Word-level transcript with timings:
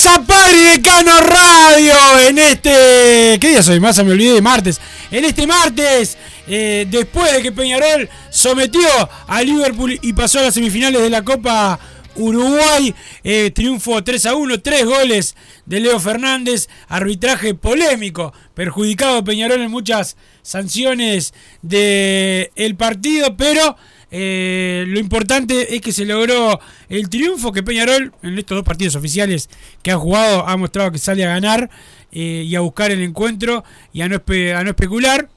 Bienvenidos 0.00 0.06
a 0.06 0.22
Padre 0.22 0.58
Decano 0.76 1.20
Radio 1.20 2.28
en 2.28 2.38
este... 2.38 3.38
¿Qué 3.40 3.48
día 3.50 3.62
soy? 3.62 3.80
Más 3.80 4.02
me 4.04 4.12
olvidé 4.12 4.34
de 4.34 4.40
martes. 4.40 4.80
En 5.10 5.24
este 5.24 5.46
martes, 5.46 6.16
eh, 6.46 6.86
después 6.88 7.32
de 7.32 7.42
que 7.42 7.52
Peñarol 7.52 8.08
sometió 8.30 8.80
a 9.26 9.42
Liverpool 9.42 9.98
y 10.00 10.12
pasó 10.12 10.38
a 10.38 10.42
las 10.42 10.54
semifinales 10.54 11.02
de 11.02 11.10
la 11.10 11.22
Copa 11.22 11.78
Uruguay, 12.16 12.94
eh, 13.24 13.50
triunfo 13.54 14.02
3 14.02 14.26
a 14.26 14.34
1, 14.34 14.60
tres 14.60 14.84
goles 14.84 15.36
de 15.66 15.80
Leo 15.80 15.98
Fernández, 15.98 16.68
arbitraje 16.88 17.54
polémico, 17.54 18.32
perjudicado 18.54 19.24
Peñarol 19.24 19.60
en 19.60 19.70
muchas 19.70 20.16
sanciones 20.42 21.34
del 21.62 22.50
el 22.54 22.76
partido, 22.76 23.36
pero 23.36 23.76
eh, 24.10 24.84
lo 24.88 24.98
importante 24.98 25.74
es 25.74 25.80
que 25.80 25.92
se 25.92 26.04
logró 26.04 26.58
el 26.88 27.08
triunfo 27.08 27.52
que 27.52 27.62
Peñarol 27.62 28.12
en 28.22 28.38
estos 28.38 28.56
dos 28.56 28.64
partidos 28.64 28.96
oficiales 28.96 29.48
que 29.82 29.90
ha 29.92 29.96
jugado 29.96 30.46
ha 30.48 30.56
mostrado 30.56 30.90
que 30.90 30.98
sale 30.98 31.24
a 31.24 31.28
ganar 31.28 31.70
eh, 32.12 32.44
y 32.46 32.54
a 32.56 32.60
buscar 32.60 32.90
el 32.90 33.02
encuentro 33.02 33.62
y 33.92 34.00
a 34.02 34.08
no, 34.08 34.16
a 34.16 34.64
no 34.64 34.70
especular. 34.70 35.28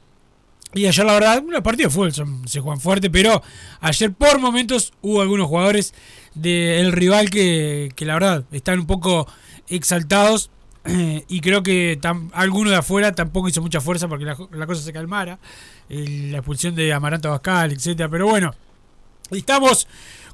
Y 0.76 0.88
ayer 0.88 1.06
la 1.06 1.14
verdad, 1.14 1.44
los 1.48 1.62
partidos 1.62 1.94
de 1.94 1.96
fútbol 1.96 2.14
son- 2.14 2.48
se 2.48 2.60
juegan 2.60 2.80
fuerte, 2.82 3.12
pero 3.12 3.44
ayer 3.80 4.12
por 4.12 4.40
momentos 4.40 4.92
hubo 5.04 5.22
algunos 5.22 5.48
jugadores 5.48 5.94
del 6.34 6.92
rival 6.92 7.30
que, 7.30 7.92
que 7.96 8.06
la 8.06 8.16
verdad 8.16 8.44
están 8.52 8.80
un 8.80 8.88
poco 8.88 9.28
exaltados 9.70 10.50
y 11.28 11.40
creo 11.42 11.64
que 11.64 12.00
tam- 12.00 12.30
alguno 12.34 12.70
de 12.70 12.76
afuera 12.78 13.12
tampoco 13.14 13.48
hizo 13.50 13.62
mucha 13.62 13.80
fuerza 13.82 14.08
porque 14.08 14.26
la, 14.26 14.38
la 14.52 14.66
cosa 14.68 14.82
se 14.82 14.94
calmara. 14.94 15.40
El- 15.90 16.32
la 16.32 16.38
expulsión 16.40 16.76
de 16.76 16.92
Amaranto 16.94 17.30
Bascal, 17.30 17.72
etcétera 17.72 18.10
Pero 18.10 18.28
bueno, 18.28 18.54
estamos 19.32 19.88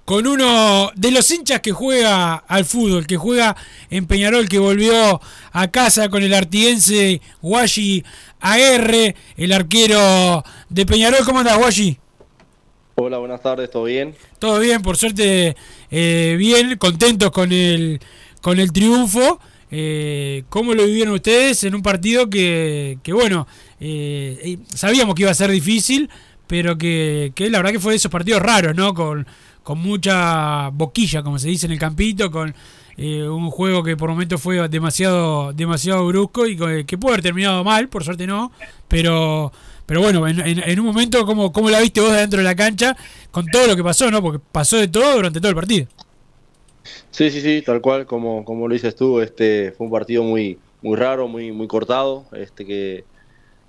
con 0.05 0.25
uno 0.25 0.89
de 0.95 1.11
los 1.11 1.29
hinchas 1.29 1.59
que 1.59 1.71
juega 1.71 2.33
al 2.35 2.65
fútbol, 2.65 3.05
que 3.05 3.15
juega 3.17 3.55
en 3.91 4.07
Peñarol, 4.07 4.49
que 4.49 4.57
volvió 4.57 5.21
a 5.51 5.67
casa 5.69 6.09
con 6.09 6.23
el 6.23 6.33
artiguense 6.33 7.21
Washi 7.43 8.03
AR, 8.39 9.15
el 9.38 9.51
arquero 9.53 10.43
de 10.69 10.85
Peñarol. 10.88 11.23
¿Cómo 11.25 11.39
andas, 11.39 11.59
Washi? 11.59 11.99
Hola, 12.95 13.19
buenas 13.19 13.41
tardes, 13.41 13.69
¿todo 13.69 13.83
bien? 13.83 14.15
Todo 14.39 14.59
bien, 14.59 14.81
por 14.81 14.97
suerte, 14.97 15.55
eh, 15.91 16.35
bien, 16.39 16.77
contentos 16.77 17.29
con 17.31 17.51
el, 17.51 18.01
con 18.41 18.59
el 18.59 18.71
triunfo. 18.73 19.39
Eh, 19.72 20.44
¿Cómo 20.50 20.74
lo 20.74 20.85
vivieron 20.85 21.13
ustedes 21.13 21.63
en 21.63 21.75
un 21.75 21.81
partido 21.81 22.30
que, 22.30 22.97
que 23.03 23.13
bueno, 23.13 23.47
eh, 23.80 24.40
eh, 24.44 24.57
sabíamos 24.74 25.16
que 25.16 25.24
iba 25.24 25.31
a 25.31 25.35
ser 25.35 25.52
difícil, 25.52 26.09
pero 26.47 26.78
que, 26.78 27.31
que 27.35 27.50
la 27.50 27.59
verdad 27.59 27.72
que 27.74 27.80
fue 27.80 27.94
de 27.94 27.97
esos 27.97 28.12
partidos 28.12 28.41
raros, 28.41 28.75
¿no? 28.75 28.94
Con, 28.94 29.28
con 29.63 29.78
mucha 29.80 30.69
boquilla, 30.69 31.22
como 31.22 31.38
se 31.38 31.50
dice 31.50 31.68
en 31.68 31.74
el 31.74 31.80
campito, 31.80 32.31
con 32.31 32.56
eh, 32.97 33.24
un 33.24 33.52
juego 33.52 33.84
que 33.84 33.96
por 33.96 34.09
momentos 34.09 34.41
fue 34.41 34.68
demasiado, 34.69 35.53
demasiado 35.53 36.06
brusco 36.07 36.47
y 36.47 36.57
que, 36.57 36.86
que 36.86 36.97
pudo 36.97 37.12
haber 37.12 37.22
terminado 37.22 37.63
mal, 37.63 37.88
por 37.90 38.03
suerte 38.03 38.25
no, 38.28 38.51
pero... 38.88 39.51
Pero 39.86 40.01
bueno, 40.01 40.28
en, 40.28 40.40
en- 40.40 40.80
un 40.80 40.86
momento, 40.86 41.25
¿cómo, 41.25 41.51
¿cómo 41.51 41.68
la 41.72 41.80
viste 41.80 42.00
vos 42.00 42.12
de 42.12 42.18
dentro 42.19 42.38
de 42.38 42.44
la 42.44 42.56
cancha 42.56 42.96
con 43.31 43.47
todo 43.47 43.66
lo 43.66 43.75
que 43.75 43.84
pasó, 43.84 44.12
no? 44.12 44.22
Porque 44.22 44.38
pasó 44.51 44.78
de 44.78 44.88
todo 44.88 45.16
durante 45.16 45.40
todo 45.40 45.50
el 45.50 45.56
partido. 45.56 45.88
Sí, 47.12 47.29
sí, 47.29 47.41
sí, 47.41 47.62
tal 47.62 47.81
cual, 47.81 48.06
como, 48.06 48.45
como 48.45 48.67
lo 48.67 48.73
dices 48.73 48.95
tú, 48.95 49.19
este 49.19 49.72
fue 49.73 49.85
un 49.88 49.91
partido 49.91 50.23
muy, 50.23 50.59
muy 50.81 50.95
raro, 50.97 51.28
muy, 51.28 51.51
muy 51.51 51.67
cortado, 51.67 52.25
este 52.31 52.66
que, 52.66 53.06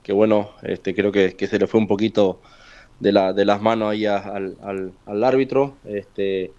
que 0.03 0.12
bueno, 0.12 0.50
este 0.62 0.94
creo 0.94 1.12
que, 1.12 1.34
que 1.37 1.47
se 1.47 1.59
le 1.59 1.66
fue 1.66 1.81
un 1.81 1.88
poquito 1.88 2.41
de, 3.00 3.12
la, 3.12 3.32
de 3.32 3.44
las 3.44 3.60
manos 3.62 3.91
ahí 3.91 4.06
al, 4.06 4.56
al, 5.06 5.25
árbitro, 5.25 5.76
este, 5.84 6.53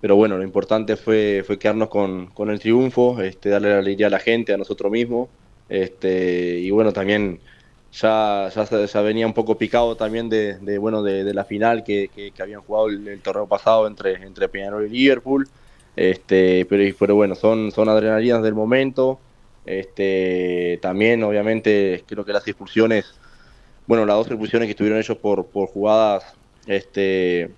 pero 0.00 0.16
bueno, 0.16 0.36
lo 0.38 0.44
importante 0.44 0.96
fue, 0.96 1.42
fue 1.46 1.58
quedarnos 1.58 1.88
con, 1.88 2.28
con 2.28 2.50
el 2.50 2.60
triunfo, 2.60 3.20
este, 3.22 3.50
darle 3.50 3.70
la 3.70 3.78
alegría 3.78 4.08
a 4.08 4.10
la 4.10 4.20
gente, 4.20 4.54
a 4.54 4.58
nosotros 4.58 4.92
mismos, 4.92 5.28
este, 5.68 6.60
y 6.60 6.70
bueno, 6.70 6.92
también 6.92 7.40
ya, 7.92 8.50
ya, 8.54 8.86
ya 8.86 9.00
venía 9.02 9.26
un 9.26 9.34
poco 9.34 9.58
picado 9.58 9.96
también 9.96 10.28
de, 10.28 10.58
de, 10.58 10.78
bueno, 10.78 11.02
de, 11.02 11.24
de 11.24 11.34
la 11.34 11.44
final 11.44 11.82
que, 11.84 12.08
que, 12.14 12.30
que 12.32 12.42
habían 12.42 12.60
jugado 12.62 12.88
el, 12.88 13.06
el 13.08 13.22
torneo 13.22 13.46
pasado 13.48 13.86
entre, 13.86 14.14
entre 14.24 14.48
Peñarol 14.48 14.86
y 14.86 14.90
Liverpool. 14.90 15.48
Este, 15.96 16.66
pero, 16.66 17.14
bueno, 17.14 17.34
son, 17.34 17.72
son 17.72 17.88
adrenalinas 17.88 18.42
del 18.42 18.54
momento. 18.54 19.18
Este, 19.64 20.78
también, 20.82 21.24
obviamente, 21.24 22.04
creo 22.06 22.24
que 22.24 22.32
las 22.32 22.46
expulsiones, 22.46 23.14
bueno, 23.86 24.04
las 24.04 24.16
dos 24.16 24.26
expulsiones 24.28 24.68
que 24.68 24.74
tuvieron 24.74 24.98
ellos 24.98 25.16
por, 25.16 25.46
por 25.46 25.68
jugadas, 25.68 26.24
este, 26.66 27.50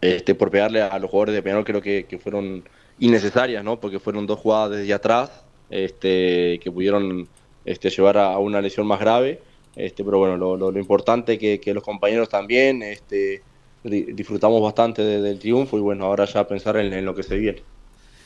este, 0.00 0.34
por 0.34 0.50
pegarle 0.50 0.82
a 0.82 0.98
los 0.98 1.10
jugadores 1.10 1.34
de 1.34 1.42
Peñarol, 1.42 1.64
creo 1.64 1.82
que, 1.82 2.04
que 2.04 2.18
fueron 2.18 2.64
innecesarias, 3.00 3.64
¿no? 3.64 3.78
Porque 3.80 3.98
fueron 3.98 4.26
dos 4.26 4.38
jugadas 4.38 4.78
desde 4.78 4.94
atrás, 4.94 5.30
este, 5.68 6.60
que 6.62 6.70
pudieron 6.70 7.28
este, 7.64 7.90
llevar 7.90 8.18
a, 8.18 8.38
una 8.38 8.60
lesión 8.62 8.86
más 8.86 9.00
grave. 9.00 9.40
Este, 9.76 10.02
pero 10.04 10.18
bueno, 10.18 10.36
lo, 10.36 10.56
lo, 10.56 10.70
lo 10.72 10.78
importante 10.78 11.38
que, 11.38 11.60
que 11.60 11.74
los 11.74 11.84
compañeros 11.84 12.28
también, 12.28 12.82
este, 12.82 13.42
disfrutamos 13.84 14.62
bastante 14.62 15.02
de- 15.02 15.20
del 15.20 15.38
triunfo 15.38 15.78
y 15.78 15.80
bueno, 15.80 16.04
ahora 16.06 16.24
ya 16.24 16.46
pensar 16.46 16.76
en, 16.76 16.92
en 16.92 17.04
lo 17.04 17.14
que 17.14 17.22
se 17.22 17.36
viene. 17.36 17.62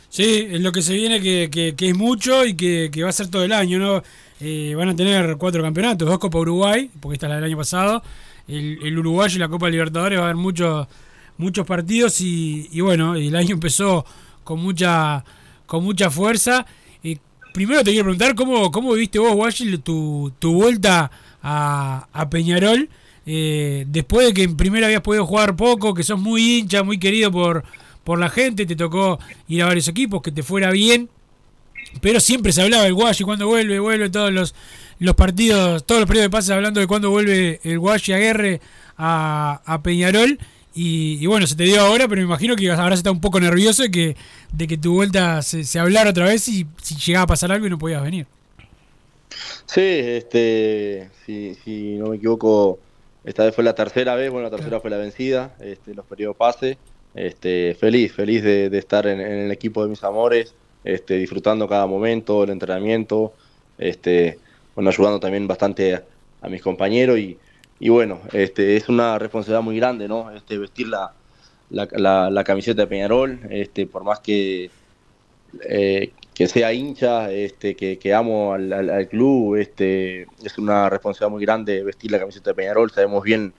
Sí, 0.08 0.46
es 0.50 0.60
lo 0.60 0.72
que 0.72 0.82
se 0.82 0.94
viene 0.94 1.20
que, 1.20 1.49
que- 1.76 1.88
es 1.88 1.96
mucho 1.96 2.44
y 2.44 2.54
que, 2.54 2.90
que 2.93 3.02
va 3.02 3.08
a 3.08 3.12
ser 3.12 3.28
todo 3.28 3.44
el 3.44 3.52
año, 3.52 3.78
¿no? 3.78 4.02
Eh, 4.40 4.75
van 4.76 4.88
a 4.90 4.96
tener 4.96 5.37
cuatro 5.38 5.62
campeonatos, 5.62 6.06
dos 6.08 6.19
Copa 6.19 6.38
Uruguay, 6.38 6.90
porque 7.00 7.14
esta 7.14 7.26
es 7.26 7.31
la 7.31 7.37
del 7.37 7.44
año 7.44 7.56
pasado, 7.56 8.02
el, 8.49 8.78
el 8.82 8.99
Uruguayo 8.99 9.37
y 9.37 9.38
la 9.38 9.49
Copa 9.49 9.70
Libertadores, 9.70 10.19
va 10.19 10.22
a 10.22 10.25
haber 10.26 10.37
muchos 10.37 10.87
muchos 11.38 11.66
partidos 11.66 12.20
y, 12.20 12.69
y 12.72 12.81
bueno, 12.82 13.14
el 13.14 13.34
año 13.34 13.54
empezó 13.54 14.04
con 14.44 14.60
mucha 14.60 15.25
con 15.66 15.82
mucha 15.84 16.10
fuerza. 16.10 16.66
Eh, 17.02 17.16
primero 17.54 17.82
te 17.82 17.90
quiero 17.93 18.04
preguntar 18.04 18.34
cómo, 18.34 18.70
cómo 18.70 18.93
viviste 18.93 19.19
vos, 19.19 19.32
Washi, 19.34 19.78
tu, 19.78 20.32
tu 20.38 20.52
vuelta 20.52 21.10
a, 21.43 22.06
a 22.12 22.28
Peñarol, 22.31 22.88
eh, 23.26 23.84
después 23.88 24.26
de 24.26 24.34
que 24.34 24.42
en 24.42 24.56
primera 24.56 24.86
habías 24.86 25.02
podido 25.02 25.26
jugar 25.26 25.56
poco, 25.56 25.94
que 25.94 26.02
sos 26.02 26.20
muy 26.20 26.58
hincha, 26.58 26.82
muy 26.82 26.98
querido 26.98 27.30
por, 27.30 27.64
por 28.04 28.19
la 28.19 28.28
gente, 28.28 28.66
te 28.66 28.76
tocó 28.76 29.19
ir 29.48 29.62
a 29.62 29.66
varios 29.66 29.88
equipos, 29.88 30.22
que 30.22 30.32
te 30.32 30.42
fuera 30.42 30.70
bien, 30.70 31.08
pero 32.00 32.20
siempre 32.20 32.52
se 32.52 32.62
hablaba 32.62 32.84
del 32.84 32.94
Guashi 32.94 33.24
cuando 33.24 33.46
vuelve, 33.46 33.78
vuelve 33.78 34.10
todos 34.10 34.32
los, 34.32 34.54
los 34.98 35.14
partidos, 35.14 35.84
todos 35.84 36.00
los 36.00 36.08
periodos 36.08 36.26
de 36.26 36.30
pases 36.30 36.50
hablando 36.50 36.80
de 36.80 36.86
cuándo 36.86 37.10
vuelve 37.10 37.60
el 37.64 37.78
Guashi 37.78 38.12
Aguerre 38.12 38.60
a, 38.96 39.60
a 39.64 39.82
Peñarol. 39.82 40.38
Y, 40.75 41.26
bueno, 41.26 41.46
se 41.46 41.54
te 41.54 41.64
dio 41.64 41.82
ahora, 41.82 42.08
pero 42.08 42.22
me 42.22 42.26
imagino 42.26 42.56
que 42.56 42.70
ahora 42.70 42.94
está 42.94 43.10
un 43.10 43.20
poco 43.20 43.38
nervioso 43.38 43.82
de 43.82 43.90
que, 43.90 44.16
de 44.52 44.66
que 44.66 44.78
tu 44.78 44.94
vuelta 44.94 45.42
se, 45.42 45.64
se 45.64 45.78
hablara 45.78 46.10
otra 46.10 46.25
vez 46.25 46.48
y 46.48 46.66
si 46.80 46.96
llegaba 46.96 47.25
a 47.25 47.26
pasar 47.26 47.52
algo 47.52 47.66
y 47.66 47.70
no 47.70 47.78
podías 47.78 48.02
venir. 48.02 48.26
Sí, 49.66 49.80
este, 49.80 51.10
si, 51.26 51.56
si 51.62 51.96
no 51.96 52.08
me 52.08 52.16
equivoco, 52.16 52.78
esta 53.24 53.44
vez 53.44 53.54
fue 53.54 53.64
la 53.64 53.74
tercera 53.74 54.14
vez, 54.14 54.30
bueno, 54.30 54.48
la 54.48 54.56
tercera 54.56 54.80
fue 54.80 54.90
la 54.90 54.96
vencida, 54.96 55.54
este, 55.60 55.94
los 55.94 56.04
periodos 56.06 56.36
pase. 56.36 56.78
Este, 57.14 57.76
feliz, 57.78 58.12
feliz 58.12 58.42
de, 58.42 58.70
de 58.70 58.78
estar 58.78 59.06
en, 59.06 59.20
en, 59.20 59.32
el 59.32 59.50
equipo 59.52 59.82
de 59.82 59.90
mis 59.90 60.02
amores, 60.02 60.54
este, 60.82 61.19
disfrutando 61.19 61.69
cada 61.69 61.86
momento, 61.86 62.42
el 62.42 62.50
entrenamiento, 62.50 63.34
este, 63.76 64.38
bueno, 64.74 64.88
ayudando 64.88 65.20
también 65.20 65.46
bastante 65.46 65.94
a, 65.94 66.02
a 66.40 66.48
mis 66.48 66.62
compañeros 66.62 67.19
y, 67.19 67.36
y, 67.78 67.88
bueno, 67.90 68.20
este, 68.32 68.76
es 68.76 68.88
una 68.88 69.19
responsabilidad 69.19 69.62
muy 69.62 69.76
grande, 69.76 70.08
¿no? 70.08 70.30
Este, 70.30 70.56
vestir 70.56 70.88
la, 70.88 71.12
la, 71.70 71.86
la, 71.92 72.30
la 72.30 72.44
camiseta 72.44 72.82
de 72.82 72.88
Peñarol, 72.88 73.40
este, 73.50 73.86
por 73.86 74.04
más 74.04 74.20
que, 74.20 74.70
eh, 75.68 76.12
que 76.34 76.49
sea 76.49 76.73
hincha, 76.73 77.31
este, 77.31 77.76
que, 77.76 77.99
que 77.99 78.14
amo 78.14 78.55
al, 78.55 78.73
al, 78.73 78.90
al, 78.90 79.08
club, 79.08 79.56
este, 79.56 80.23
es 80.43 80.58
una 80.58 80.88
responsabilidad 80.88 81.31
muy 81.31 81.44
grande 81.44 81.82
vestir 81.82 82.11
la 82.11 82.19
camiseta 82.19 82.50
de 82.50 82.55
Peñarol, 82.55 82.90
sabemos 82.90 83.23
bien 83.23 83.52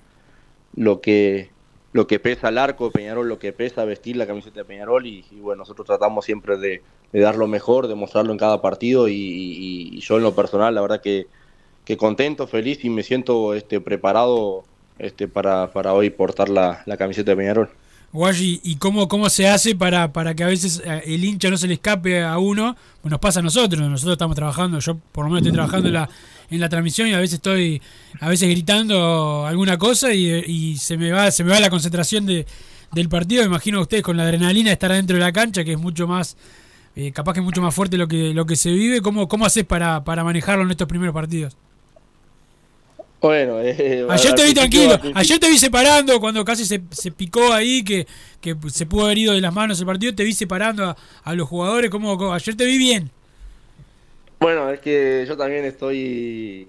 lo 0.75 0.99
que, 1.01 1.51
lo 1.91 2.07
que 2.07 2.19
pesa 2.19 2.49
el 2.49 2.57
arco 2.57 2.85
de 2.85 2.91
Peñarol, 2.91 3.29
lo 3.29 3.37
que 3.37 3.53
pesa 3.53 3.85
vestir 3.85 4.15
la 4.15 4.25
camiseta 4.25 4.61
de 4.61 4.65
Peñarol 4.65 5.05
y, 5.05 5.23
bueno, 5.33 5.59
nosotros 5.61 5.85
tratamos 5.85 6.25
siempre 6.25 6.57
de, 6.57 6.81
dar 7.11 7.35
lo 7.35 7.47
mejor, 7.47 7.87
de 7.87 7.95
mostrarlo 7.95 8.31
en 8.31 8.39
cada 8.39 8.61
partido 8.61 9.07
y, 9.07 9.13
y, 9.13 9.89
y, 9.95 9.99
yo 9.99 10.17
en 10.17 10.23
lo 10.23 10.33
personal, 10.33 10.73
la 10.73 10.81
verdad 10.81 11.01
que, 11.01 11.27
que 11.85 11.95
contento, 11.95 12.47
feliz 12.47 12.83
y 12.83 12.89
me 12.89 13.03
siento 13.03 13.53
este, 13.53 13.79
preparado 13.81 14.63
este, 14.97 15.27
para, 15.27 15.71
para 15.71 15.93
hoy 15.93 16.09
portar 16.09 16.49
la, 16.49 16.81
la 16.87 16.97
camiseta 16.97 17.31
de 17.31 17.37
Peñarol. 17.37 17.69
Guayi, 18.13 18.61
¿y 18.63 18.75
cómo, 18.75 19.07
cómo 19.07 19.27
se 19.27 19.47
hace 19.47 19.75
para, 19.75 20.13
para 20.13 20.35
que 20.35 20.43
a 20.43 20.47
veces 20.47 20.83
eh, 20.85 21.01
el 21.07 21.25
hincha 21.25 21.49
no 21.49 21.57
se 21.57 21.67
le 21.67 21.73
escape 21.73 22.21
a 22.21 22.37
uno? 22.37 22.75
Pues 23.01 23.09
nos 23.09 23.19
pasa 23.19 23.39
a 23.39 23.43
nosotros, 23.43 23.81
nosotros 23.89 24.13
estamos 24.13 24.35
trabajando, 24.35 24.77
yo 24.77 24.99
por 25.11 25.25
lo 25.25 25.31
menos 25.31 25.41
estoy 25.41 25.53
trabajando 25.53 25.87
en 25.87 25.95
la, 25.95 26.09
en 26.51 26.59
la 26.59 26.69
transmisión 26.69 27.07
y 27.07 27.13
a 27.13 27.17
veces 27.17 27.35
estoy 27.35 27.81
a 28.19 28.29
veces 28.29 28.47
gritando 28.49 29.47
alguna 29.47 29.79
cosa 29.79 30.13
y, 30.13 30.77
se 30.77 30.95
me 30.95 31.11
va 31.11 31.31
se 31.31 31.43
me 31.43 31.49
va 31.49 31.59
la 31.59 31.71
concentración 31.71 32.27
de, 32.27 32.45
del 32.91 33.09
partido. 33.09 33.41
Me 33.41 33.47
imagino 33.47 33.81
ustedes 33.81 34.03
con 34.03 34.15
la 34.15 34.23
adrenalina 34.23 34.71
estar 34.71 34.91
adentro 34.91 35.17
de 35.17 35.23
la 35.23 35.31
cancha, 35.31 35.63
que 35.63 35.71
es 35.71 35.79
mucho 35.79 36.07
más, 36.07 36.37
eh, 36.95 37.11
capaz 37.11 37.33
que 37.33 37.39
es 37.39 37.43
mucho 37.43 37.63
más 37.63 37.73
fuerte 37.73 37.97
lo 37.97 38.07
que, 38.07 38.31
lo 38.35 38.45
que 38.45 38.55
se 38.55 38.71
vive. 38.71 39.01
¿Cómo, 39.01 39.27
cómo 39.27 39.47
haces 39.47 39.65
para, 39.65 40.03
para 40.03 40.23
manejarlo 40.23 40.63
en 40.63 40.69
estos 40.69 40.87
primeros 40.87 41.15
partidos? 41.15 41.57
Bueno, 43.23 43.61
eh, 43.61 44.05
ayer 44.09 44.35
te 44.35 44.43
vi 44.43 44.53
tranquilo, 44.53 44.99
ayer 45.15 45.39
te 45.39 45.47
vi 45.47 45.57
separando 45.57 46.19
cuando 46.19 46.43
casi 46.43 46.65
se, 46.65 46.81
se 46.91 47.09
picó 47.09 47.53
ahí, 47.53 47.81
que, 47.81 48.05
que, 48.41 48.53
se 48.67 48.85
pudo 48.85 49.05
haber 49.05 49.17
ido 49.17 49.33
de 49.33 49.39
las 49.39 49.53
manos 49.53 49.79
el 49.79 49.85
partido, 49.85 50.13
te 50.13 50.25
vi 50.25 50.33
separando 50.33 50.83
a, 50.83 50.97
a 51.23 51.33
los 51.33 51.47
jugadores, 51.47 51.89
como, 51.89 52.17
como, 52.17 52.33
ayer 52.33 52.57
te 52.57 52.65
vi 52.65 52.77
bien. 52.77 53.09
Bueno, 54.41 54.69
es 54.69 54.81
que 54.81 55.23
yo 55.25 55.37
también 55.37 55.63
estoy 55.63 56.67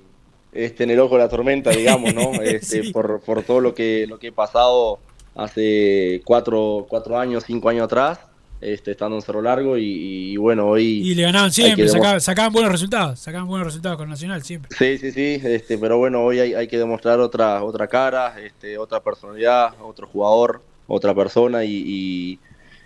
este, 0.53 0.85
en 0.85 0.91
el 0.93 1.01
ojo 1.01 1.17
de 1.17 1.23
la 1.23 1.29
tormenta, 1.29 1.71
digamos, 1.71 2.15
¿no? 2.15 2.33
Este, 2.45 2.85
sí. 2.85 2.93
por, 2.93 3.21
por 3.23 3.43
todo 3.43 3.59
lo 3.59 3.75
que, 3.75 4.07
lo 4.09 4.21
que 4.21 4.29
he 4.29 4.33
pasado 4.33 5.00
hace 5.35 6.23
cuatro, 6.25 6.87
cuatro 6.89 7.19
años, 7.19 7.43
cinco 7.45 7.69
años 7.69 7.87
atrás 7.87 8.21
este, 8.64 8.93
estando 8.93 9.16
en 9.16 9.22
Cerro 9.22 9.43
Largo 9.43 9.76
y, 9.76 10.32
y, 10.32 10.37
bueno, 10.37 10.69
hoy... 10.69 10.84
Y 11.11 11.14
le 11.14 11.22
ganaban 11.22 11.52
siempre, 11.52 11.88
sacaban, 11.88 12.20
sacaban, 12.20 12.52
buenos 12.52 12.72
resultados, 12.72 13.20
sacaban 13.20 13.46
buenos 13.46 13.66
resultados 13.66 13.99
con 13.99 14.08
Nacional 14.08 14.43
siempre. 14.43 14.70
Sí, 14.76 14.99
sí, 14.99 15.12
sí, 15.12 15.40
este, 15.44 15.76
pero 15.78 15.99
bueno, 15.99 16.22
hoy 16.25 16.40
hay, 16.40 16.55
hay 16.55 16.66
que 16.66 16.78
demostrar 16.78 17.20
otra, 17.20 17.62
otra 17.62 17.87
cara, 17.87 18.40
este, 18.40 18.78
otra 18.78 19.00
personalidad, 19.00 19.75
otro 19.82 20.06
jugador, 20.06 20.62
otra 20.87 21.14
persona 21.14 21.64
y, 21.64 21.72
y, 21.75 22.38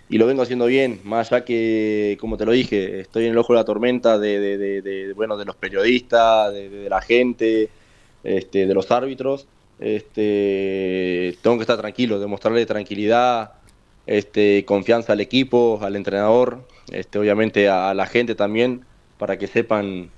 y, 0.09 0.17
lo 0.17 0.27
vengo 0.27 0.41
haciendo 0.41 0.65
bien, 0.65 0.99
más 1.03 1.31
allá 1.31 1.45
que, 1.45 2.17
como 2.19 2.37
te 2.37 2.45
lo 2.45 2.51
dije, 2.51 2.99
estoy 2.99 3.25
en 3.25 3.31
el 3.31 3.37
ojo 3.37 3.53
de 3.53 3.59
la 3.59 3.65
tormenta 3.65 4.19
de, 4.19 4.39
de, 4.39 4.57
de, 4.57 4.81
de 4.81 5.13
bueno, 5.13 5.37
de 5.37 5.45
los 5.45 5.55
periodistas, 5.55 6.53
de, 6.53 6.87
la 6.89 7.01
gente, 7.01 7.69
este, 8.23 8.67
de 8.67 8.73
los 8.73 8.91
árbitros. 8.91 9.47
Este, 9.79 11.37
tengo 11.41 11.55
que 11.55 11.63
estar 11.63 11.77
tranquilo, 11.77 12.19
demostrarle 12.19 12.65
tranquilidad 12.65 13.53
este, 14.07 14.65
confianza 14.65 15.13
al 15.13 15.21
equipo, 15.21 15.79
al 15.81 15.95
entrenador, 15.95 16.67
este, 16.91 17.19
obviamente 17.19 17.69
a, 17.69 17.89
a, 17.89 17.93
la 17.93 18.05
gente 18.07 18.35
también, 18.35 18.85
para 19.17 19.37
que 19.37 19.47
sepan 19.47 20.09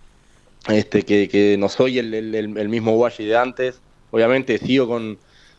este, 0.70 1.04
que, 1.04 1.28
que 1.28 1.58
no 1.58 1.70
soy 1.70 2.00
el, 2.00 2.14
el, 2.14 2.36
el 2.36 2.70
mismo 2.70 2.94
Washi 2.94 3.26
de 3.26 3.38
antes. 3.38 3.82
Obviamente 4.12 4.58
sigo 4.58 4.88
con, 4.88 5.18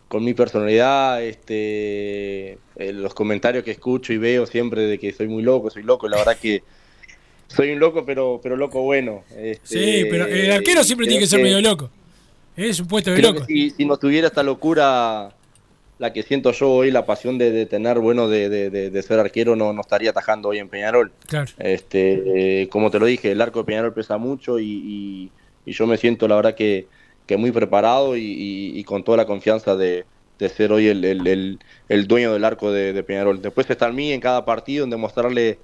con 0.09 0.25
mi 0.25 0.35
personalidad, 0.35 1.23
este, 1.23 2.59
eh, 2.77 2.93
los 2.93 3.15
comentarios 3.15 3.65
que 3.65 3.71
escucho 3.71 4.13
y 4.13 4.19
veo 4.19 4.47
siempre 4.47 4.83
de 4.83 4.99
que 4.99 5.13
soy 5.13 5.29
muy 5.29 5.43
loco, 5.43 5.71
soy 5.71 5.83
loco, 5.83 6.09
la 6.09 6.19
verdad 6.19 6.37
que 6.37 6.63
soy 7.49 7.71
un 7.73 7.81
loco, 7.81 8.05
pero, 8.05 8.41
pero 8.43 8.57
loco 8.57 8.83
bueno. 8.83 9.25
Este, 9.37 10.03
sí, 10.03 10.07
pero 10.11 10.27
el 10.27 10.53
arquero 10.53 10.85
siempre 10.85 11.07
tiene 11.07 11.21
que 11.21 11.27
ser 11.27 11.43
medio 11.43 11.61
loco. 11.61 11.91
Es 12.57 12.79
un 12.81 12.87
puesto 12.87 13.11
de 13.11 13.23
loco. 13.23 13.45
Si, 13.47 13.71
si 13.71 13.85
no 13.85 13.97
tuviera 13.97 14.27
esta 14.27 14.43
locura 14.43 15.35
la 16.02 16.12
que 16.12 16.25
siento 16.25 16.50
yo 16.50 16.69
hoy, 16.69 16.90
la 16.90 17.06
pasión 17.06 17.38
de, 17.38 17.52
de 17.52 17.64
tener, 17.64 18.00
bueno, 18.00 18.26
de, 18.26 18.49
de, 18.49 18.70
de, 18.90 19.02
ser 19.02 19.20
arquero, 19.20 19.54
no, 19.54 19.72
no 19.72 19.82
estaría 19.82 20.10
atajando 20.10 20.49
hoy 20.49 20.58
en 20.58 20.69
Peñarol. 20.69 21.12
Claro. 21.28 21.49
Este, 21.58 22.62
eh, 22.62 22.69
como 22.70 22.90
te 22.90 22.99
lo 22.99 23.06
dije, 23.06 23.31
el 23.31 23.40
arco 23.40 23.60
de 23.60 23.66
Peñarol 23.66 23.94
pesa 23.94 24.19
mucho 24.19 24.58
y, 24.58 24.64
y, 24.64 25.31
y 25.64 25.72
yo 25.72 25.87
me 25.87 25.96
siento, 25.99 26.26
la 26.26 26.34
verdad, 26.34 26.56
que, 26.56 26.88
que 27.25 27.37
muy 27.37 27.52
preparado 27.52 28.16
y, 28.16 28.72
y, 28.75 28.82
con 28.82 29.04
toda 29.04 29.16
la 29.16 29.26
confianza 29.26 29.76
de, 29.76 30.04
ser 30.56 30.72
hoy 30.72 30.88
el, 30.88 31.04
el, 31.04 31.25
el, 31.25 31.60
el, 31.88 32.08
dueño 32.08 32.32
del 32.32 32.44
arco 32.44 32.72
de, 32.72 33.00
Peñarol. 33.04 33.40
Después 33.40 33.70
está 33.70 33.87
en 33.87 33.94
mí 33.94 34.10
en 34.10 34.20
cada 34.20 34.44
partido 34.44 34.82
en 34.82 34.90
demostrarle 34.90 35.60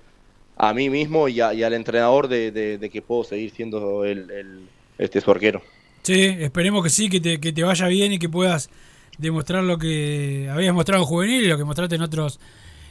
a 0.57 0.73
mí 0.73 0.89
mismo 0.89 1.29
y, 1.29 1.41
a, 1.41 1.49
al 1.49 1.73
entrenador 1.73 2.29
de, 2.29 2.89
que 2.93 3.03
puedo 3.03 3.25
seguir 3.25 3.51
siendo 3.51 4.05
el, 4.05 4.69
este 4.99 5.21
su 5.21 5.33
arquero. 5.33 5.63
Sí, 6.03 6.37
esperemos 6.39 6.85
que 6.85 6.91
sí, 6.91 7.09
que 7.09 7.19
te, 7.21 7.41
que 7.41 7.53
te 7.53 7.65
vaya 7.65 7.89
bien 7.89 8.13
y 8.13 8.21
que 8.21 8.29
puedas 8.29 8.71
demostrar 9.19 9.65
lo 9.65 9.79
que 9.79 10.49
habías 10.51 10.75
mostrado 10.75 11.03
en 11.03 11.09
juvenil 11.09 11.45
y 11.45 11.49
lo 11.49 11.59
que 11.59 11.65
mostraste 11.65 11.97
en 11.97 12.03
otros 12.03 12.41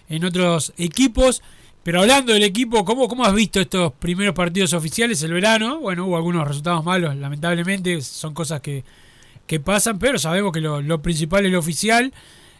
en 0.09 0.23
otros 0.23 0.73
equipos. 0.77 1.41
Pero 1.83 2.01
hablando 2.01 2.33
del 2.33 2.43
equipo, 2.43 2.83
¿cómo, 2.83 3.07
¿cómo 3.07 3.23
has 3.23 3.33
visto 3.33 3.61
estos 3.61 3.93
primeros 3.93 4.35
partidos 4.35 4.73
oficiales 4.73 5.23
el 5.23 5.31
verano? 5.31 5.79
Bueno, 5.79 6.05
hubo 6.05 6.17
algunos 6.17 6.45
resultados 6.45 6.83
malos, 6.83 7.15
lamentablemente, 7.15 8.01
son 8.01 8.33
cosas 8.33 8.59
que, 8.59 8.83
que 9.45 9.61
pasan, 9.61 9.97
pero 9.97 10.19
sabemos 10.19 10.51
que 10.51 10.59
lo, 10.59 10.81
lo 10.81 11.01
principal 11.01 11.45
es 11.45 11.51
lo 11.51 11.59
oficial. 11.59 12.13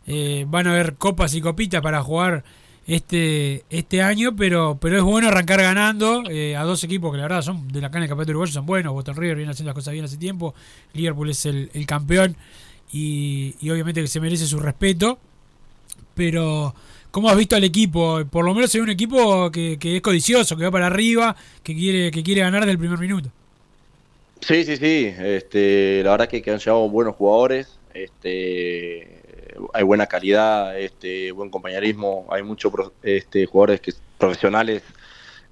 Eh, 0.06 0.46
van 0.48 0.68
a 0.68 0.72
haber 0.72 0.96
copas 0.96 1.36
y 1.36 1.42
copitas 1.42 1.82
para 1.82 2.02
jugar 2.02 2.46
este 2.88 3.66
este 3.70 4.02
año, 4.02 4.34
pero 4.38 4.78
pero 4.80 4.96
es 4.96 5.04
bueno 5.04 5.28
arrancar 5.28 5.62
ganando 5.62 6.24
eh, 6.30 6.56
a 6.56 6.64
dos 6.64 6.86
equipos 6.86 7.12
que 7.12 7.18
la 7.18 7.24
verdad 7.24 7.42
son 7.42 7.68
de 7.68 7.82
la 7.82 7.90
cana 7.90 8.04
del 8.04 8.10
campeonato 8.10 8.32
uruguayo, 8.32 8.54
son 8.54 8.66
buenos. 8.66 8.94
Boston 8.94 9.18
River 9.18 9.36
viene 9.36 9.52
haciendo 9.52 9.72
las 9.72 9.76
cosas 9.76 9.92
bien 9.92 10.06
hace 10.06 10.16
tiempo. 10.16 10.56
Liverpool 10.94 11.30
es 11.30 11.46
el, 11.46 11.70
el 11.74 11.86
campeón 11.86 12.38
y, 12.92 13.56
obviamente 13.70 14.02
que 14.02 14.08
se 14.08 14.20
merece 14.20 14.46
su 14.46 14.60
respeto. 14.60 15.18
Pero, 16.16 16.74
¿cómo 17.12 17.30
has 17.30 17.38
visto 17.38 17.56
al 17.56 17.64
equipo? 17.64 18.24
Por 18.30 18.46
lo 18.46 18.54
menos 18.54 18.74
es 18.74 18.82
un 18.82 18.90
equipo 18.90 19.52
que, 19.52 19.78
es 19.80 20.02
codicioso, 20.02 20.58
que 20.58 20.64
va 20.64 20.72
para 20.72 20.88
arriba, 20.88 21.36
que 21.64 21.76
quiere, 21.76 22.12
que 22.12 22.24
quiere 22.24 22.42
ganar 22.42 22.66
del 22.66 22.78
primer 22.78 22.98
minuto. 22.98 23.30
Sí, 24.42 24.64
sí, 24.64 24.78
sí. 24.78 25.14
Este, 25.18 26.02
la 26.04 26.12
verdad 26.12 26.30
que, 26.30 26.42
que 26.42 26.52
han 26.52 26.60
llegado 26.60 26.90
buenos 26.90 27.16
jugadores. 27.16 27.78
Este, 27.94 29.22
hay 29.74 29.84
buena 29.84 30.08
calidad, 30.08 30.80
este, 30.80 31.32
buen 31.32 31.50
compañerismo. 31.50 32.28
Hay 32.30 32.44
muchos 32.44 32.72
este, 33.04 33.46
jugadores 33.46 33.82
profesionales 34.18 34.84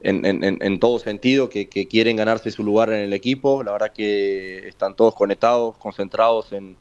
en, 0.02 0.26
en, 0.26 0.44
en, 0.44 0.80
todo 0.80 1.00
sentido 1.00 1.50
que, 1.50 1.68
que, 1.68 1.88
quieren 1.88 2.16
ganarse 2.18 2.52
su 2.52 2.64
lugar 2.64 2.90
en 2.90 3.02
el 3.02 3.14
equipo. 3.14 3.64
La 3.64 3.72
verdad 3.72 3.92
que 3.92 4.68
están 4.68 4.96
todos 4.96 5.16
conectados, 5.16 5.78
concentrados 5.78 6.52
en, 6.54 6.76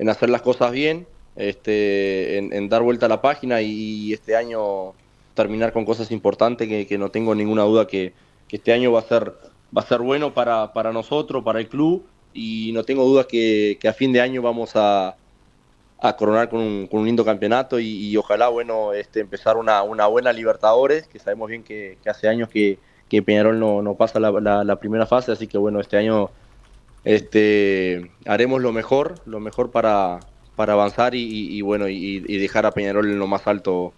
en 0.00 0.08
hacer 0.08 0.30
las 0.30 0.40
cosas 0.40 0.72
bien, 0.72 1.06
este, 1.36 2.38
en, 2.38 2.54
en, 2.54 2.70
dar 2.70 2.82
vuelta 2.82 3.04
a 3.04 3.08
la 3.10 3.20
página 3.20 3.60
y 3.60 4.14
este 4.14 4.34
año 4.34 4.94
terminar 5.34 5.74
con 5.74 5.84
cosas 5.84 6.10
importantes 6.10 6.66
que, 6.66 6.98
no 6.98 7.10
tengo 7.10 7.34
ninguna 7.34 7.64
duda 7.64 7.86
que, 7.86 8.14
este 8.50 8.72
año 8.72 8.90
va 8.90 9.00
a 9.00 9.02
ser, 9.02 9.34
va 9.76 9.82
a 9.82 9.86
ser 9.86 10.00
bueno 10.00 10.32
para, 10.32 10.72
para 10.72 10.90
nosotros, 10.90 11.44
para 11.44 11.60
el 11.60 11.68
club 11.68 12.04
y 12.32 12.72
no 12.72 12.82
tengo 12.82 13.04
dudas 13.04 13.26
que, 13.26 13.78
a 13.86 13.92
fin 13.92 14.12
de 14.12 14.22
año 14.22 14.40
vamos 14.40 14.72
a, 14.74 15.16
coronar 16.18 16.48
con 16.48 16.60
un, 16.60 16.86
con 16.86 17.00
un 17.00 17.06
lindo 17.06 17.22
campeonato 17.26 17.78
y, 17.78 18.16
ojalá 18.16 18.48
bueno 18.48 18.94
este 18.94 19.20
empezar 19.20 19.58
una, 19.58 19.82
una 19.82 20.06
buena 20.06 20.32
Libertadores, 20.32 21.06
que 21.08 21.18
sabemos 21.18 21.50
bien 21.50 21.62
que, 21.62 21.98
que 22.02 22.08
hace 22.08 22.26
años 22.26 22.48
que, 22.48 22.78
que 23.10 23.22
Peñarol 23.22 23.60
no, 23.60 23.82
no 23.82 23.96
pasa 23.96 24.18
la, 24.18 24.30
la, 24.30 24.64
la, 24.64 24.76
primera 24.76 25.04
fase, 25.04 25.30
así 25.30 25.46
que 25.46 25.58
bueno, 25.58 25.78
este 25.78 25.98
año 25.98 26.30
este, 27.04 28.12
haremos 28.26 28.60
lo 28.62 28.72
mejor, 28.72 29.22
lo 29.26 29.40
mejor 29.40 29.70
para, 29.72 30.20
para 30.56 30.74
avanzar 30.74 31.14
y, 31.14 31.22
y, 31.22 31.58
y 31.58 31.62
bueno, 31.62 31.88
y, 31.88 32.24
y, 32.26 32.38
dejar 32.38 32.66
a 32.66 32.72
Peñarol 32.74 33.10
en 33.10 33.18
lo 33.18 33.26
más 33.26 33.46
alto 33.46 33.94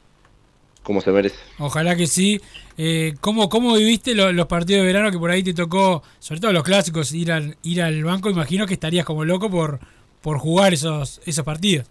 como 0.82 1.00
se 1.02 1.12
merece. 1.12 1.38
Ojalá 1.58 1.96
que 1.96 2.06
sí. 2.06 2.40
Eh, 2.76 3.14
¿cómo, 3.20 3.48
¿Cómo 3.48 3.74
viviste 3.74 4.14
lo- 4.14 4.32
los 4.32 4.46
partidos 4.46 4.80
de 4.82 4.86
verano 4.86 5.10
que 5.10 5.18
por 5.18 5.30
ahí 5.30 5.42
te 5.42 5.54
tocó, 5.54 6.02
sobre 6.18 6.40
todo 6.40 6.52
los 6.52 6.64
clásicos, 6.64 7.12
ir 7.12 7.30
al, 7.32 7.58
ir 7.62 7.82
al 7.82 8.02
banco? 8.04 8.30
Imagino 8.30 8.66
que 8.66 8.74
estarías 8.74 9.04
como 9.06 9.24
loco 9.24 9.50
por, 9.50 9.80
por 10.20 10.38
jugar 10.38 10.72
esos, 10.74 11.20
esos 11.24 11.44
partidos. 11.44 11.86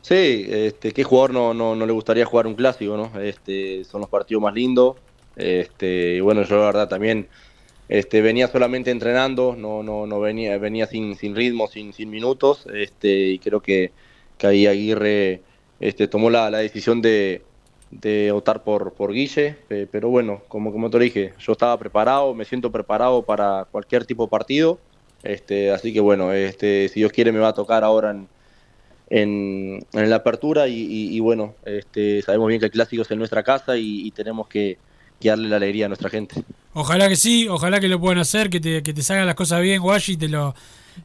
Sí, 0.00 0.44
este, 0.48 0.92
¿qué 0.92 1.02
jugador 1.02 1.32
no, 1.32 1.54
no, 1.54 1.74
no 1.74 1.86
le 1.86 1.92
gustaría 1.92 2.26
jugar 2.26 2.46
un 2.46 2.54
clásico, 2.54 2.96
no? 2.96 3.18
Este, 3.20 3.84
son 3.84 4.02
los 4.02 4.10
partidos 4.10 4.42
más 4.42 4.54
lindos. 4.54 4.96
Este, 5.34 6.16
y 6.16 6.20
bueno, 6.20 6.42
yo 6.42 6.56
la 6.58 6.66
verdad 6.66 6.88
también 6.88 7.28
este, 7.88 8.20
venía 8.22 8.48
solamente 8.48 8.90
entrenando, 8.90 9.56
no, 9.56 9.82
no, 9.82 10.06
no 10.06 10.20
venía, 10.20 10.56
venía 10.58 10.86
sin, 10.86 11.16
sin 11.16 11.34
ritmo, 11.36 11.66
sin, 11.68 11.92
sin 11.92 12.10
minutos, 12.10 12.66
este, 12.72 13.08
y 13.30 13.38
creo 13.40 13.60
que, 13.62 13.94
que 14.36 14.46
ahí 14.46 14.66
Aguirre 14.66 15.44
este, 15.78 16.08
tomó 16.08 16.30
la, 16.30 16.50
la 16.50 16.58
decisión 16.58 17.02
de, 17.02 17.48
de 17.90 18.32
optar 18.32 18.64
por, 18.64 18.94
por 18.94 19.12
Guille, 19.12 19.64
pe- 19.68 19.86
pero 19.86 20.08
bueno, 20.08 20.44
como, 20.48 20.72
como 20.72 20.90
te 20.90 20.98
lo 20.98 21.04
dije, 21.04 21.34
yo 21.38 21.52
estaba 21.52 21.78
preparado, 21.78 22.34
me 22.34 22.44
siento 22.44 22.72
preparado 22.72 23.24
para 23.26 23.66
cualquier 23.70 24.06
tipo 24.06 24.24
de 24.24 24.30
partido, 24.30 24.84
este, 25.22 25.70
así 25.70 25.92
que 25.92 26.00
bueno, 26.00 26.32
este, 26.32 26.88
si 26.88 27.00
Dios 27.00 27.12
quiere 27.12 27.32
me 27.32 27.38
va 27.40 27.48
a 27.48 27.54
tocar 27.54 27.84
ahora 27.84 28.10
en, 28.10 28.30
en, 29.92 30.10
la 30.10 30.16
apertura 30.16 30.68
y, 30.68 31.20
bueno, 31.20 31.58
este, 31.64 32.22
sabemos 32.22 32.48
bien 32.48 32.60
que 32.60 32.66
el 32.66 32.72
clásico 32.72 33.02
es 33.02 33.10
en 33.10 33.18
nuestra 33.18 33.42
casa 33.42 33.76
y, 33.76 34.06
y 34.06 34.12
tenemos 34.12 34.48
que, 34.48 34.80
que 35.20 35.28
darle 35.28 35.48
la 35.48 35.56
alegría 35.56 35.86
a 35.86 35.88
nuestra 35.88 36.10
gente. 36.10 36.36
Ojalá 36.74 37.08
que 37.08 37.16
sí, 37.16 37.48
ojalá 37.48 37.80
que 37.80 37.88
lo 37.88 38.00
puedan 38.00 38.18
hacer, 38.18 38.50
que 38.50 38.60
te, 38.60 38.82
que 38.82 38.92
te 38.92 39.02
salgan 39.02 39.26
las 39.26 39.36
cosas 39.36 39.60
bien, 39.62 39.80
Guashi, 39.80 40.16
te 40.16 40.28
lo, 40.28 40.54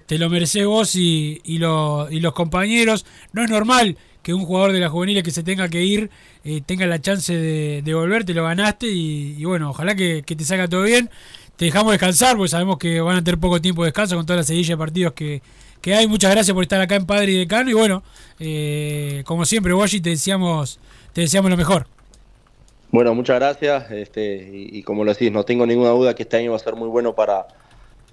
te 0.07 0.17
lo 0.17 0.29
mereces 0.29 0.65
vos 0.65 0.95
y, 0.95 1.39
y, 1.43 1.59
lo- 1.59 2.07
y 2.11 2.19
los 2.19 2.33
compañeros. 2.33 3.05
No 3.33 3.43
es 3.43 3.49
normal 3.49 3.97
que 4.23 4.33
un 4.33 4.45
jugador 4.45 4.71
de 4.73 4.79
la 4.79 4.89
juvenil 4.89 5.21
que 5.23 5.31
se 5.31 5.43
tenga 5.43 5.69
que 5.69 5.83
ir 5.83 6.09
eh, 6.43 6.61
tenga 6.65 6.85
la 6.87 6.99
chance 6.99 7.33
de, 7.35 7.81
de 7.83 7.93
volver, 7.93 8.25
te 8.25 8.33
lo 8.33 8.43
ganaste 8.43 8.87
y, 8.87 9.43
bueno, 9.45 9.69
ojalá 9.69 9.95
que, 9.95 10.23
que 10.25 10.35
te 10.35 10.43
salga 10.43 10.67
todo 10.67 10.83
bien. 10.83 11.09
Te 11.55 11.65
dejamos 11.65 11.91
descansar 11.91 12.35
porque 12.37 12.49
sabemos 12.49 12.77
que 12.77 13.01
van 13.01 13.17
a 13.17 13.23
tener 13.23 13.39
poco 13.39 13.61
tiempo 13.61 13.83
de 13.83 13.87
descanso 13.87 14.15
con 14.15 14.25
toda 14.25 14.37
la 14.37 14.43
seguilla 14.43 14.73
de 14.73 14.77
partidos 14.77 15.13
que, 15.13 15.41
que 15.81 15.93
hay. 15.93 16.07
Muchas 16.07 16.31
gracias 16.31 16.53
por 16.53 16.63
estar 16.63 16.81
acá 16.81 16.95
en 16.95 17.05
Padre 17.05 17.31
y 17.33 17.37
Decano 17.37 17.69
y 17.69 17.73
bueno, 17.73 18.01
eh, 18.39 19.23
como 19.25 19.45
siempre, 19.45 19.73
Guashi, 19.73 19.99
te 20.01 20.09
deseamos, 20.11 20.79
te 21.13 21.21
deseamos 21.21 21.51
lo 21.51 21.57
mejor. 21.57 21.87
Bueno, 22.91 23.13
muchas 23.13 23.35
gracias 23.35 23.91
este, 23.91 24.49
y, 24.51 24.81
como 24.83 25.03
lo 25.03 25.13
decís, 25.13 25.31
no 25.31 25.43
tengo 25.43 25.65
ninguna 25.65 25.91
duda 25.91 26.15
que 26.15 26.23
este 26.23 26.37
año 26.37 26.51
va 26.51 26.57
a 26.57 26.59
ser 26.59 26.75
muy 26.75 26.87
bueno 26.87 27.13
para, 27.13 27.47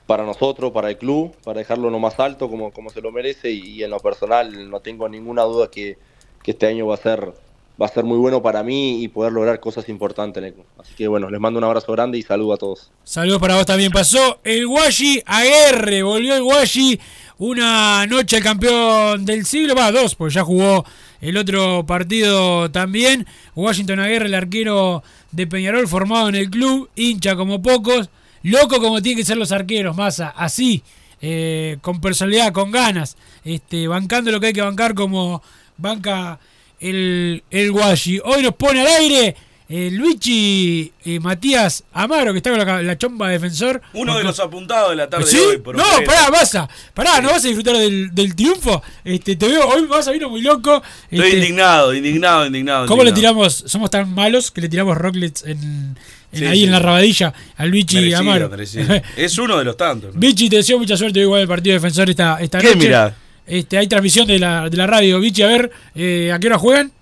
para 0.07 0.25
nosotros, 0.25 0.71
para 0.73 0.91
el 0.91 0.99
club, 0.99 1.35
para 1.45 1.61
dejarlo 1.61 1.89
lo 1.89 1.99
más 1.99 2.21
alto 2.21 2.51
como, 2.51 2.71
como 2.73 2.91
se 2.91 3.01
lo 3.01 3.11
merece 3.11 3.51
y, 3.51 3.83
en 3.83 3.91
lo 3.91 4.01
personal 4.01 4.71
no 4.71 4.81
tengo 4.81 5.09
ninguna 5.09 5.43
duda 5.43 5.71
que, 5.71 5.97
que 6.43 6.51
este 6.51 6.67
año 6.67 6.87
va 6.87 6.95
a 6.95 6.99
ser 6.99 7.33
va 7.81 7.87
a 7.87 7.89
ser 7.91 8.05
muy 8.05 8.17
bueno 8.17 8.43
para 8.43 8.63
mí 8.63 9.03
y 9.03 9.09
poder 9.09 9.33
lograr 9.33 9.61
cosas 9.61 9.89
importantes 9.89 10.41
en 10.41 10.49
el 10.49 10.55
club. 10.55 10.67
Así 10.79 10.95
que 10.95 11.09
bueno, 11.09 11.31
les 11.31 11.41
mando 11.41 11.59
un 11.59 11.65
abrazo 11.65 11.93
grande 11.93 12.19
y 12.19 12.23
saludo 12.23 12.55
a 12.55 12.57
todos. 12.57 12.91
Saludos 13.05 13.39
para 13.39 13.57
vos 13.57 13.67
también. 13.67 13.93
Pasó 13.93 14.41
el 14.45 14.67
Guayi 14.67 15.23
Aguerre. 15.27 16.03
Volvió 16.03 16.35
el 16.37 16.43
Guayi. 16.43 16.99
Una 17.39 18.07
noche 18.07 18.41
campeón 18.41 19.27
del 19.27 19.45
siglo. 19.45 19.75
Va, 19.75 19.93
dos, 19.93 20.15
porque 20.15 20.35
ya 20.35 20.43
jugó 20.43 20.85
el 21.21 21.37
otro 21.37 21.85
partido 21.87 22.71
también. 22.71 23.27
Washington 23.55 24.01
Aguerre, 24.01 24.27
el 24.27 24.35
arquero 24.35 25.03
de 25.33 25.47
Peñarol, 25.47 25.89
formado 25.89 26.29
en 26.29 26.35
el 26.35 26.51
club. 26.51 26.89
Hincha 26.95 27.37
como 27.37 27.63
pocos. 27.63 28.11
Loco 28.43 28.81
como 28.81 29.03
tienen 29.03 29.19
que 29.19 29.27
ser 29.27 29.37
los 29.37 29.53
arqueros, 29.53 29.97
masa. 29.97 30.29
Así. 30.37 30.83
eh, 31.21 31.79
con 31.81 32.01
personalidad, 32.01 32.53
con 32.53 32.71
ganas. 32.71 33.17
Este, 33.45 33.89
bancando 33.89 34.31
lo 34.31 34.41
que 34.41 34.49
hay 34.49 34.53
que 34.53 34.61
bancar 34.63 34.95
como 34.95 35.43
banca 35.77 36.39
el, 36.81 37.43
el 37.51 37.73
Guayi. 37.73 38.21
Hoy 38.25 38.43
nos 38.43 38.55
pone 38.55 38.81
al 38.81 38.87
aire 38.87 39.35
eh, 39.69 39.91
Luigi 39.93 40.93
eh, 41.05 41.19
Matías 41.19 41.83
Amaro, 41.93 42.33
que 42.33 42.39
está 42.39 42.51
con 42.51 42.59
la, 42.65 42.83
la 42.83 42.97
chomba 42.99 43.27
de 43.29 43.33
defensor. 43.35 43.83
Uno 43.95 44.17
de 44.17 44.23
los 44.25 44.39
apuntados 44.39 44.91
de 44.91 44.97
la 44.97 45.09
tarde 45.11 45.27
¿Sí? 45.27 45.37
de 45.39 45.47
hoy. 45.47 45.59
por 45.59 45.77
no, 45.77 45.85
pará, 46.05 46.29
pasa. 46.31 46.69
Pará, 46.95 47.21
no 47.21 47.31
vas 47.31 47.45
a 47.45 47.49
disfrutar 47.49 47.77
del, 47.77 48.15
del 48.15 48.35
triunfo. 48.37 48.83
Este, 49.05 49.35
te 49.37 49.49
veo, 49.49 49.67
hoy 49.69 49.87
vas 49.87 50.07
a 50.07 50.13
vino 50.13 50.29
muy 50.31 50.41
loco. 50.41 50.83
Estoy 51.11 51.27
Este, 51.29 51.39
indignado, 51.39 51.95
indignado, 51.95 52.47
indignado. 52.47 52.87
¿Cómo 52.87 53.03
le 53.03 53.13
tiramos? 53.13 53.65
Somos 53.67 53.91
tan 53.91 54.15
malos 54.15 54.51
que 54.53 54.61
le 54.61 54.69
tiramos 54.69 54.97
rocklets 54.97 55.43
en, 55.45 55.97
en 56.33 56.39
Sí, 56.39 56.45
ahí 56.47 56.59
sí. 56.59 56.65
en 56.65 56.71
la 56.73 56.79
rabadilla 56.79 57.33
al 57.57 57.69
Luigi 57.71 57.97
Merecido, 57.97 58.19
Amaro. 58.21 58.49
merecido. 58.51 58.87
es 59.17 59.39
uno 59.39 59.59
de 59.59 59.65
los 59.65 59.77
tantos. 59.77 60.15
¿no? 60.15 60.21
Vichy, 60.21 60.49
te 60.49 60.57
deseo 60.57 60.79
mucha 60.79 60.97
suerte 60.97 61.19
igual 61.21 61.43
el 61.43 61.49
partido 61.49 61.73
de 61.73 61.79
defensor 61.81 62.09
esta, 62.11 62.39
esta 62.41 62.59
¿Qué 62.59 62.67
noche. 62.69 62.79
mirá? 62.79 63.17
Este, 63.47 63.79
hay 63.79 63.87
transmisión 63.89 64.27
de 64.27 64.39
la, 64.39 64.69
de 64.69 64.77
la 64.77 64.87
radio. 64.87 65.19
Vichy, 65.21 65.43
a 65.43 65.47
ver, 65.49 65.71
eh, 65.95 66.31
¿a 66.33 66.39
qué 66.39 66.47
hora 66.49 66.59
juegan? 66.59 66.93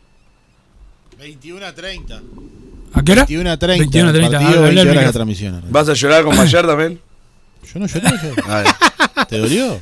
21 1.19 1.65
a 1.65 1.75
30. 1.75 2.23
¿A 2.95 3.03
qué 3.03 3.13
hora? 3.13 3.25
21 3.27 3.51
a 3.51 3.57
30. 3.57 3.81
21 3.83 4.09
a 4.09 4.13
30, 4.13 4.39
Partido, 4.39 4.59
al 4.65 4.75
20 4.75 4.91
horas 4.91 5.05
la 5.05 5.13
transmisión. 5.13 5.63
¿Vas 5.69 5.89
a 5.89 5.95
llorar 5.95 6.25
con 6.25 6.37
Mayer 6.37 6.67
también? 6.67 7.01
Yo 7.73 7.81
no 7.81 7.87
lloré. 7.87 8.09
Ah, 8.47 9.27
¿Te 9.29 9.39
dolió? 9.39 9.81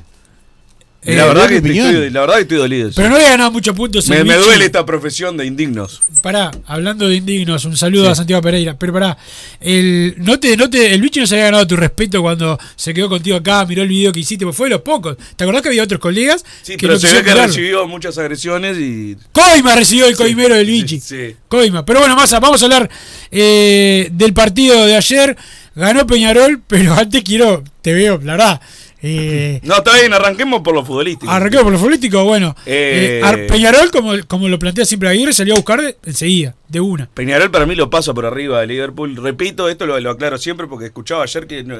Y 1.04 1.14
la, 1.16 1.24
Eh, 1.24 1.28
verdad 1.28 1.48
que 1.48 1.56
estoy, 1.56 2.10
la 2.10 2.20
verdad 2.20 2.34
que 2.36 2.40
estoy 2.42 2.58
dolido. 2.58 2.90
Pero 2.94 3.08
no 3.08 3.16
había 3.16 3.30
ganado 3.30 3.50
muchos 3.50 3.74
puntos. 3.74 4.08
me, 4.08 4.22
me 4.22 4.36
duele 4.36 4.64
esta 4.66 4.86
profesión 4.86 5.36
de 5.36 5.44
indignos. 5.46 6.00
Pará, 6.22 6.52
hablando 6.66 7.08
de 7.08 7.16
indignos, 7.16 7.64
un 7.64 7.76
saludo 7.76 8.08
a 8.08 8.14
Santiago 8.14 8.40
Pereira. 8.40 8.76
Pero 8.78 8.92
pará, 8.92 9.18
el, 9.60 10.14
no 10.18 10.38
te, 10.38 10.56
no 10.56 10.70
te, 10.70 10.94
el 10.94 11.00
bicho 11.02 11.18
no 11.20 11.26
se 11.26 11.34
había 11.34 11.46
ganado 11.46 11.66
tu 11.66 11.74
respeto 11.74 12.22
cuando 12.22 12.56
se 12.76 12.94
quedó 12.94 13.08
contigo 13.08 13.36
acá, 13.36 13.64
miró 13.66 13.82
el 13.82 13.88
video 13.88 14.12
que 14.12 14.20
hiciste, 14.20 14.44
porque 14.44 14.56
fue 14.56 14.66
de 14.68 14.74
los 14.76 14.82
pocos. 14.82 15.16
¿Te 15.34 15.42
acordás 15.42 15.62
que 15.62 15.68
había 15.70 15.82
otros 15.82 16.00
colegas 16.00 16.44
Sí, 16.62 16.72
que 16.76 16.86
pero 16.86 16.92
no 16.94 17.00
se 17.00 17.08
ve 17.08 17.14
que 17.14 17.22
mirarlo? 17.24 17.46
recibió 17.46 17.88
muchas 17.88 18.16
agresiones 18.18 18.78
y. 18.78 19.16
Coima 19.32 19.74
recibió 19.74 20.06
el 20.06 20.16
coimero 20.16 20.54
del 20.54 20.66
bichi. 20.66 21.00
Sí. 21.00 21.34
Coima. 21.48 21.84
Pero 21.84 21.98
bueno, 21.98 22.14
Massa, 22.14 22.38
vamos 22.38 22.62
a 22.62 22.66
hablar 22.66 22.88
eh, 23.30 24.08
del 24.12 24.32
partido 24.34 24.86
de 24.86 24.94
ayer. 24.96 25.36
Ganó 25.74 26.06
Peñarol, 26.06 26.60
pero 26.68 26.92
antes 26.94 27.22
quiero, 27.24 27.64
te 27.80 27.92
veo, 27.92 28.20
la 28.22 28.32
verdad. 28.32 28.60
Eh, 29.04 29.60
No, 29.64 29.78
está 29.78 29.94
bien, 29.98 30.12
arranquemos 30.12 30.62
por 30.62 30.74
lo 30.74 30.84
futbolístico. 30.84 31.30
Arranquemos 31.30 31.64
por 31.64 31.72
lo 31.72 31.78
político, 31.80 32.22
bueno. 32.24 32.54
Eh, 32.66 33.20
eh, 33.20 33.24
Ar- 33.24 33.46
Peñarol, 33.48 33.90
como, 33.90 34.12
como 34.28 34.48
lo 34.48 34.58
plantea 34.60 34.84
siempre 34.84 35.08
Aguirre, 35.08 35.32
salió 35.32 35.54
a 35.54 35.56
buscar 35.56 35.82
de- 35.82 35.96
enseguida, 36.06 36.54
de 36.68 36.80
una. 36.80 37.08
Peñarol 37.12 37.50
para 37.50 37.66
mí 37.66 37.74
lo 37.74 37.90
pasa 37.90 38.14
por 38.14 38.26
arriba 38.26 38.60
de 38.60 38.68
Liverpool. 38.68 39.16
Repito, 39.16 39.68
esto 39.68 39.86
lo, 39.86 39.98
lo 39.98 40.10
aclaro 40.10 40.38
siempre 40.38 40.68
porque 40.68 40.86
escuchaba 40.86 41.24
ayer 41.24 41.46
que 41.48 41.64
no, 41.64 41.76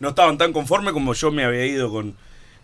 no 0.00 0.08
estaban 0.08 0.36
tan 0.36 0.52
conformes 0.52 0.92
como 0.92 1.14
yo 1.14 1.30
me 1.30 1.44
había 1.44 1.64
ido 1.64 1.90
con, 1.90 2.14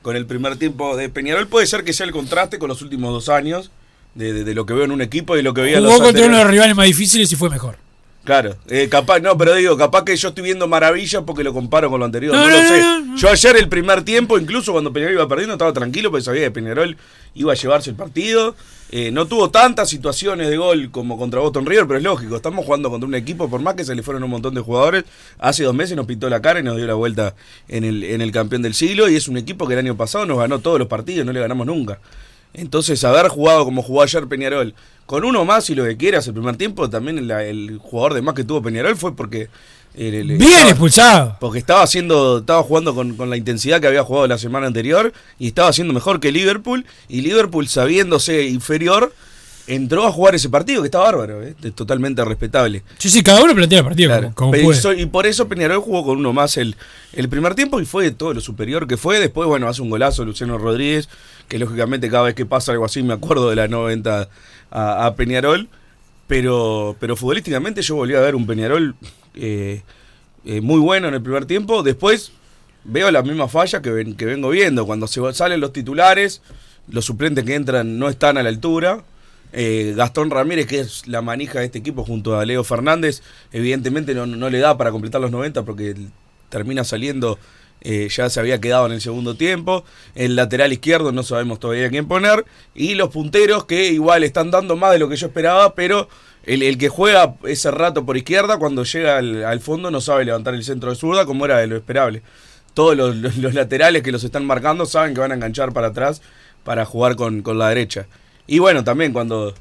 con 0.03 0.17
el 0.17 0.27
primer 0.27 0.57
tiempo 0.57 0.97
de 0.97 1.09
Peñarol. 1.09 1.47
Puede 1.47 1.67
ser 1.69 1.85
que 1.85 1.93
sea 1.93 2.05
el 2.07 2.13
contraste 2.13 2.59
con 2.59 2.69
los 2.69 2.83
últimos 2.83 3.13
dos 3.13 3.29
años 3.29 3.71
de, 4.17 4.33
de- 4.33 4.43
de 4.45 4.55
lo 4.55 4.67
que 4.67 4.73
veo 4.75 4.85
en 4.85 4.91
un 4.91 5.03
equipo 5.03 5.37
y 5.37 5.43
lo 5.43 5.55
que 5.55 5.61
veía 5.61 5.77
en 5.79 5.85
los 5.85 5.93
Jugó 5.93 6.07
contra 6.07 6.27
uno 6.27 6.37
de 6.39 6.43
los 6.43 6.51
rivales 6.51 6.75
más 6.75 6.87
difíciles 6.87 7.31
y 7.31 7.37
fue 7.37 7.49
mejor. 7.49 7.77
Claro, 8.25 8.55
eh, 8.69 8.89
capaz, 8.91 9.21
no, 9.21 9.37
pero 9.39 9.55
digo, 9.55 9.77
capaz 9.79 10.05
que 10.05 10.15
yo 10.15 10.29
estoy 10.29 10.45
viendo 10.45 10.69
maravillas 10.69 11.23
porque 11.27 11.43
lo 11.43 11.55
comparo 11.55 11.89
con 11.89 12.01
lo 12.01 12.07
anterior. 12.07 12.35
No, 12.35 12.43
No, 12.43 12.51
no, 12.51 12.63
lo 12.63 12.69
sé. 12.69 12.81
no. 12.81 13.17
Yo 13.17 13.29
ayer 13.31 13.57
el 13.57 13.69
primer 13.69 14.03
tiempo, 14.03 14.39
incluso 14.39 14.73
cuando 14.73 14.93
Peñarol 14.93 15.15
iba 15.15 15.29
perdiendo, 15.29 15.55
estaba 15.55 15.73
tranquilo 15.73 16.11
porque 16.11 16.25
sabía 16.25 16.43
que 16.43 16.51
Peñarol 16.51 16.97
iba 17.35 17.53
a 17.53 17.57
llevarse 17.57 17.91
el 17.91 17.97
partido. 17.97 18.55
Eh, 18.93 19.11
no 19.13 19.27
tuvo 19.27 19.51
tantas 19.51 19.89
situaciones 19.89 20.51
de 20.51 20.57
gol 20.57 20.91
como 20.91 21.17
contra 21.17 21.41
Boston 21.41 21.65
River, 21.65 21.87
pero 21.87 21.99
es 21.99 22.03
lógico, 22.05 22.35
estamos 22.35 22.65
jugando 22.65 22.91
contra 22.91 23.07
un 23.07 23.15
equipo, 23.15 23.49
por 23.49 23.61
más 23.61 23.75
que 23.75 23.85
se 23.85 23.95
le 23.95 24.03
fueron 24.03 24.25
un 24.25 24.31
montón 24.31 24.53
de 24.53 24.61
jugadores, 24.63 25.05
hace 25.39 25.63
dos 25.63 25.75
meses 25.75 25.97
nos 25.97 26.07
pintó 26.07 26.29
la 26.29 26.43
cara 26.43 26.59
y 26.59 26.65
nos 26.65 26.77
dio 26.77 26.89
la 26.89 26.95
vuelta 26.95 27.37
en 27.69 27.85
el, 27.85 28.03
en 28.03 28.21
el 28.21 28.33
campeón 28.33 28.63
del 28.63 28.75
siglo 28.75 29.09
y 29.09 29.15
es 29.15 29.29
un 29.29 29.37
equipo 29.37 29.69
que 29.69 29.75
el 29.75 29.79
año 29.79 29.97
pasado 29.97 30.27
nos 30.27 30.39
ganó 30.39 30.59
todos 30.59 30.81
los 30.81 30.89
partidos, 30.89 31.25
no 31.25 31.33
le 31.33 31.39
ganamos 31.39 31.69
nunca. 31.69 32.01
Entonces, 32.55 33.03
haber 33.05 33.29
jugado 33.29 33.65
como 33.65 33.83
jugó 33.83 34.03
ayer 34.03 34.27
Peñarol, 34.27 34.75
con 35.07 35.25
uno 35.25 35.45
más 35.45 35.69
y 35.71 35.75
lo 35.75 35.85
que 35.85 35.97
quieras 35.97 36.27
el 36.27 36.35
primer 36.35 36.57
tiempo, 36.57 36.89
también 36.91 37.27
la- 37.27 37.45
el 37.45 37.79
jugador 37.83 38.15
de 38.15 38.23
más 38.23 38.35
que 38.35 38.45
tuvo 38.45 38.63
Peñarol 38.63 38.97
fue 38.97 39.15
porque... 39.17 39.49
el- 39.97 40.15
el- 40.15 40.27
Bien 40.27 40.43
estaba- 40.43 40.69
expulsado. 40.71 41.37
Porque 41.41 41.59
estaba 41.59 41.83
haciendo, 41.83 42.39
estaba 42.39 42.63
jugando 42.63 42.95
con, 42.95 43.17
con 43.17 43.29
la 43.31 43.37
intensidad 43.37 43.81
que 43.81 43.87
había 43.89 44.05
jugado 44.05 44.27
la 44.29 44.39
semana 44.39 44.67
anterior 44.69 45.13
y 45.39 45.49
estaba 45.49 45.69
haciendo 45.69 45.93
mejor 45.93 46.21
que 46.21 46.31
Liverpool. 46.33 46.85
Y 47.09 47.23
Liverpool, 47.23 47.67
sabiéndose 47.69 48.47
inferior, 48.47 49.13
entró 49.67 50.07
a 50.07 50.13
jugar 50.13 50.35
ese 50.35 50.49
partido, 50.49 50.83
que 50.83 50.87
está 50.89 50.99
bárbaro, 50.99 51.43
¿eh? 51.45 51.55
es 51.63 51.75
totalmente 51.75 52.25
respetable. 52.25 52.83
Sí, 52.99 53.09
sí, 53.11 53.23
cada 53.23 53.43
uno 53.43 53.55
plantea 53.55 53.81
el 53.81 53.85
partido 53.85 54.11
Claro. 54.11 54.33
como, 54.35 54.51
puede. 54.53 54.71
eso- 54.71 54.93
y 54.93 55.07
por 55.07 55.27
eso 55.27 55.49
Peñarol 55.49 55.81
jugó 55.81 56.05
con 56.05 56.19
uno 56.19 56.33
más 56.33 56.57
el, 56.57 56.75
el 57.13 57.29
primer 57.29 57.55
tiempo 57.55 57.81
y 57.81 57.85
fue 57.85 58.11
todo 58.13 58.35
lo 58.35 58.41
superior 58.41 58.87
que 58.89 58.97
fue. 58.97 59.19
Después, 59.21 59.49
bueno, 59.49 59.69
hace 59.69 59.83
un 59.83 59.91
golazo 59.91 60.25
Luciano 60.25 60.57
Rodríguez, 60.59 61.09
que 61.51 61.59
lógicamente 61.59 62.09
cada 62.09 62.23
vez 62.23 62.35
que 62.37 62.47
pasa 62.47 62.71
algo 62.73 62.85
así 62.87 63.03
me 63.03 63.13
acuerdo 63.13 63.51
de 63.51 63.57
la 63.57 63.69
90 63.69 64.29
a, 64.71 65.15
Peñarol. 65.17 65.69
Pero, 66.29 66.97
pero 67.01 67.17
futbolísticamente 67.17 67.83
yo 67.83 67.97
volví 67.97 68.15
a 68.15 68.21
ver 68.21 68.37
un 68.37 68.47
Peñarol 68.47 68.95
eh, 69.35 69.83
eh, 70.45 70.61
muy 70.61 70.79
bueno 70.79 71.09
en 71.09 71.15
el 71.15 71.21
primer 71.23 71.45
tiempo. 71.45 71.83
Después 71.83 72.31
veo 72.85 73.11
la 73.11 73.23
misma 73.23 73.49
falla 73.49 73.83
que, 73.83 73.91
ven- 73.91 74.15
que 74.15 74.27
vengo 74.27 74.49
viendo. 74.51 74.87
Cuando 74.87 75.09
se 75.09 75.21
salen 75.33 75.61
los 75.61 75.73
titulares, 75.73 76.41
los 76.89 77.05
suplentes 77.05 77.45
que 77.45 77.57
entran 77.57 77.99
no 77.99 78.09
están 78.09 78.39
a 78.39 78.45
la 78.45 78.49
altura. 78.49 79.03
Eh, 79.53 79.95
Gastón 79.97 80.31
Ramírez, 80.31 80.69
que 80.69 80.79
es 80.79 81.09
la 81.09 81.21
manija 81.21 81.59
de 81.59 81.65
este 81.67 81.79
equipo 81.79 82.05
junto 82.05 82.39
a 82.39 82.45
Leo 82.45 82.63
Fernández, 82.63 83.23
evidentemente 83.51 84.15
no, 84.15 84.25
no 84.25 84.49
le 84.51 84.61
da 84.61 84.79
para 84.79 84.93
completar 84.93 85.21
los 85.21 85.33
90 85.33 85.65
porque 85.65 85.97
termina 86.49 86.85
saliendo 86.85 87.41
eh, 87.83 88.09
ya 88.11 88.29
se 88.31 88.41
había 88.41 88.61
quedado 88.61 88.87
en 88.87 88.93
el 88.93 89.01
segundo 89.01 89.35
tiempo. 89.35 89.85
El 90.15 90.37
lateral 90.37 90.73
izquierdo 90.73 91.13
no 91.13 91.23
sabemos 91.23 91.59
todavía 91.61 91.89
quién 91.91 92.07
poner. 92.09 92.45
Y 92.75 92.95
los 92.95 93.11
punteros 93.11 93.65
que 93.65 93.89
igual 93.93 94.25
están 94.25 94.51
dando 94.51 94.77
más 94.77 94.93
de 94.93 94.99
lo 94.99 95.09
que 95.09 95.17
yo 95.17 95.27
esperaba, 95.29 95.75
pero 95.75 96.09
el, 96.45 96.63
el 96.63 96.79
que 96.79 96.89
juega 96.89 97.35
ese 97.45 97.71
rato 97.71 98.05
por 98.07 98.17
izquierda, 98.17 98.59
cuando 98.59 98.85
llega 98.85 99.19
al, 99.19 99.45
al 99.45 99.61
fondo, 99.61 99.91
no 99.91 100.01
sabe 100.01 100.25
levantar 100.25 100.55
el 100.55 100.65
centro 100.65 100.91
de 100.91 100.97
zurda 100.97 101.27
como 101.27 101.45
era 101.45 101.59
de 101.59 101.67
lo 101.67 101.77
esperable. 101.77 102.23
Todos 102.75 102.97
los, 102.97 103.17
los- 103.17 103.55
laterales 103.55 104.03
que 104.03 104.13
los 104.13 104.23
están 104.25 104.47
marcando 104.47 104.87
saben 104.87 105.13
que 105.13 105.21
van 105.21 105.33
a 105.33 105.35
enganchar 105.35 105.73
para 105.73 105.89
atrás 105.89 106.23
para 106.65 106.85
jugar 106.85 107.17
con, 107.17 107.43
con 107.43 107.59
la 107.59 107.69
derecha. 107.69 108.07
Y 108.47 108.59
bueno, 108.59 108.85
también 108.85 109.13
cuando 109.13 109.55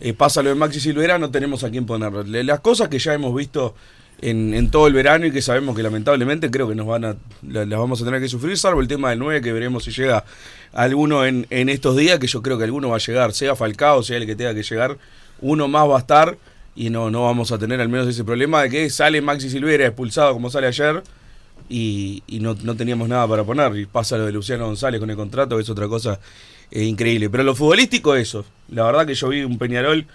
eh, 0.00 0.12
pasa 0.12 0.42
lo 0.42 0.48
de 0.50 0.56
Maxi 0.56 0.80
Silvera, 0.80 1.18
no 1.18 1.30
tenemos 1.30 1.62
a 1.64 1.70
quién 1.70 1.86
ponerlo. 1.86 2.22
Las 2.24 2.60
cosas 2.60 2.88
que 2.88 2.98
ya 2.98 3.14
hemos 3.14 3.34
visto 3.34 3.74
en, 4.22 4.54
en 4.54 4.70
todo 4.70 4.86
el 4.86 4.92
verano 4.94 5.26
y 5.26 5.32
que 5.32 5.42
sabemos 5.42 5.76
que 5.76 5.82
lamentablemente 5.82 6.50
creo 6.50 6.68
que 6.68 6.74
nos 6.74 6.86
van 6.86 7.04
a 7.04 7.16
la- 7.46 7.66
las 7.66 7.78
vamos 7.78 8.00
a 8.00 8.04
tener 8.04 8.20
que 8.20 8.28
sufrir, 8.28 8.56
salvo 8.56 8.80
el 8.80 8.88
tema 8.88 9.10
del 9.10 9.18
9, 9.18 9.40
que 9.42 9.52
veremos 9.52 9.84
si 9.84 9.90
llega 9.90 10.24
alguno 10.72 11.24
en, 11.26 11.46
en 11.50 11.68
estos 11.68 11.96
días, 11.96 12.18
que 12.18 12.26
yo 12.26 12.42
creo 12.42 12.58
que 12.58 12.64
alguno 12.64 12.88
va 12.90 12.96
a 12.96 13.00
llegar, 13.00 13.32
sea 13.32 13.54
Falcao, 13.56 14.02
sea 14.02 14.16
el 14.18 14.26
que 14.26 14.36
tenga 14.36 14.54
que 14.54 14.62
llegar, 14.62 14.96
uno 15.40 15.68
más 15.68 15.88
va 15.88 15.96
a 15.96 16.00
estar 16.00 16.38
y 16.74 16.90
no, 16.90 17.10
no 17.10 17.24
vamos 17.24 17.52
a 17.52 17.58
tener 17.58 17.80
al 17.80 17.88
menos 17.88 18.06
ese 18.08 18.24
problema 18.24 18.62
de 18.62 18.70
que 18.70 18.90
sale 18.90 19.20
Maxi 19.22 19.48
Silvera 19.50 19.86
expulsado 19.86 20.32
como 20.32 20.50
sale 20.50 20.66
ayer 20.66 21.02
y, 21.68 22.22
y 22.26 22.40
no, 22.40 22.54
no 22.62 22.76
teníamos 22.76 23.08
nada 23.08 23.26
para 23.26 23.44
poner. 23.44 23.76
Y 23.76 23.86
pasa 23.86 24.16
lo 24.18 24.26
de 24.26 24.32
Luciano 24.32 24.66
González 24.66 25.00
con 25.00 25.10
el 25.10 25.16
contrato, 25.16 25.56
que 25.56 25.62
es 25.62 25.70
otra 25.70 25.88
cosa 25.88 26.20
eh, 26.70 26.84
increíble. 26.84 27.28
Pero 27.30 27.42
lo 27.44 27.54
futbolístico, 27.54 28.14
eso. 28.14 28.44
La 28.70 28.84
verdad 28.84 29.06
que 29.06 29.14
yo 29.14 29.28
vi 29.28 29.42
un 29.42 29.58
Peñarol 29.58 30.06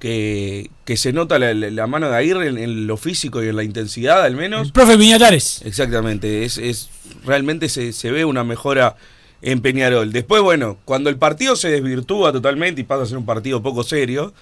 que, 0.00 0.70
que 0.84 0.96
se 0.96 1.12
nota 1.12 1.38
la, 1.38 1.86
mano 1.86 2.10
de 2.10 2.16
Aguirre 2.16 2.48
en, 2.48 2.58
en 2.58 2.86
lo 2.88 2.96
físico 2.96 3.44
y 3.44 3.48
en 3.48 3.56
la 3.56 3.62
intensidad, 3.62 4.24
al 4.24 4.34
menos. 4.34 4.72
Profe 4.72 4.98
Piñatares. 4.98 5.62
Exactamente, 5.64 6.44
es, 6.44 6.58
es 6.58 6.88
realmente 7.24 7.68
se, 7.68 7.92
se 7.92 8.10
ve 8.10 8.24
una 8.24 8.42
mejora 8.42 8.96
en 9.42 9.60
Peñarol. 9.60 10.10
Después, 10.10 10.42
bueno, 10.42 10.78
cuando 10.84 11.10
el 11.10 11.16
partido 11.16 11.54
se 11.54 11.70
desvirtúa 11.70 12.32
totalmente 12.32 12.80
y 12.80 12.84
pasa 12.84 13.02
a 13.02 13.06
ser 13.06 13.18
un 13.18 13.26
partido 13.26 13.62
poco 13.62 13.84
serio, 13.84 14.32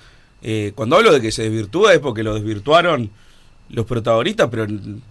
eh, 0.43 0.73
cuando 0.77 0.97
hablo 0.97 1.13
de 1.13 1.21
que 1.21 1.33
se 1.33 1.43
desvirtúa 1.43 1.93
es 1.93 1.99
porque 1.99 2.23
lo 2.23 2.35
desvirtuaron 2.35 3.11
los 3.71 3.85
protagonistas, 3.85 4.49
pero 4.51 4.67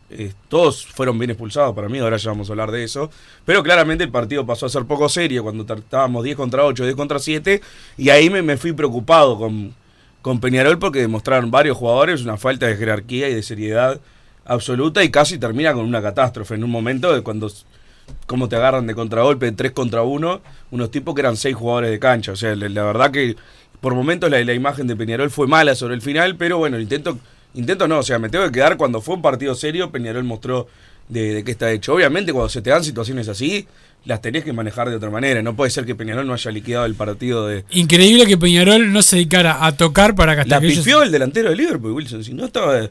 eh, 0.09 0.33
todos 0.47 0.87
fueron 0.87 1.19
bien 1.19 1.29
expulsados 1.29 1.75
para 1.75 1.89
mí, 1.89 1.99
ahora 1.99 2.17
ya 2.17 2.31
vamos 2.31 2.49
a 2.49 2.53
hablar 2.53 2.71
de 2.71 2.85
eso. 2.85 3.11
Pero 3.45 3.61
claramente 3.63 4.05
el 4.05 4.11
partido 4.11 4.45
pasó 4.45 4.65
a 4.65 4.69
ser 4.69 4.85
poco 4.85 5.09
serio 5.09 5.43
cuando 5.43 5.71
estábamos 5.75 6.23
10 6.23 6.37
contra 6.37 6.63
8, 6.63 6.83
10 6.85 6.95
contra 6.95 7.19
7, 7.19 7.61
y 7.97 8.09
ahí 8.09 8.29
me, 8.29 8.41
me 8.41 8.55
fui 8.55 8.71
preocupado 8.71 9.37
con, 9.37 9.75
con 10.21 10.39
Peñarol 10.39 10.79
porque 10.79 10.99
demostraron 10.99 11.51
varios 11.51 11.77
jugadores 11.77 12.21
una 12.23 12.37
falta 12.37 12.67
de 12.67 12.75
jerarquía 12.75 13.29
y 13.29 13.35
de 13.35 13.43
seriedad 13.43 13.99
absoluta 14.45 15.03
y 15.03 15.11
casi 15.11 15.37
termina 15.37 15.73
con 15.73 15.85
una 15.85 16.01
catástrofe 16.01 16.55
en 16.55 16.63
un 16.63 16.71
momento 16.71 17.13
de 17.13 17.21
cuando 17.21 17.51
cómo 18.25 18.47
te 18.49 18.55
agarran 18.55 18.87
de 18.87 18.95
contragolpe, 18.95 19.51
3 19.51 19.71
contra 19.71 20.03
1, 20.03 20.41
unos 20.71 20.91
tipos 20.91 21.13
que 21.13 21.21
eran 21.21 21.37
6 21.37 21.55
jugadores 21.55 21.91
de 21.91 21.99
cancha. 21.99 22.31
O 22.31 22.35
sea, 22.35 22.55
la, 22.55 22.69
la 22.69 22.83
verdad 22.83 23.11
que 23.11 23.35
por 23.81 23.93
momentos 23.93 24.29
la, 24.29 24.43
la 24.43 24.53
imagen 24.53 24.87
de 24.87 24.95
Peñarol 24.95 25.29
fue 25.29 25.47
mala 25.47 25.75
sobre 25.75 25.95
el 25.95 26.01
final, 26.01 26.35
pero 26.35 26.57
bueno, 26.57 26.79
intento, 26.79 27.17
intento 27.53 27.87
no, 27.87 27.99
o 27.99 28.03
sea, 28.03 28.19
me 28.19 28.29
tengo 28.29 28.45
que 28.45 28.51
quedar 28.51 28.77
cuando 28.77 29.01
fue 29.01 29.15
un 29.15 29.21
partido 29.21 29.55
serio, 29.55 29.91
Peñarol 29.91 30.23
mostró 30.23 30.67
de, 31.09 31.33
de 31.35 31.43
qué 31.43 31.51
está 31.51 31.71
hecho. 31.71 31.93
Obviamente 31.93 32.33
cuando 32.33 32.49
se 32.49 32.61
te 32.61 32.69
dan 32.69 32.83
situaciones 32.83 33.27
así, 33.27 33.67
las 34.05 34.21
tenés 34.21 34.43
que 34.43 34.53
manejar 34.53 34.89
de 34.89 34.95
otra 34.95 35.09
manera. 35.09 35.41
No 35.41 35.55
puede 35.55 35.69
ser 35.71 35.85
que 35.85 35.95
Peñarol 35.95 36.25
no 36.27 36.33
haya 36.33 36.51
liquidado 36.51 36.85
el 36.85 36.95
partido 36.95 37.47
de... 37.47 37.65
Increíble 37.71 38.25
que 38.25 38.37
Peñarol 38.37 38.91
no 38.91 39.01
se 39.01 39.17
dedicara 39.17 39.65
a 39.65 39.75
tocar 39.75 40.15
para 40.15 40.33
hasta 40.33 40.59
La 40.59 40.65
ellos- 40.65 40.79
pifió 40.79 41.03
el 41.03 41.11
delantero 41.11 41.49
de 41.49 41.55
Liverpool, 41.55 41.91
Wilson. 41.93 42.23
Si 42.23 42.33
no 42.33 42.45
estaba. 42.45 42.81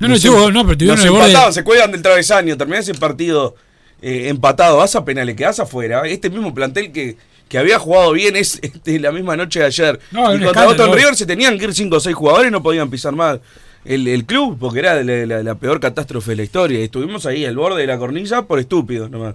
No, 0.00 0.08
no, 0.08 0.16
sé, 0.16 0.28
tuvo- 0.28 0.50
no, 0.52 0.64
pero 0.64 0.78
tuvieron 0.78 1.00
el 1.00 1.06
empataban, 1.08 1.52
se 1.52 1.62
cuelgan 1.62 1.92
del 1.92 2.02
travesaño, 2.02 2.56
terminás 2.56 2.88
ese 2.88 2.98
partido 2.98 3.54
eh, 4.00 4.28
empatado, 4.28 4.78
vas 4.78 4.96
a 4.96 5.04
penales, 5.04 5.36
quedás 5.36 5.60
afuera. 5.60 6.02
Este 6.08 6.28
mismo 6.28 6.52
plantel 6.54 6.90
que, 6.90 7.16
que 7.48 7.58
había 7.58 7.78
jugado 7.78 8.12
bien 8.12 8.34
es 8.34 8.58
este, 8.62 8.98
la 8.98 9.12
misma 9.12 9.36
noche 9.36 9.60
de 9.60 9.66
ayer. 9.66 10.00
No, 10.10 10.34
y 10.34 10.40
contra 10.40 10.86
River 10.86 11.14
se 11.14 11.26
tenían 11.26 11.56
que 11.58 11.64
ir 11.66 11.74
5 11.74 11.96
o 11.96 12.00
6 12.00 12.16
jugadores 12.16 12.48
y 12.48 12.50
no 12.52 12.62
podían 12.62 12.90
pisar 12.90 13.12
más 13.14 13.38
el, 13.84 14.06
el 14.06 14.24
club, 14.24 14.58
porque 14.58 14.80
era 14.80 15.02
la, 15.02 15.54
peor 15.56 15.80
catástrofe 15.80 16.32
de 16.32 16.36
la 16.36 16.42
historia. 16.44 16.78
Estuvimos 16.80 17.26
ahí 17.26 17.44
al 17.44 17.56
borde 17.56 17.80
de 17.80 17.86
la 17.86 17.98
cornisa 17.98 18.46
por 18.46 18.58
estúpidos 18.58 19.10
nomás. 19.10 19.34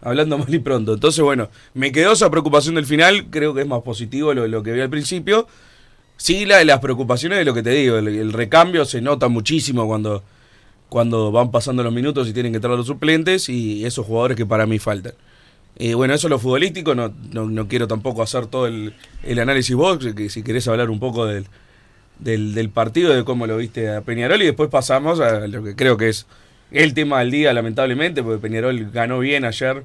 Hablando 0.00 0.38
mal 0.38 0.52
y 0.52 0.58
pronto. 0.58 0.94
Entonces, 0.94 1.22
bueno, 1.22 1.48
me 1.74 1.92
quedó 1.92 2.12
esa 2.12 2.30
preocupación 2.30 2.74
del 2.74 2.86
final. 2.86 3.26
Creo 3.30 3.54
que 3.54 3.62
es 3.62 3.66
más 3.66 3.82
positivo 3.82 4.34
lo, 4.34 4.46
lo 4.48 4.62
que 4.62 4.72
vi 4.72 4.80
al 4.80 4.90
principio. 4.90 5.46
Sí, 6.16 6.44
la 6.44 6.62
las 6.64 6.80
preocupaciones 6.80 7.38
de 7.38 7.44
lo 7.44 7.54
que 7.54 7.62
te 7.62 7.70
digo. 7.70 7.98
El, 7.98 8.08
el 8.08 8.32
recambio 8.32 8.84
se 8.84 9.00
nota 9.00 9.28
muchísimo 9.28 9.86
cuando, 9.86 10.22
cuando 10.88 11.32
van 11.32 11.50
pasando 11.50 11.82
los 11.82 11.92
minutos 11.92 12.28
y 12.28 12.32
tienen 12.32 12.52
que 12.52 12.56
entrar 12.56 12.76
los 12.76 12.86
suplentes 12.86 13.48
y 13.48 13.84
esos 13.84 14.06
jugadores 14.06 14.36
que 14.36 14.46
para 14.46 14.66
mí 14.66 14.78
faltan. 14.78 15.14
Eh, 15.76 15.94
bueno, 15.94 16.14
eso 16.14 16.28
es 16.28 16.30
lo 16.30 16.38
futbolístico. 16.38 16.94
No, 16.94 17.12
no, 17.32 17.46
no 17.46 17.68
quiero 17.68 17.88
tampoco 17.88 18.22
hacer 18.22 18.46
todo 18.46 18.66
el, 18.66 18.94
el 19.22 19.38
análisis 19.38 19.74
vos, 19.74 19.98
que 20.14 20.28
si 20.28 20.42
querés 20.42 20.68
hablar 20.68 20.90
un 20.90 21.00
poco 21.00 21.26
del, 21.26 21.46
del, 22.18 22.54
del 22.54 22.70
partido, 22.70 23.14
de 23.14 23.24
cómo 23.24 23.46
lo 23.46 23.56
viste 23.56 23.88
a 23.90 24.00
Peñarol 24.00 24.40
y 24.42 24.46
después 24.46 24.70
pasamos 24.70 25.20
a 25.20 25.46
lo 25.46 25.62
que 25.64 25.74
creo 25.74 25.96
que 25.96 26.08
es 26.08 26.26
el 26.70 26.94
tema 26.94 27.20
del 27.20 27.30
día, 27.30 27.52
lamentablemente, 27.52 28.22
porque 28.22 28.40
Peñarol 28.40 28.90
ganó 28.90 29.18
bien 29.18 29.44
ayer 29.44 29.84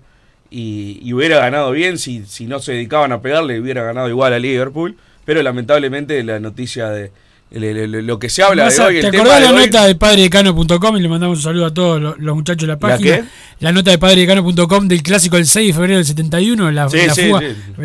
y, 0.51 0.99
y 1.03 1.13
hubiera 1.13 1.37
ganado 1.39 1.71
bien 1.71 1.97
si, 1.97 2.25
si 2.25 2.45
no 2.45 2.59
se 2.59 2.71
dedicaban 2.73 3.11
a 3.11 3.21
pegarle, 3.21 3.59
hubiera 3.59 3.83
ganado 3.83 4.09
igual 4.09 4.33
a 4.33 4.39
Liverpool, 4.39 4.95
pero 5.25 5.43
lamentablemente 5.43 6.23
la 6.23 6.39
noticia 6.39 6.89
de 6.89 7.11
el- 7.51 7.63
el- 7.63 7.95
el- 7.95 8.05
lo 8.07 8.19
que 8.19 8.29
se 8.29 8.43
habla 8.43 8.69
de 8.69 8.79
hoy, 8.81 8.95
el 8.97 9.01
¿Te 9.01 9.09
tema 9.11 9.23
acordás 9.23 9.39
de 9.41 9.45
la 9.45 9.53
hoy- 9.59 9.65
nota 9.65 9.85
de 9.87 9.95
padredecano.com 9.95 10.97
y 10.97 11.01
le 11.01 11.09
mandamos 11.09 11.37
un 11.39 11.43
saludo 11.43 11.65
a 11.65 11.73
todos 11.73 11.99
los, 12.01 12.19
los 12.19 12.35
muchachos 12.35 12.61
de 12.61 12.67
la 12.67 12.77
página? 12.79 13.17
qué? 13.17 13.23
La 13.59 13.71
nota 13.71 13.89
de 13.91 13.97
padredecano.com 13.97 14.87
del 14.87 15.01
clásico 15.03 15.35
del 15.35 15.45
6 15.47 15.67
de 15.67 15.73
febrero 15.73 15.95
del 15.97 16.05
71, 16.05 16.71
la, 16.71 16.89
Sí, 16.89 16.97
la 17.07 17.13
sí, 17.15 17.21
fuga. 17.27 17.39
sí. 17.41 17.83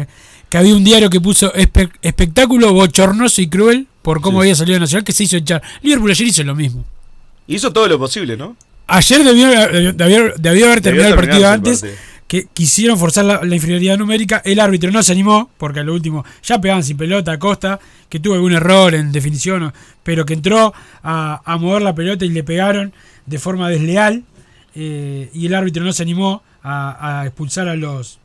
Que 0.55 0.59
había 0.59 0.77
un 0.77 0.85
diario 0.85 1.11
que 1.11 1.21
puso 1.21 1.53
espe- 1.53 1.91
espectáculo 2.01 2.73
bochornoso 2.73 3.43
y 3.43 3.49
cruel 3.49 3.89
por 4.03 4.21
cómo 4.21 4.39
había 4.41 4.55
salido 4.55 4.79
Nacional 4.79 5.03
que 5.03 5.11
se 5.11 5.25
hizo 5.25 5.37
echar. 5.37 5.61
Liverpool 5.83 6.13
ayer 6.13 6.29
hizo 6.29 6.45
lo 6.45 6.55
mismo. 6.55 6.85
Hizo 7.49 7.73
todo 7.73 7.89
lo 7.89 7.99
posible, 7.99 8.37
¿no? 8.37 8.57
Ayer 8.87 9.25
debió, 9.25 9.49
debió, 9.49 9.93
debió- 9.93 10.35
debió 10.39 10.67
haber 10.67 10.81
terminado 10.81 11.11
el 11.11 11.17
partido 11.17 11.49
antes. 11.51 11.81
partido. 11.81 12.01
Que 12.29 12.47
quisieron 12.55 12.97
forzar 13.01 13.25
la, 13.25 13.43
la 13.43 13.53
inferioridad 13.57 13.99
numérica. 13.99 14.43
El 14.45 14.61
árbitro 14.61 14.93
no 14.93 15.03
se 15.03 15.11
animó, 15.11 15.51
porque 15.59 15.81
a 15.81 15.83
lo 15.83 15.93
último 15.93 16.25
ya 16.45 16.61
pegaban 16.61 16.85
sin 16.85 16.97
pelota 16.97 17.33
a 17.33 17.39
Costa, 17.41 17.81
que 18.09 18.21
tuvo 18.21 18.35
algún 18.35 18.53
error 18.53 18.95
en 18.95 19.11
definición, 19.11 19.73
pero 20.05 20.25
que 20.25 20.35
entró 20.35 20.73
a, 21.03 21.43
a 21.45 21.57
mover 21.57 21.83
la 21.83 21.97
pelota 21.97 22.25
y 22.25 22.29
le 22.29 22.45
pegaron 22.45 22.93
de 23.27 23.39
forma 23.41 23.69
desleal. 23.71 24.23
eh, 24.77 25.31
y 25.35 25.47
el 25.47 25.55
árbitro 25.57 25.83
no 25.83 25.93
se 25.93 26.05
animó 26.05 26.45
a, 26.63 27.23
a 27.23 27.27
expulsar 27.27 27.67
a 27.69 27.75
los, 27.75 28.21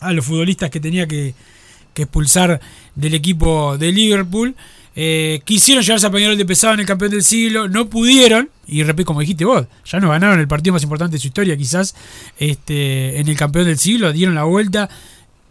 a 0.00 0.12
los 0.12 0.24
futbolistas 0.24 0.70
que 0.70 0.80
tenía 0.80 1.06
que, 1.06 1.34
que 1.94 2.02
expulsar 2.02 2.60
del 2.94 3.14
equipo 3.14 3.76
de 3.78 3.92
Liverpool. 3.92 4.54
Eh, 5.00 5.42
quisieron 5.44 5.84
llevarse 5.84 6.06
a 6.08 6.10
Peñarol 6.10 6.36
de 6.36 6.44
pesado 6.44 6.74
en 6.74 6.80
el 6.80 6.86
campeón 6.86 7.12
del 7.12 7.22
siglo, 7.22 7.68
no 7.68 7.88
pudieron, 7.88 8.50
y 8.66 8.82
repito, 8.82 9.06
como 9.06 9.20
dijiste 9.20 9.44
vos, 9.44 9.66
ya 9.84 10.00
no 10.00 10.08
ganaron 10.08 10.40
el 10.40 10.48
partido 10.48 10.72
más 10.74 10.82
importante 10.82 11.14
de 11.16 11.20
su 11.20 11.28
historia, 11.28 11.56
quizás 11.56 11.94
este, 12.36 13.20
en 13.20 13.28
el 13.28 13.36
campeón 13.36 13.66
del 13.66 13.78
siglo, 13.78 14.12
dieron 14.12 14.34
la 14.34 14.42
vuelta 14.42 14.88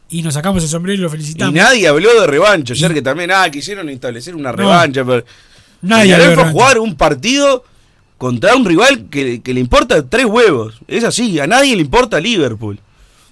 y 0.09 0.21
nos 0.21 0.33
sacamos 0.33 0.63
el 0.63 0.69
sombrero 0.69 0.97
y 0.97 1.01
lo 1.01 1.07
Y 1.07 1.11
felicitamos. 1.11 1.53
nadie 1.53 1.87
habló 1.87 2.19
de 2.19 2.27
revancha. 2.27 2.73
Ayer 2.73 2.93
que 2.93 3.01
también, 3.01 3.31
ah, 3.31 3.49
quisieron 3.49 3.87
establecer 3.89 4.35
una 4.35 4.51
revancha. 4.51 5.05
pero 5.05 5.23
Nadie 5.81 6.15
habló 6.15 6.33
fue 6.33 6.43
a 6.43 6.51
jugar 6.51 6.79
un 6.79 6.95
partido 6.95 7.63
contra 8.17 8.53
un 8.55 8.65
rival 8.65 9.07
que, 9.09 9.41
que 9.41 9.53
le 9.53 9.59
importa 9.61 10.05
tres 10.09 10.25
huevos. 10.25 10.75
Es 10.87 11.05
así, 11.05 11.39
a 11.39 11.47
nadie 11.47 11.73
le 11.75 11.81
importa 11.83 12.19
Liverpool. 12.19 12.79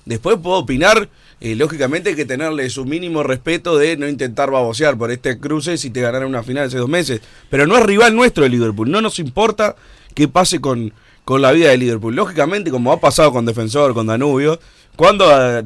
Después 0.05 0.37
puedo 0.41 0.57
opinar, 0.57 1.09
eh, 1.41 1.55
lógicamente 1.55 2.09
hay 2.11 2.15
que 2.15 2.25
tenerle 2.25 2.69
su 2.69 2.85
mínimo 2.85 3.23
respeto 3.23 3.77
de 3.77 3.97
no 3.97 4.07
intentar 4.07 4.51
babosear 4.51 4.97
por 4.97 5.11
este 5.11 5.39
cruce 5.39 5.77
si 5.77 5.89
te 5.89 6.01
ganaron 6.01 6.29
una 6.29 6.43
final 6.43 6.67
hace 6.67 6.77
dos 6.77 6.89
meses. 6.89 7.21
Pero 7.49 7.65
no 7.65 7.75
es 7.77 7.83
rival 7.83 8.15
nuestro 8.15 8.43
de 8.43 8.49
Liverpool, 8.49 8.89
no 8.91 9.01
nos 9.01 9.17
importa 9.19 9.75
qué 10.13 10.27
pase 10.27 10.61
con, 10.61 10.93
con 11.23 11.41
la 11.41 11.51
vida 11.51 11.69
de 11.69 11.77
Liverpool. 11.77 12.15
Lógicamente, 12.15 12.69
como 12.71 12.91
ha 12.91 12.99
pasado 12.99 13.31
con 13.31 13.45
Defensor, 13.45 13.93
con 13.95 14.05
Danubio, 14.07 14.59
cuando 14.95 15.25
ah, 15.29 15.61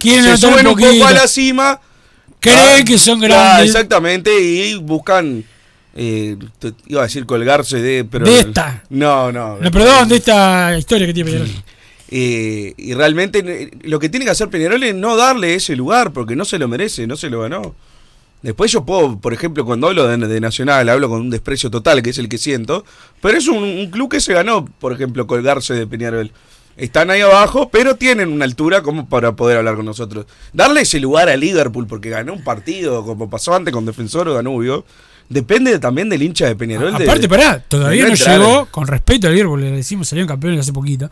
se 0.00 0.36
suben 0.36 0.66
un 0.66 0.74
poco 0.74 1.06
a 1.06 1.12
la 1.12 1.28
cima, 1.28 1.80
Creen 2.40 2.80
ah, 2.80 2.84
que 2.84 2.98
son 2.98 3.20
claro, 3.20 3.34
grandes. 3.34 3.66
exactamente, 3.68 4.40
y 4.40 4.74
buscan, 4.74 5.44
eh, 5.94 6.36
te- 6.58 6.72
iba 6.88 7.02
a 7.02 7.04
decir 7.04 7.24
colgarse 7.24 7.80
de... 7.80 8.04
Pero, 8.04 8.24
De 8.24 8.40
esta. 8.40 8.82
No, 8.90 9.30
no. 9.30 9.58
No, 9.60 9.70
perdón, 9.70 10.08
de 10.08 10.16
esta 10.16 10.76
historia 10.76 11.06
que 11.06 11.14
tiene 11.14 11.30
Peñarol. 11.30 11.50
Eh, 12.14 12.74
y 12.76 12.92
realmente 12.92 13.38
eh, 13.42 13.70
lo 13.84 13.98
que 13.98 14.10
tiene 14.10 14.26
que 14.26 14.32
hacer 14.32 14.50
Peñarol 14.50 14.82
es 14.82 14.94
no 14.94 15.16
darle 15.16 15.54
ese 15.54 15.74
lugar 15.76 16.12
porque 16.12 16.36
no 16.36 16.44
se 16.44 16.58
lo 16.58 16.68
merece, 16.68 17.06
no 17.06 17.16
se 17.16 17.30
lo 17.30 17.40
ganó. 17.40 17.74
Después 18.42 18.70
yo 18.70 18.84
puedo, 18.84 19.18
por 19.18 19.32
ejemplo, 19.32 19.64
cuando 19.64 19.86
hablo 19.86 20.06
de, 20.06 20.16
de 20.18 20.40
Nacional, 20.40 20.88
hablo 20.90 21.08
con 21.08 21.20
un 21.22 21.30
desprecio 21.30 21.70
total, 21.70 22.02
que 22.02 22.10
es 22.10 22.18
el 22.18 22.28
que 22.28 22.36
siento, 22.36 22.84
pero 23.22 23.38
es 23.38 23.48
un, 23.48 23.62
un 23.62 23.90
club 23.90 24.10
que 24.10 24.20
se 24.20 24.34
ganó, 24.34 24.66
por 24.66 24.92
ejemplo, 24.92 25.26
colgarse 25.26 25.72
de 25.74 25.86
Peñarol. 25.86 26.30
Están 26.76 27.10
ahí 27.10 27.20
abajo, 27.22 27.70
pero 27.70 27.94
tienen 27.96 28.30
una 28.30 28.44
altura 28.44 28.82
como 28.82 29.08
para 29.08 29.32
poder 29.36 29.58
hablar 29.58 29.76
con 29.76 29.86
nosotros. 29.86 30.26
Darle 30.52 30.82
ese 30.82 31.00
lugar 31.00 31.28
a 31.30 31.36
Liverpool 31.36 31.86
porque 31.86 32.10
ganó 32.10 32.34
un 32.34 32.44
partido, 32.44 33.04
como 33.04 33.30
pasó 33.30 33.54
antes 33.54 33.72
con 33.72 33.86
Defensor 33.86 34.28
o 34.28 34.34
Danubio, 34.34 34.84
depende 35.30 35.78
también 35.78 36.08
del 36.10 36.22
hincha 36.22 36.46
de 36.46 36.56
Peñarol. 36.56 36.94
de- 36.98 37.04
Aparte, 37.04 37.28
pará, 37.28 37.58
todavía 37.66 38.02
de 38.04 38.08
no 38.10 38.14
entrar. 38.16 38.38
llegó, 38.38 38.66
con 38.70 38.86
respeto 38.86 39.28
al 39.28 39.34
Liverpool, 39.34 39.60
le 39.62 39.70
decimos 39.70 40.08
salieron 40.08 40.28
campeones 40.28 40.60
hace 40.60 40.72
poquito. 40.74 41.08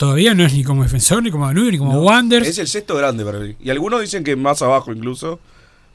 Todavía 0.00 0.32
no 0.32 0.46
es 0.46 0.54
ni 0.54 0.64
como 0.64 0.82
defensor, 0.82 1.22
ni 1.22 1.30
como 1.30 1.46
Danubio, 1.46 1.70
ni 1.70 1.76
como 1.76 2.00
Wanderers. 2.00 2.48
Es 2.48 2.56
el 2.58 2.68
sexto 2.68 2.96
grande 2.96 3.22
para 3.22 3.38
mí. 3.38 3.54
Y 3.62 3.68
algunos 3.68 4.00
dicen 4.00 4.24
que 4.24 4.34
más 4.34 4.62
abajo 4.62 4.90
incluso. 4.92 5.38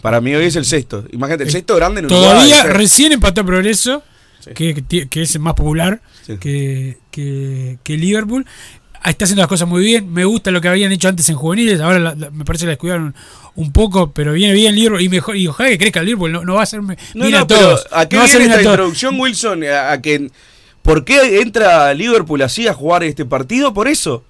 Para 0.04 0.22
mí 0.22 0.36
hoy 0.36 0.46
es 0.46 0.56
el 0.56 0.66
sexto. 0.66 1.04
Imagínate, 1.12 1.46
el 1.46 1.50
sexto 1.52 1.76
grande 1.76 2.02
en 2.02 2.06
Uruguay. 2.06 2.24
Todavía 2.30 2.64
recién 2.66 3.12
empató 3.14 3.42
a 3.42 3.44
Progreso, 3.46 4.04
que, 4.54 4.84
que 5.10 5.22
es 5.24 5.40
más 5.40 5.56
popular 5.56 6.00
que, 6.40 7.00
que, 7.10 7.80
que 7.82 7.98
Liverpool. 7.98 8.46
Ah, 9.02 9.10
Está 9.10 9.26
haciendo 9.26 9.42
las 9.42 9.48
cosas 9.50 9.68
muy 9.68 9.84
bien. 9.84 10.14
Me 10.14 10.24
gusta 10.24 10.52
lo 10.52 10.62
que 10.62 10.68
habían 10.68 10.92
hecho 10.92 11.08
antes 11.08 11.28
en 11.30 11.36
juveniles. 11.36 11.80
Ahora 11.82 11.98
la- 11.98 12.14
la- 12.16 12.30
me 12.30 12.46
parece 12.46 12.64
que 12.64 12.68
la 12.68 12.72
descuidaron 12.74 13.16
un 13.56 13.72
poco, 13.72 14.12
pero 14.12 14.34
viene 14.34 14.54
bien 14.54 14.76
Liverpool. 14.76 15.02
Y 15.02 15.10
mejor 15.10 15.36
y 15.38 15.48
ojalá 15.48 15.70
que 15.70 15.78
crezca 15.80 16.02
el 16.02 16.06
Liverpool. 16.06 16.32
No, 16.32 16.44
no 16.46 16.54
va 16.56 16.64
a 16.64 16.82
me- 16.82 16.98
No, 17.16 17.28
no, 17.28 17.38
a 17.40 17.48
todos. 17.48 17.88
¿a 17.92 18.08
qué 18.08 18.18
No 18.18 18.26
viene 18.26 18.46
esta 18.46 18.62
introducción, 18.62 19.20
Wilson? 19.20 19.64
A, 19.64 19.92
a 19.94 20.02
que, 20.02 20.30
¿Por 20.86 21.04
qué 21.04 21.42
entra 21.42 21.92
Liverpool 21.96 22.44
así 22.44 22.68
a 22.68 22.74
jugar 22.76 23.04
este 23.04 23.26
partido? 23.26 23.74
Por 23.74 23.88
eso. 23.88 24.24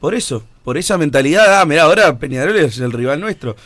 Por 0.00 0.14
eso. 0.14 0.42
Por 0.64 0.78
esa 0.78 0.96
mentalidad. 0.96 1.60
Ah, 1.60 1.66
mirá, 1.66 1.82
ahora 1.82 2.18
Peñarol 2.18 2.56
es 2.56 2.78
el 2.78 2.92
rival 2.92 3.20
nuestro. 3.20 3.56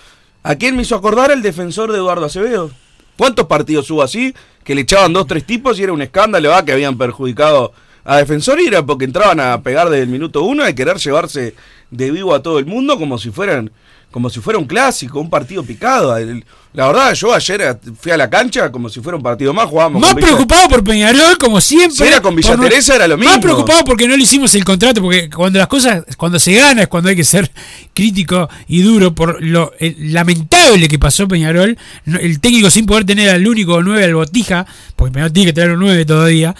¿A 0.42 0.56
quién 0.56 0.74
me 0.74 0.82
hizo 0.82 0.96
acordar 0.96 1.30
el 1.30 1.40
defensor 1.40 1.92
de 1.92 1.98
Eduardo 1.98 2.24
Acevedo? 2.24 2.72
¿Cuántos 3.16 3.46
partidos 3.46 3.88
hubo 3.92 4.02
así? 4.02 4.34
Que 4.64 4.74
le 4.74 4.80
echaban 4.80 5.12
dos, 5.12 5.28
tres 5.28 5.44
tipos 5.44 5.78
y 5.78 5.84
era 5.84 5.92
un 5.92 6.02
escándalo, 6.02 6.52
ah, 6.52 6.64
que 6.64 6.72
habían 6.72 6.98
perjudicado 6.98 7.72
a 8.02 8.16
defensor 8.16 8.60
y 8.60 8.66
era 8.66 8.84
porque 8.84 9.04
entraban 9.04 9.38
a 9.38 9.62
pegar 9.62 9.88
desde 9.88 10.02
el 10.02 10.08
minuto 10.08 10.42
uno 10.42 10.68
y 10.68 10.74
querer 10.74 10.96
llevarse 10.96 11.54
de 11.92 12.10
vivo 12.10 12.34
a 12.34 12.42
todo 12.42 12.58
el 12.58 12.66
mundo 12.66 12.98
como 12.98 13.18
si 13.18 13.30
fueran 13.30 13.70
como 14.10 14.30
si 14.30 14.40
fuera 14.40 14.58
un 14.58 14.66
clásico, 14.66 15.20
un 15.20 15.28
partido 15.30 15.62
picado. 15.62 16.16
El- 16.16 16.44
La 16.72 16.88
verdad, 16.88 17.14
yo 17.14 17.32
ayer 17.32 17.78
fui 17.98 18.12
a 18.12 18.18
la 18.18 18.28
cancha 18.28 18.70
como 18.70 18.90
si 18.90 19.00
fuera 19.00 19.16
un 19.16 19.22
partido 19.22 19.54
más, 19.54 19.66
jugábamos 19.66 19.98
Más 20.02 20.14
preocupado 20.14 20.68
por 20.68 20.84
Peñarol, 20.84 21.38
como 21.38 21.58
siempre. 21.58 21.96
Si 21.96 22.02
era 22.04 22.20
con 22.20 22.36
Villa 22.36 22.54
no- 22.54 22.64
Teresa, 22.64 22.96
era 22.96 23.08
lo 23.08 23.16
Más 23.16 23.26
mismo. 23.28 23.40
preocupado 23.40 23.82
porque 23.84 24.06
no 24.06 24.14
le 24.14 24.22
hicimos 24.24 24.54
el 24.54 24.62
contrato, 24.62 25.00
porque 25.00 25.30
cuando 25.30 25.58
las 25.58 25.68
cosas, 25.68 26.04
cuando 26.18 26.38
se 26.38 26.52
gana 26.54 26.82
es 26.82 26.88
cuando 26.88 27.08
hay 27.08 27.16
que 27.16 27.24
ser 27.24 27.50
crítico 27.94 28.50
y 28.68 28.82
duro 28.82 29.14
por 29.14 29.42
lo 29.42 29.72
lamentable 30.10 30.86
que 30.88 30.98
pasó 30.98 31.26
Peñarol. 31.26 31.78
El 32.04 32.40
técnico 32.40 32.68
sin 32.70 32.84
poder 32.86 33.04
tener 33.04 33.30
al 33.30 33.46
único 33.46 33.82
9 33.82 34.04
al 34.04 34.14
Botija, 34.14 34.66
porque 34.96 35.12
Peñarol 35.12 35.32
tiene 35.32 35.46
que 35.50 35.52
tener 35.54 35.72
un 35.72 35.80
9 35.80 36.04
todavía. 36.04 36.54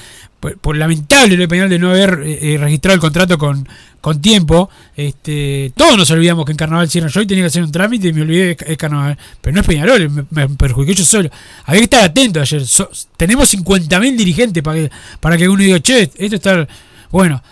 Por, 0.55 0.77
lamentable 0.77 1.35
lo 1.37 1.41
de 1.43 1.49
Peñarol 1.49 1.71
de 1.71 1.79
no 1.79 1.91
haber 1.91 2.21
eh, 2.25 2.55
eh, 2.55 2.59
registrado 2.59 2.95
el 2.95 3.01
contrato 3.01 3.37
con, 3.39 3.69
con 4.01 4.21
tiempo. 4.21 4.71
Este, 4.97 5.73
todos 5.77 5.97
nos 5.97 6.11
olvidamos 6.11 6.45
que 6.45 6.53
en 6.53 6.57
Carnaval 6.59 6.89
cierran 6.89 7.11
yo 7.11 7.21
y 7.21 7.27
tenía 7.27 7.45
que 7.45 7.49
hacer 7.49 7.63
un 7.63 7.73
trámite 7.73 8.09
y 8.09 8.13
me 8.13 8.23
olvidé 8.23 8.55
de 8.55 8.57
es 8.67 8.77
Carnaval. 8.77 9.19
Pero 9.41 9.55
no 9.55 9.61
es 9.61 9.67
Peñarol, 9.67 10.11
me, 10.11 10.25
me 10.31 10.49
perjudicó 10.51 10.93
yo 10.93 11.05
solo. 11.05 11.31
Había 11.65 11.81
que 11.81 11.85
estar 11.85 12.05
atento 12.05 12.41
ayer. 12.41 12.67
So- 12.67 12.91
tenemos 13.17 13.53
50.000 13.53 14.17
dirigentes 14.17 14.63
para 14.63 14.79
que, 14.81 14.91
para 15.21 15.37
que 15.37 15.49
uno 15.49 15.63
diga, 15.63 15.81
che, 15.81 16.11
esto 16.17 16.37
está... 16.37 16.67
Bueno, 17.11 17.43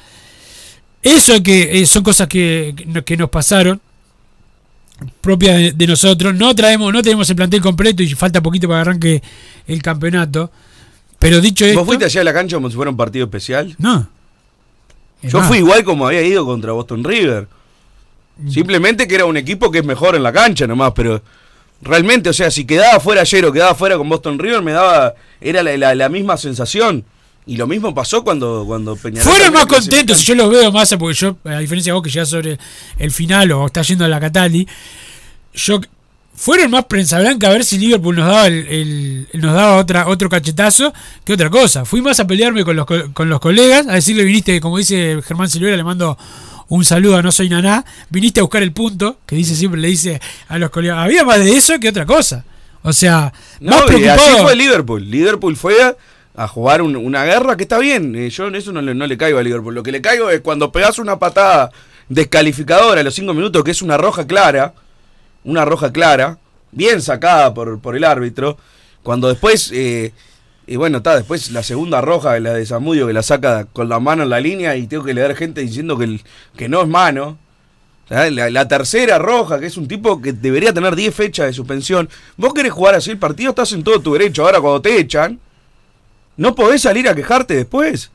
eso 1.02 1.42
que 1.42 1.80
eh, 1.80 1.86
son 1.86 2.02
cosas 2.02 2.28
que, 2.28 2.74
que 3.04 3.16
nos 3.16 3.30
pasaron 3.30 3.80
propias 5.20 5.56
de, 5.56 5.72
de 5.72 5.86
nosotros. 5.86 6.34
No 6.34 6.54
traemos, 6.54 6.92
no 6.92 7.02
tenemos 7.02 7.28
el 7.30 7.36
plantel 7.36 7.60
completo 7.60 8.02
y 8.02 8.08
falta 8.14 8.42
poquito 8.42 8.68
para 8.68 8.82
que 8.82 8.88
arranque 8.88 9.22
el 9.66 9.82
campeonato. 9.82 10.50
Pero 11.24 11.40
dicho 11.40 11.64
esto, 11.64 11.78
¿Vos 11.78 11.86
fuiste 11.86 12.04
allá 12.04 12.20
a 12.20 12.24
la 12.24 12.32
cancha 12.34 12.56
como 12.56 12.68
si 12.68 12.76
fuera 12.76 12.90
un 12.90 12.96
partido 12.96 13.24
especial? 13.24 13.74
no. 13.78 14.06
Es 15.22 15.32
Yo 15.32 15.38
más, 15.38 15.48
fui 15.48 15.56
igual 15.58 15.82
como 15.84 16.06
había 16.06 16.20
ido 16.22 16.44
contra 16.44 16.72
Boston 16.72 17.02
River. 17.02 17.48
Simplemente 18.50 19.08
que 19.08 19.14
era 19.14 19.24
un 19.24 19.36
equipo 19.38 19.70
que 19.70 19.78
es 19.78 19.84
mejor 19.84 20.16
en 20.16 20.22
la 20.22 20.32
cancha 20.32 20.66
nomás, 20.66 20.92
pero 20.94 21.22
realmente, 21.80 22.28
o 22.28 22.32
sea, 22.34 22.50
si 22.50 22.66
quedaba 22.66 23.00
fuera 23.00 23.22
ayer 23.22 23.44
o 23.46 23.52
quedaba 23.52 23.74
fuera 23.74 23.96
con 23.96 24.06
Boston 24.08 24.38
River, 24.38 24.60
me 24.60 24.72
daba, 24.72 25.14
era 25.40 25.62
la, 25.62 25.76
la- 25.78 25.94
la 25.94 26.08
misma 26.10 26.36
sensación. 26.36 27.04
Y 27.46 27.56
lo 27.56 27.66
mismo 27.66 27.94
pasó 27.94 28.22
cuando, 28.24 28.64
cuando 28.66 28.96
Peñarol... 28.96 29.32
Fueron 29.32 29.52
más 29.54 29.66
contentos, 29.66 30.20
yo 30.22 30.34
los 30.34 30.50
veo 30.50 30.72
más, 30.72 30.94
porque 30.98 31.14
yo, 31.14 31.36
a 31.44 31.58
diferencia 31.58 31.92
de 31.92 31.94
vos 31.94 32.02
que 32.02 32.10
ya 32.10 32.26
sobre 32.26 32.58
el 32.98 33.10
final 33.10 33.50
o 33.52 33.66
está 33.66 33.80
yendo 33.82 34.04
a 34.04 34.08
la 34.08 34.18
Catali, 34.20 34.66
yo 35.54 35.80
fueron 36.36 36.70
más 36.70 36.84
prensa 36.86 37.18
blanca 37.20 37.48
a 37.48 37.52
ver 37.52 37.64
si 37.64 37.78
Liverpool 37.78 38.16
nos 38.16 38.26
daba 38.26 38.46
el, 38.48 38.66
el- 38.66 39.28
nos 39.40 39.54
daba 39.54 39.76
otra 39.76 40.08
otro 40.08 40.28
cachetazo 40.28 40.92
que 41.24 41.32
otra 41.34 41.48
cosa. 41.50 41.84
Fui 41.84 42.00
más 42.02 42.18
a 42.20 42.26
pelearme 42.26 42.64
con 42.64 42.76
los, 42.76 42.86
co- 42.86 43.12
con 43.12 43.28
los 43.28 43.40
colegas, 43.40 43.86
a 43.88 43.92
decirle, 43.94 44.24
viniste, 44.24 44.60
como 44.60 44.78
dice 44.78 45.20
Germán 45.26 45.48
Silvera, 45.48 45.76
le 45.76 45.84
mando 45.84 46.18
un 46.68 46.84
saludo 46.84 47.16
a 47.16 47.22
No 47.22 47.30
Soy 47.30 47.48
Naná, 47.48 47.84
viniste 48.10 48.40
a 48.40 48.42
buscar 48.42 48.62
el 48.62 48.72
punto, 48.72 49.18
que 49.26 49.36
dice 49.36 49.54
siempre, 49.54 49.80
le 49.80 49.88
dice 49.88 50.20
a 50.48 50.58
los 50.58 50.70
colegas, 50.70 50.98
había 50.98 51.22
más 51.24 51.38
de 51.38 51.56
eso 51.56 51.78
que 51.78 51.88
otra 51.90 52.06
cosa. 52.06 52.44
O 52.82 52.92
sea, 52.92 53.32
más 53.60 53.60
No, 53.60 53.76
así 53.84 53.86
preocupado. 53.96 54.42
fue 54.42 54.56
Liverpool. 54.56 55.10
Liverpool 55.10 55.56
fue 55.56 55.82
a, 55.82 55.94
a 56.36 56.48
jugar 56.48 56.82
un- 56.82 56.96
una 56.96 57.24
guerra 57.24 57.56
que 57.56 57.62
está 57.62 57.78
bien. 57.78 58.14
eh, 58.16 58.28
yo 58.30 58.48
en 58.48 58.56
eso 58.56 58.72
no 58.72 58.82
le, 58.82 58.94
no 58.94 59.06
le 59.06 59.16
caigo 59.16 59.38
a 59.38 59.42
Liverpool. 59.42 59.74
Lo 59.74 59.82
que 59.82 59.92
le 59.92 60.00
caigo 60.02 60.30
es 60.30 60.40
cuando 60.40 60.72
pegas 60.72 60.98
una 60.98 61.18
patada 61.18 61.70
descalificadora 62.08 63.00
a 63.00 63.04
los 63.04 63.14
cinco 63.14 63.34
minutos, 63.34 63.62
que 63.64 63.70
es 63.70 63.82
una 63.82 63.96
roja 63.96 64.26
clara, 64.26 64.74
una 65.44 65.64
roja 65.64 65.92
clara, 65.92 66.38
bien 66.72 67.00
sacada 67.00 67.54
por, 67.54 67.80
por 67.80 67.96
el 67.96 68.04
árbitro. 68.04 68.56
Cuando 69.02 69.28
después, 69.28 69.70
eh, 69.72 70.12
y 70.66 70.76
bueno, 70.76 70.98
está 70.98 71.14
después 71.14 71.50
la 71.50 71.62
segunda 71.62 72.00
roja, 72.00 72.38
la 72.40 72.54
de 72.54 72.66
Zamudio, 72.66 73.06
que 73.06 73.12
la 73.12 73.22
saca 73.22 73.66
con 73.66 73.88
la 73.88 74.00
mano 74.00 74.22
en 74.22 74.30
la 74.30 74.40
línea 74.40 74.76
y 74.76 74.86
tengo 74.86 75.04
que 75.04 75.14
leer 75.14 75.36
gente 75.36 75.60
diciendo 75.60 75.98
que, 75.98 76.20
que 76.56 76.68
no 76.68 76.82
es 76.82 76.88
mano. 76.88 77.38
La, 78.08 78.28
la 78.28 78.68
tercera 78.68 79.18
roja, 79.18 79.58
que 79.58 79.66
es 79.66 79.78
un 79.78 79.88
tipo 79.88 80.20
que 80.20 80.34
debería 80.34 80.74
tener 80.74 80.94
10 80.94 81.14
fechas 81.14 81.46
de 81.46 81.52
suspensión. 81.54 82.08
Vos 82.36 82.52
querés 82.52 82.72
jugar 82.72 82.94
así 82.94 83.10
el 83.10 83.18
partido, 83.18 83.50
estás 83.50 83.72
en 83.72 83.82
todo 83.82 84.00
tu 84.00 84.12
derecho. 84.12 84.44
Ahora, 84.44 84.60
cuando 84.60 84.82
te 84.82 84.98
echan, 84.98 85.40
no 86.36 86.54
podés 86.54 86.82
salir 86.82 87.08
a 87.08 87.14
quejarte 87.14 87.54
después. 87.54 88.10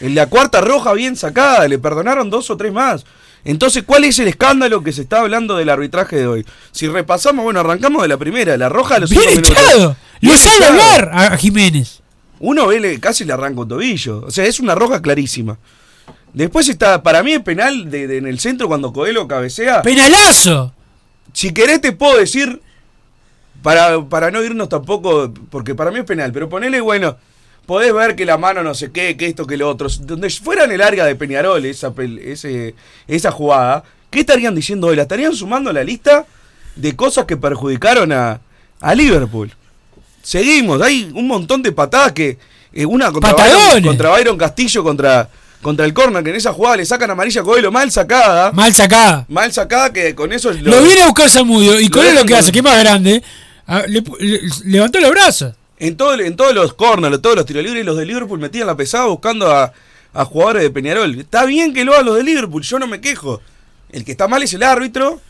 En 0.00 0.14
la 0.14 0.26
cuarta 0.26 0.60
roja 0.60 0.92
bien 0.92 1.16
sacada, 1.16 1.66
le 1.66 1.78
perdonaron 1.78 2.30
dos 2.30 2.50
o 2.50 2.56
tres 2.56 2.72
más. 2.72 3.04
Entonces, 3.46 3.84
¿cuál 3.86 4.04
es 4.04 4.18
el 4.18 4.28
escándalo 4.28 4.82
que 4.82 4.92
se 4.92 5.02
está 5.02 5.20
hablando 5.20 5.56
del 5.56 5.68
arbitraje 5.70 6.16
de 6.16 6.26
hoy? 6.26 6.46
Si 6.72 6.88
repasamos, 6.88 7.44
bueno, 7.44 7.60
arrancamos 7.60 8.02
de 8.02 8.08
la 8.08 8.16
primera, 8.16 8.56
la 8.56 8.68
roja 8.68 8.96
a 8.96 8.98
los 8.98 9.10
Bien 9.10 9.22
echado. 9.38 9.96
Lo 10.20 10.36
sabe 10.36 10.64
hablar 10.66 11.10
a 11.12 11.36
Jiménez. 11.36 12.02
Uno 12.40 12.66
ve, 12.66 12.98
casi 13.00 13.24
le 13.24 13.32
arranca 13.32 13.60
un 13.60 13.68
tobillo. 13.68 14.22
O 14.26 14.30
sea, 14.30 14.44
es 14.44 14.60
una 14.60 14.74
roja 14.74 15.00
clarísima. 15.00 15.58
Después 16.32 16.68
está, 16.68 17.02
para 17.02 17.22
mí 17.22 17.32
es 17.32 17.40
penal 17.40 17.90
de, 17.90 18.06
de- 18.06 18.18
en 18.18 18.26
el 18.26 18.38
centro 18.40 18.68
cuando 18.68 18.92
Coelho 18.92 19.26
cabecea. 19.26 19.80
¡Penalazo! 19.82 20.74
Si 21.32 21.52
querés 21.52 21.80
te 21.80 21.92
puedo 21.92 22.18
decir, 22.18 22.60
para, 23.62 24.02
para 24.04 24.30
no 24.30 24.42
irnos 24.42 24.68
tampoco, 24.68 25.32
porque 25.50 25.74
para 25.74 25.90
mí 25.90 25.98
es 26.00 26.04
penal, 26.04 26.32
pero 26.32 26.48
ponele, 26.48 26.80
bueno, 26.80 27.16
podés 27.66 27.92
ver 27.92 28.14
que 28.16 28.24
la 28.24 28.38
mano 28.38 28.62
no 28.62 28.74
sé 28.74 28.90
qué, 28.92 29.16
que 29.16 29.26
esto, 29.26 29.46
que 29.46 29.56
lo 29.56 29.68
otro. 29.68 29.88
Donde 30.00 30.30
fuera 30.30 30.64
en 30.64 30.72
el 30.72 30.80
área 30.82 31.04
de 31.04 31.16
Peñarol 31.16 31.64
esa, 31.66 31.92
ese, 32.24 32.74
esa 33.06 33.30
jugada, 33.30 33.82
¿qué 34.10 34.20
estarían 34.20 34.54
diciendo 34.54 34.86
hoy? 34.86 34.96
La 34.96 35.02
estarían 35.02 35.34
sumando 35.34 35.70
a 35.70 35.72
la 35.72 35.82
lista 35.84 36.24
de 36.76 36.94
cosas 36.94 37.24
que 37.26 37.36
perjudicaron 37.36 38.12
a, 38.12 38.40
a 38.80 38.94
Liverpool. 38.94 39.52
Seguimos, 40.22 40.80
hay 40.82 41.10
un 41.14 41.26
montón 41.26 41.62
de 41.62 41.72
patadas 41.72 42.12
que... 42.12 42.38
eh, 42.72 42.84
una 42.86 43.10
contra. 43.12 43.32
Byron, 43.32 43.82
contra 43.82 44.10
Byron 44.10 44.36
Castillo, 44.36 44.82
contra, 44.82 45.28
contra 45.62 45.84
el 45.86 45.94
corner, 45.94 46.22
que 46.24 46.30
en 46.30 46.36
esa 46.36 46.52
jugada 46.52 46.76
le 46.78 46.84
sacan 46.84 47.10
amarilla 47.10 47.40
a 47.42 47.44
Coelho, 47.44 47.70
mal 47.70 47.90
sacada. 47.90 48.50
Mal 48.52 48.74
sacada. 48.74 49.24
Mal 49.28 49.52
sacada 49.52 49.92
que 49.92 50.14
con 50.14 50.32
eso... 50.32 50.52
Lo, 50.52 50.82
viene 50.82 51.02
a 51.02 51.06
buscar 51.06 51.30
Zamudio 51.30 51.78
y 51.80 51.84
lo 51.88 51.90
con 51.90 52.00
él 52.02 52.06
lo 52.08 52.12
dejan 52.22 52.26
que 52.26 52.34
hace, 52.36 52.52
que 52.52 52.58
es 52.58 52.64
más 52.64 52.78
grande, 52.78 53.22
ah, 53.68 53.82
le 53.86 54.02
le- 54.20 54.40
levantó 54.64 54.98
los 55.00 55.10
brazos. 55.10 55.54
En, 55.78 55.96
todo, 55.96 56.14
en 56.18 56.36
todos 56.36 56.54
los 56.54 56.72
corners, 56.74 57.20
todos 57.20 57.36
los 57.36 57.44
tiros 57.46 57.62
libres, 57.62 57.84
los 57.84 57.96
de 57.96 58.06
Liverpool 58.06 58.38
metían 58.38 58.66
la 58.66 58.76
pesada 58.76 59.06
buscando 59.06 59.50
a, 59.54 59.72
a 60.14 60.24
jugadores 60.24 60.62
de 60.62 60.70
Peñarol. 60.70 61.18
Está 61.18 61.44
bien 61.44 61.74
que 61.74 61.84
lo 61.84 61.92
hagan 61.92 62.06
los 62.06 62.16
de 62.16 62.22
Liverpool, 62.24 62.62
yo 62.62 62.78
no 62.78 62.86
me 62.86 63.00
quejo. 63.00 63.40
El 63.90 64.04
que 64.04 64.12
está 64.12 64.26
mal 64.28 64.42
es 64.42 64.52
el 64.54 64.62
árbitro, 64.62 65.20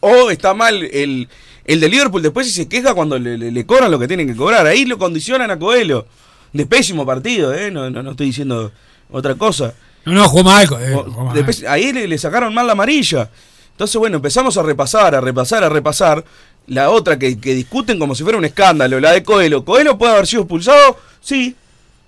o 0.00 0.30
está 0.30 0.54
mal 0.54 0.82
el, 0.84 1.28
el 1.64 1.80
de 1.80 1.88
Liverpool 1.88 2.22
después 2.22 2.46
si 2.46 2.52
se 2.52 2.68
queja 2.68 2.94
cuando 2.94 3.18
le, 3.18 3.36
le- 3.38 3.50
le 3.52 3.66
cobran 3.66 3.90
lo 3.90 3.98
que 3.98 4.08
tienen 4.08 4.26
que 4.26 4.34
cobrar. 4.36 4.66
Ahí 4.66 4.84
lo 4.84 4.98
condicionan 4.98 5.50
a 5.50 5.58
Coelho. 5.58 6.06
De 6.50 6.64
pésimo 6.64 7.04
partido, 7.04 7.52
¿eh? 7.52 7.70
No, 7.70 7.90
no, 7.90 8.02
no 8.02 8.12
estoy 8.12 8.26
diciendo 8.28 8.72
otra 9.10 9.34
cosa. 9.34 9.74
No, 10.06 10.14
no, 10.14 10.28
jugó 10.30 10.44
mal. 10.44 10.64
eh, 10.80 10.94
jugó 10.94 11.24
mal. 11.26 11.34
Después, 11.34 11.62
ahí 11.64 11.92
le, 11.92 12.08
le 12.08 12.16
sacaron 12.16 12.54
mal 12.54 12.66
la 12.66 12.72
amarilla. 12.72 13.28
Entonces, 13.72 13.96
bueno, 13.98 14.16
empezamos 14.16 14.56
a 14.56 14.62
repasar, 14.62 15.14
a 15.14 15.20
repasar, 15.20 15.62
a 15.62 15.68
repasar. 15.68 16.24
La 16.68 16.90
otra 16.90 17.18
que, 17.18 17.38
que 17.40 17.54
discuten 17.54 17.98
como 17.98 18.14
si 18.14 18.22
fuera 18.22 18.38
un 18.38 18.44
escándalo, 18.44 19.00
la 19.00 19.12
de 19.12 19.22
Coelho. 19.22 19.64
¿Coelho 19.64 19.98
puede 19.98 20.12
haber 20.12 20.26
sido 20.26 20.42
expulsado? 20.42 20.98
Sí, 21.20 21.56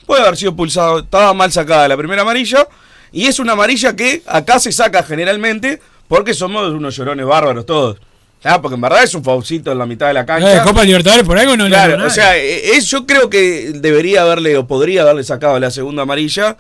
puede 0.07 0.23
haber 0.23 0.37
sido 0.37 0.51
expulsado. 0.51 1.01
Estaba 1.01 1.33
mal 1.35 1.51
sacada 1.51 1.89
la 1.89 1.97
primera 1.97 2.23
amarilla. 2.23 2.67
Y 3.13 3.27
es 3.27 3.39
una 3.39 3.53
amarilla 3.53 3.97
que 3.97 4.23
acá 4.27 4.59
se 4.59 4.71
saca 4.73 5.03
generalmente 5.03 5.81
porque 6.09 6.35
somos 6.35 6.71
unos 6.73 6.97
llorones 6.97 7.27
bárbaros 7.27 7.67
todos. 7.67 7.99
Ah, 8.43 8.61
porque 8.63 8.75
en 8.75 8.81
verdad 8.81 9.03
es 9.03 9.15
un 9.15 9.23
faucito 9.23 9.71
en 9.71 9.79
la 9.79 9.87
mitad 9.87 10.09
de 10.09 10.15
la 10.15 10.25
cancha. 10.25 10.57
Eh, 10.57 10.63
Copa 10.65 10.83
Libertadores 10.83 11.27
por 11.27 11.39
algo 11.39 11.57
no 11.57 11.67
Claro, 11.67 12.05
o 12.07 12.11
sea, 12.11 12.37
es, 12.37 12.87
yo 12.87 13.07
creo 13.07 13.29
que 13.29 13.73
debería 13.75 14.23
haberle 14.23 14.57
o 14.57 14.67
podría 14.67 15.03
haberle 15.03 15.25
sacado 15.25 15.59
la 15.59 15.71
segunda 15.71 16.03
amarilla 16.03 16.57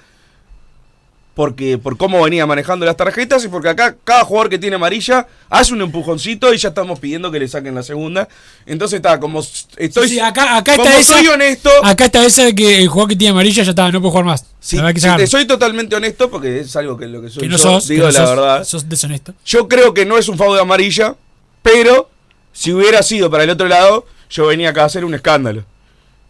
porque 1.41 1.79
por 1.79 1.97
cómo 1.97 2.23
venía 2.23 2.45
manejando 2.45 2.85
las 2.85 2.99
tarjetas 2.99 3.43
y 3.47 3.49
porque 3.49 3.71
acá 3.71 3.97
cada 4.05 4.25
jugador 4.27 4.51
que 4.51 4.59
tiene 4.59 4.77
amarilla 4.77 5.27
hace 5.49 5.73
un 5.73 5.81
empujoncito 5.81 6.53
y 6.53 6.59
ya 6.59 6.69
estamos 6.69 6.99
pidiendo 7.01 7.31
que 7.31 7.39
le 7.39 7.49
saquen 7.49 7.75
la 7.75 7.83
segunda. 7.83 8.29
Entonces 8.67 8.99
está 8.99 9.19
como 9.19 9.41
estoy 9.41 9.89
Sí, 10.07 10.15
sí, 10.17 10.21
acá, 10.21 10.59
acá 10.59 10.77
como 10.77 10.87
está 10.87 11.01
esa. 11.01 11.15
soy 11.15 11.29
honesto, 11.29 11.71
Acá 11.83 12.05
está 12.05 12.27
esa 12.27 12.45
de 12.45 12.55
que 12.55 12.83
el 12.83 12.89
jugador 12.89 13.09
que 13.09 13.17
tiene 13.17 13.31
amarilla 13.31 13.63
ya 13.63 13.71
está, 13.71 13.91
no 13.91 14.03
puede 14.03 14.11
jugar 14.11 14.27
más. 14.27 14.45
verdad 14.71 14.93
que 14.93 15.01
si 15.01 15.09
te 15.17 15.27
soy 15.27 15.47
totalmente 15.47 15.97
honesto 15.97 16.31
porque 16.31 16.61
es 16.61 16.77
algo 16.77 16.99
que 16.99 17.07
lo 17.07 17.23
que 17.23 17.31
soy 17.31 17.41
que 17.45 17.49
no 17.49 17.57
yo, 17.57 17.63
sos, 17.63 17.87
que 17.87 17.95
digo 17.95 18.05
no 18.09 18.13
la 18.13 18.19
sos- 18.21 18.29
verdad. 18.37 18.65
Sos 18.65 18.89
deshonesto. 18.91 19.33
Yo 19.47 19.67
creo 19.67 19.95
que 19.95 20.05
no 20.05 20.19
es 20.19 20.29
un 20.29 20.37
foul 20.37 20.57
de 20.57 20.61
amarilla, 20.61 21.15
pero 21.63 22.11
si 22.53 22.71
hubiera 22.75 23.03
sido 23.03 23.31
para 23.31 23.45
el 23.45 23.49
otro 23.51 23.67
lado, 23.67 24.05
yo 24.29 24.47
venía 24.49 24.69
acá 24.69 24.83
a 24.83 24.87
hacer 24.87 25.07
un 25.07 25.15
escándalo. 25.15 25.65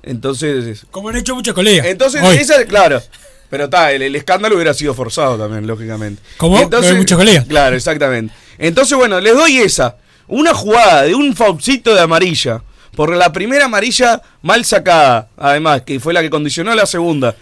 Entonces, 0.05 0.87
Como 0.93 1.09
han 1.09 1.17
hecho 1.17 1.35
muchos 1.35 1.53
colegas. 1.53 1.85
entonces 1.87 2.23
Hoy. 2.23 2.37
esa, 2.37 2.65
claro. 2.65 3.03
Pero 3.51 3.65
está, 3.65 3.93
el, 3.93 4.03
el 4.03 4.15
escándalo 4.17 4.55
hubiera 4.55 4.73
sido 4.73 4.95
forzado 4.95 5.37
también, 5.37 5.67
lógicamente. 5.67 6.23
Como 6.37 6.59
de 6.69 6.95
muchos 6.95 7.19
colegas. 7.19 7.45
Claro, 7.47 7.77
exactamente. 7.77 8.33
Entonces, 8.59 8.97
bueno, 8.97 9.21
les 9.21 9.35
doy 9.35 9.59
esa. 9.59 9.97
Una 10.29 10.55
jugada 10.55 11.03
de 11.03 11.15
un 11.15 11.35
foulcito 11.35 11.95
de 11.95 12.01
amarilla. 12.01 12.63
Por 12.95 13.15
la 13.17 13.33
primera 13.33 13.65
amarilla 13.67 14.21
mal 14.43 14.65
sacada, 14.65 15.29
además, 15.37 15.83
que 15.83 15.99
fue 16.01 16.13
la 16.13 16.23
que 16.23 16.31
condicionó 16.31 16.75
la 16.75 16.87
segunda. 16.87 17.35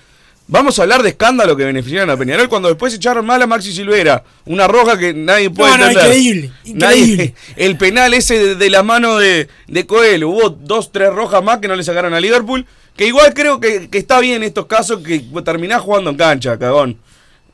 Vamos 0.50 0.78
a 0.78 0.82
hablar 0.82 1.02
de 1.02 1.10
escándalo 1.10 1.54
que 1.56 1.64
beneficiaron 1.64 2.08
a 2.08 2.16
Peñarol 2.16 2.48
cuando 2.48 2.68
después 2.68 2.94
echaron 2.94 3.26
mal 3.26 3.42
a 3.42 3.46
Maxi 3.46 3.70
Silvera. 3.74 4.24
Una 4.46 4.66
roja 4.66 4.96
que 4.96 5.12
nadie 5.12 5.50
puede 5.50 5.72
No, 5.72 5.76
no, 5.76 5.88
entender. 5.88 6.06
increíble, 6.16 6.50
Nadie- 6.64 6.96
increíble. 7.02 7.34
el 7.56 7.76
penal 7.76 8.14
ese 8.14 8.38
de, 8.38 8.54
de 8.54 8.70
la 8.70 8.82
mano 8.82 9.18
de, 9.18 9.48
de 9.66 9.86
Coelho. 9.86 10.30
Hubo 10.30 10.48
dos, 10.48 10.90
tres 10.90 11.12
rojas 11.12 11.42
más 11.44 11.58
que 11.58 11.68
no 11.68 11.76
le 11.76 11.82
sacaron 11.84 12.14
a 12.14 12.20
Liverpool. 12.20 12.64
Que 12.98 13.06
igual 13.06 13.32
creo 13.32 13.60
que, 13.60 13.88
que 13.88 13.98
está 13.98 14.18
bien 14.18 14.38
en 14.38 14.42
estos 14.42 14.66
casos 14.66 15.00
que 15.02 15.20
terminás 15.44 15.80
jugando 15.80 16.10
en 16.10 16.16
cancha, 16.16 16.58
cagón. 16.58 16.98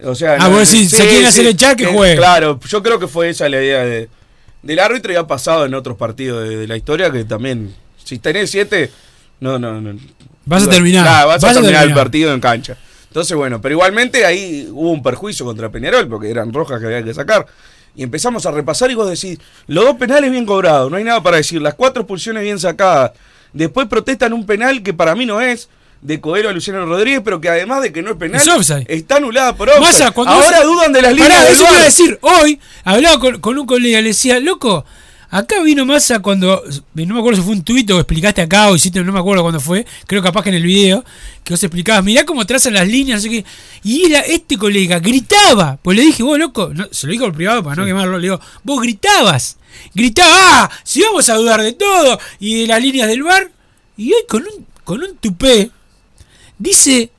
O 0.02 0.14
sea, 0.14 0.38
Ah, 0.40 0.48
vos 0.48 0.68
decís, 0.68 0.90
se 0.90 1.07
quieren 1.07 1.26
hacer 1.26 1.46
echar, 1.46 1.76
que 1.76 1.87
juegue. 1.87 2.16
Claro, 2.16 2.59
yo 2.66 2.83
creo 2.83 2.98
que 2.98 3.07
fue 3.07 3.28
esa 3.28 3.46
la 3.50 3.62
idea 3.62 3.85
de, 3.85 4.09
del 4.62 4.78
árbitro 4.78 5.12
y 5.12 5.16
ha 5.16 5.26
pasado 5.26 5.66
en 5.66 5.74
otros 5.74 5.98
partidos 5.98 6.48
de, 6.48 6.57
de 6.57 6.66
la 6.66 6.76
historia 6.78 7.12
que 7.12 7.24
también, 7.24 7.74
si 8.02 8.18
tenés 8.18 8.50
siete, 8.50 8.90
no, 9.40 9.59
no, 9.59 9.83
no. 9.83 9.98
Vas 10.46 10.66
a 10.66 10.70
terminar, 10.70 11.04
vas, 11.26 11.42
vas 11.42 11.44
a 11.44 11.50
a 11.50 11.62
terminar 11.62 11.87
el 11.87 11.94
partido 11.94 12.33
en 12.33 12.40
cancha. 12.40 12.76
Entonces, 13.09 13.37
bueno, 13.37 13.61
pero 13.61 13.74
igualmente 13.74 14.24
ahí 14.24 14.66
hubo 14.72 14.90
un 14.90 15.02
perjuicio 15.02 15.44
contra 15.44 15.70
Peñarol 15.70 16.09
porque 16.09 16.30
eran 16.30 16.52
rojas 16.52 16.80
que 16.80 16.87
había 16.87 17.04
que 17.04 17.12
sacar. 17.12 17.46
Y 17.94 18.02
empezamos 18.02 18.44
a 18.46 18.50
repasar 18.50 18.90
y 18.90 18.94
vos 18.94 19.09
decís, 19.09 19.38
los 19.66 19.85
dos 19.85 19.96
penales 19.96 20.30
bien 20.30 20.46
cobrados, 20.46 20.90
no 20.90 20.96
hay 20.96 21.04
nada 21.04 21.22
para 21.22 21.37
decir, 21.37 21.61
las 21.62 21.74
cuatro 21.74 22.02
expulsiones 22.02 22.42
bien 22.42 22.59
sacadas. 22.59 23.12
Después 23.54 23.88
protestan 23.88 24.32
un 24.34 24.44
penal 24.44 24.82
que 24.82 24.92
para 24.92 25.14
mí 25.14 25.24
no 25.24 25.40
es, 25.40 25.68
de 26.02 26.20
Coelho 26.20 26.50
a 26.50 26.52
Luciano 26.52 26.84
Rodríguez, 26.84 27.22
pero 27.24 27.40
que 27.40 27.48
además 27.48 27.80
de 27.80 27.90
que 27.90 28.02
no 28.02 28.10
es 28.10 28.16
penal, 28.18 28.36
Es 28.42 28.46
está 28.88 29.16
anulada 29.16 29.56
por 29.56 29.70
offside. 29.70 29.86
Ahora 30.28 30.58
vos- 30.58 30.66
dudan 30.66 30.92
de 30.92 31.00
las 31.00 31.12
líneas 31.14 31.30
Pará, 31.32 31.44
del 31.44 31.52
eso 31.54 31.62
iba 31.62 31.78
a 31.80 31.84
decir. 31.84 32.18
Hoy 32.20 32.60
hablaba 32.84 33.18
con, 33.18 33.40
con 33.40 33.58
un 33.58 33.66
colega, 33.66 34.02
le 34.02 34.08
decía, 34.08 34.38
loco, 34.38 34.84
acá 35.35 35.61
vino 35.62 35.85
Massa 35.85 36.20
cuando. 36.20 36.62
No 36.94 37.14
me 37.14 37.18
acuerdo 37.18 37.40
si 37.40 37.44
fue 37.44 37.55
un 37.55 37.64
tuit 37.64 37.90
o 37.90 37.99
explicaste 37.99 38.40
acá 38.40 38.70
o 38.70 38.77
hiciste, 38.77 39.03
no 39.03 39.12
me 39.12 39.18
acuerdo 39.18 39.42
cuándo 39.42 39.61
fue. 39.61 39.85
Creo 40.07 40.23
capaz 40.23 40.42
que 40.44 40.51
en 40.51 40.55
el 40.55 40.62
video, 40.62 41.05
que 41.42 41.53
vos 41.53 41.62
explicabas, 41.62 42.05
mirá 42.05 42.25
cómo 42.25 42.47
trazan 42.47 42.75
las 42.75 42.87
líneas, 42.87 43.23
sé 43.23 43.29
qué. 43.29 43.44
Y 43.83 44.07
era 44.07 44.20
este 44.20 44.57
colega, 44.57 45.01
gritaba. 45.01 45.79
Pues 45.83 45.97
le 45.97 46.05
dije, 46.05 46.23
vos, 46.23 46.38
loco, 46.38 46.70
no, 46.73 46.87
se 46.90 47.07
lo 47.07 47.12
dijo 47.12 47.25
por 47.25 47.35
privado 47.35 47.64
para 47.64 47.77
no 47.77 47.85
quemarlo. 47.85 48.18
Le 48.18 48.29
digo, 48.29 48.40
vos 48.62 48.81
gritabas. 48.81 49.59
Gritaba, 49.92 50.64
ah, 50.64 50.70
si 50.85 51.03
vamos 51.03 51.29
a 51.29 51.35
dudar 51.35 51.61
de 51.61 51.73
todo 51.73 52.18
y 52.38 52.61
de 52.61 52.66
las 52.68 52.81
líneas 52.81 53.09
del 53.09 53.25
bar. 53.25 53.51
Y 53.97 54.12
hoy 54.12 54.23
con 54.29 54.42
un, 54.42 54.66
con 54.85 55.03
un 55.03 55.16
tupé 55.16 55.70
dice. 56.59 57.11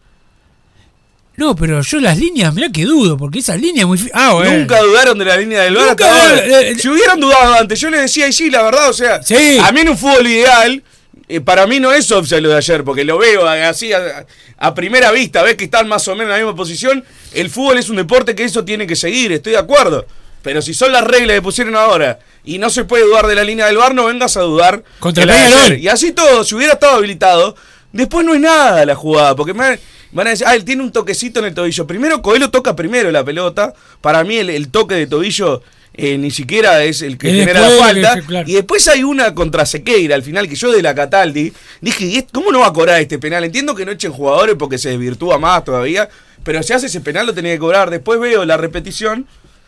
No, 1.38 1.56
pero 1.56 1.82
yo 1.82 2.00
las 2.00 2.18
líneas, 2.18 2.54
mirá 2.54 2.70
que 2.72 2.86
dudo, 2.86 3.18
porque 3.18 3.40
esas 3.40 3.60
líneas 3.60 3.86
muy... 3.88 4.00
Ah, 4.14 4.34
bueno. 4.34 4.58
Nunca 4.60 4.80
dudaron 4.82 5.18
de 5.18 5.26
la 5.26 5.38
línea 5.38 5.64
del 5.64 5.74
Nunca 5.74 5.92
hasta 5.92 6.30
ahora. 6.30 6.46
eh, 6.46 6.70
eh. 6.72 6.76
Si 6.80 6.88
hubieran 6.88 7.20
dudado 7.20 7.56
antes, 7.56 7.80
yo 7.80 7.90
les 7.90 8.02
decía, 8.02 8.28
y 8.28 8.34
sí, 8.34 8.50
la 8.50 8.64
verdad, 8.64 8.90
o 8.90 8.94
sea, 8.94 9.22
Sí. 9.22 9.58
a 9.62 9.72
mí 9.74 9.82
en 9.82 9.90
un 9.90 9.98
fútbol 9.98 10.26
ideal, 10.28 10.82
eh, 11.28 11.42
para 11.42 11.68
mí 11.68 11.80
no 11.80 11.92
es 11.92 12.10
offside 12.12 12.42
lo 12.42 12.50
de 12.50 12.58
ayer, 12.58 12.84
porque 12.84 13.04
lo 13.04 13.18
veo 13.18 13.46
así 13.48 13.92
a, 13.92 14.26
a 14.58 14.74
primera 14.74 15.12
vista, 15.12 15.42
ves 15.44 15.56
que 15.56 15.66
están 15.66 15.88
más 15.90 16.08
o 16.08 16.12
menos 16.12 16.26
en 16.26 16.30
la 16.30 16.38
misma 16.38 16.56
posición. 16.56 17.04
El 17.34 17.50
fútbol 17.50 17.78
es 17.80 17.90
un 17.90 17.98
deporte 17.98 18.34
que 18.34 18.44
eso 18.46 18.64
tiene 18.64 18.88
que 18.88 18.96
seguir, 18.96 19.32
estoy 19.34 19.54
de 19.54 19.58
acuerdo. 19.60 20.06
Pero 20.42 20.62
si 20.62 20.74
son 20.76 20.92
las 20.92 21.04
reglas 21.04 21.36
que 21.36 21.42
pusieron 21.42 21.76
ahora 21.76 22.20
y 22.44 22.60
no 22.60 22.70
se 22.70 22.86
puede 22.86 23.04
dudar 23.04 23.26
de 23.26 23.34
la 23.34 23.44
línea 23.44 23.66
del 23.66 23.78
VAR, 23.78 23.96
no 23.96 24.06
vengas 24.06 24.38
a 24.38 24.42
dudar 24.42 24.84
Contra 25.00 25.24
ayer. 25.24 25.80
Y 25.80 25.88
así 25.88 26.12
todo, 26.12 26.44
si 26.44 26.54
hubiera 26.54 26.74
estado 26.74 26.98
habilitado, 26.98 27.56
después 27.92 28.24
no 28.24 28.36
es 28.36 28.40
nada 28.40 28.86
la 28.86 28.94
jugada, 28.96 29.36
porque 29.36 29.56
me 29.56 29.80
van 30.16 30.28
a 30.28 30.30
decir, 30.32 30.48
ah, 30.48 30.56
él 30.56 30.66
tiene 30.66 30.82
un 30.82 30.92
toquecito 30.92 31.40
en 31.40 31.46
el 31.46 31.54
tobillo. 31.54 31.86
Primero, 31.86 32.22
Coelho 32.22 32.50
toca 32.50 32.76
primero 32.76 33.12
la 33.12 33.24
pelota. 33.24 33.74
Para 34.02 34.24
mí 34.24 34.38
el, 34.38 34.50
el 34.50 34.70
toque 34.70 34.96
de 34.96 35.06
tobillo 35.08 35.62
eh, 35.98 36.18
ni 36.18 36.30
siquiera 36.32 36.84
es 36.84 37.02
el 37.02 37.18
que 37.18 37.30
genera 37.32 37.62
la 37.62 37.70
después 37.70 37.88
falta. 37.94 38.22
claro. 38.28 38.50
Y 38.50 38.54
después 38.54 38.88
hay 38.90 39.04
una 39.04 39.34
contra 39.36 39.66
Sequeira 39.66 40.16
al 40.16 40.24
final 40.24 40.50
que 40.50 40.56
yo 40.56 40.72
de 40.72 40.82
la 40.82 40.94
Cataldi 40.96 41.54
dije, 41.80 42.06
"¿Y 42.06 42.18
es- 42.18 42.26
¿cómo 42.34 42.52
no 42.52 42.60
va 42.60 42.68
a 42.68 42.74
cobrar 42.74 43.00
este 43.00 43.18
penal? 43.20 43.44
Entiendo 43.46 43.76
que 43.76 43.86
no 43.86 43.92
echen 43.94 44.12
jugadores 44.12 44.56
porque 44.60 44.78
se 44.78 44.90
desvirtúa 44.90 45.38
más 45.38 45.64
todavía, 45.64 46.10
pero 46.44 46.62
si 46.64 46.74
hace 46.74 46.88
ese 46.88 47.00
penal 47.02 47.26
lo 47.28 47.34
tenía 47.34 47.54
que 47.54 47.60
cobrar. 47.60 47.90
Después 47.90 48.20
veo 48.20 48.44
la 48.44 48.58
repetición. 48.58 49.26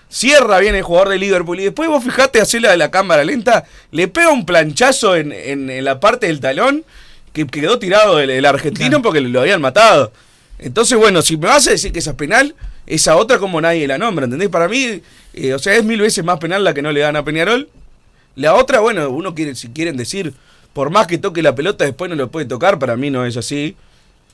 Cierra 0.09 0.59
bien 0.59 0.73
el 0.75 0.83
jugador 0.83 1.09
de 1.09 1.17
Liverpool 1.17 1.59
y 1.59 1.63
después 1.65 1.89
vos 1.89 2.01
fijate 2.03 2.39
hacer 2.39 2.61
la 2.61 2.71
de 2.71 2.77
la 2.77 2.89
cámara 2.91 3.25
lenta, 3.25 3.65
le 3.91 4.07
pega 4.07 4.29
un 4.29 4.45
planchazo 4.45 5.15
en, 5.17 5.33
en- 5.33 5.69
en 5.69 5.83
la 5.83 5.99
parte 5.99 6.27
del 6.27 6.39
talón 6.39 6.85
que 7.33 7.45
quedó 7.45 7.77
tirado 7.77 8.19
el, 8.19 8.29
el 8.29 8.45
argentino 8.45 9.01
porque 9.01 9.19
lo 9.21 9.41
habían 9.41 9.59
matado. 9.61 10.11
Entonces, 10.59 10.97
bueno, 10.97 11.21
si 11.21 11.37
me 11.37 11.47
vas 11.47 11.67
a 11.67 11.71
decir 11.71 11.91
que 11.91 11.99
esa 11.99 12.11
es 12.11 12.15
penal, 12.17 12.55
esa 12.85 13.15
otra 13.15 13.37
como 13.37 13.61
nadie 13.61 13.87
la 13.87 13.97
nombra, 13.97 14.25
¿entendés? 14.25 14.49
Para 14.49 14.67
mí, 14.67 15.01
eh, 15.33 15.53
o 15.53 15.59
sea, 15.59 15.75
es 15.75 15.83
mil 15.83 16.01
veces 16.01 16.23
más 16.23 16.39
penal 16.39 16.63
la 16.63 16.73
que 16.73 16.81
no 16.81 16.91
le 16.91 17.01
dan 17.01 17.15
a 17.15 17.23
Peñarol. 17.23 17.69
La 18.35 18.55
otra, 18.55 18.79
bueno, 18.79 19.09
uno 19.09 19.35
quiere, 19.35 19.55
si 19.55 19.69
quieren 19.69 19.97
decir, 19.97 20.33
por 20.73 20.89
más 20.89 21.07
que 21.07 21.17
toque 21.17 21.41
la 21.41 21.55
pelota, 21.55 21.85
después 21.85 22.09
no 22.09 22.15
lo 22.15 22.29
puede 22.29 22.45
tocar, 22.45 22.79
para 22.79 22.95
mí 22.95 23.09
no 23.09 23.25
es 23.25 23.37
así. 23.37 23.75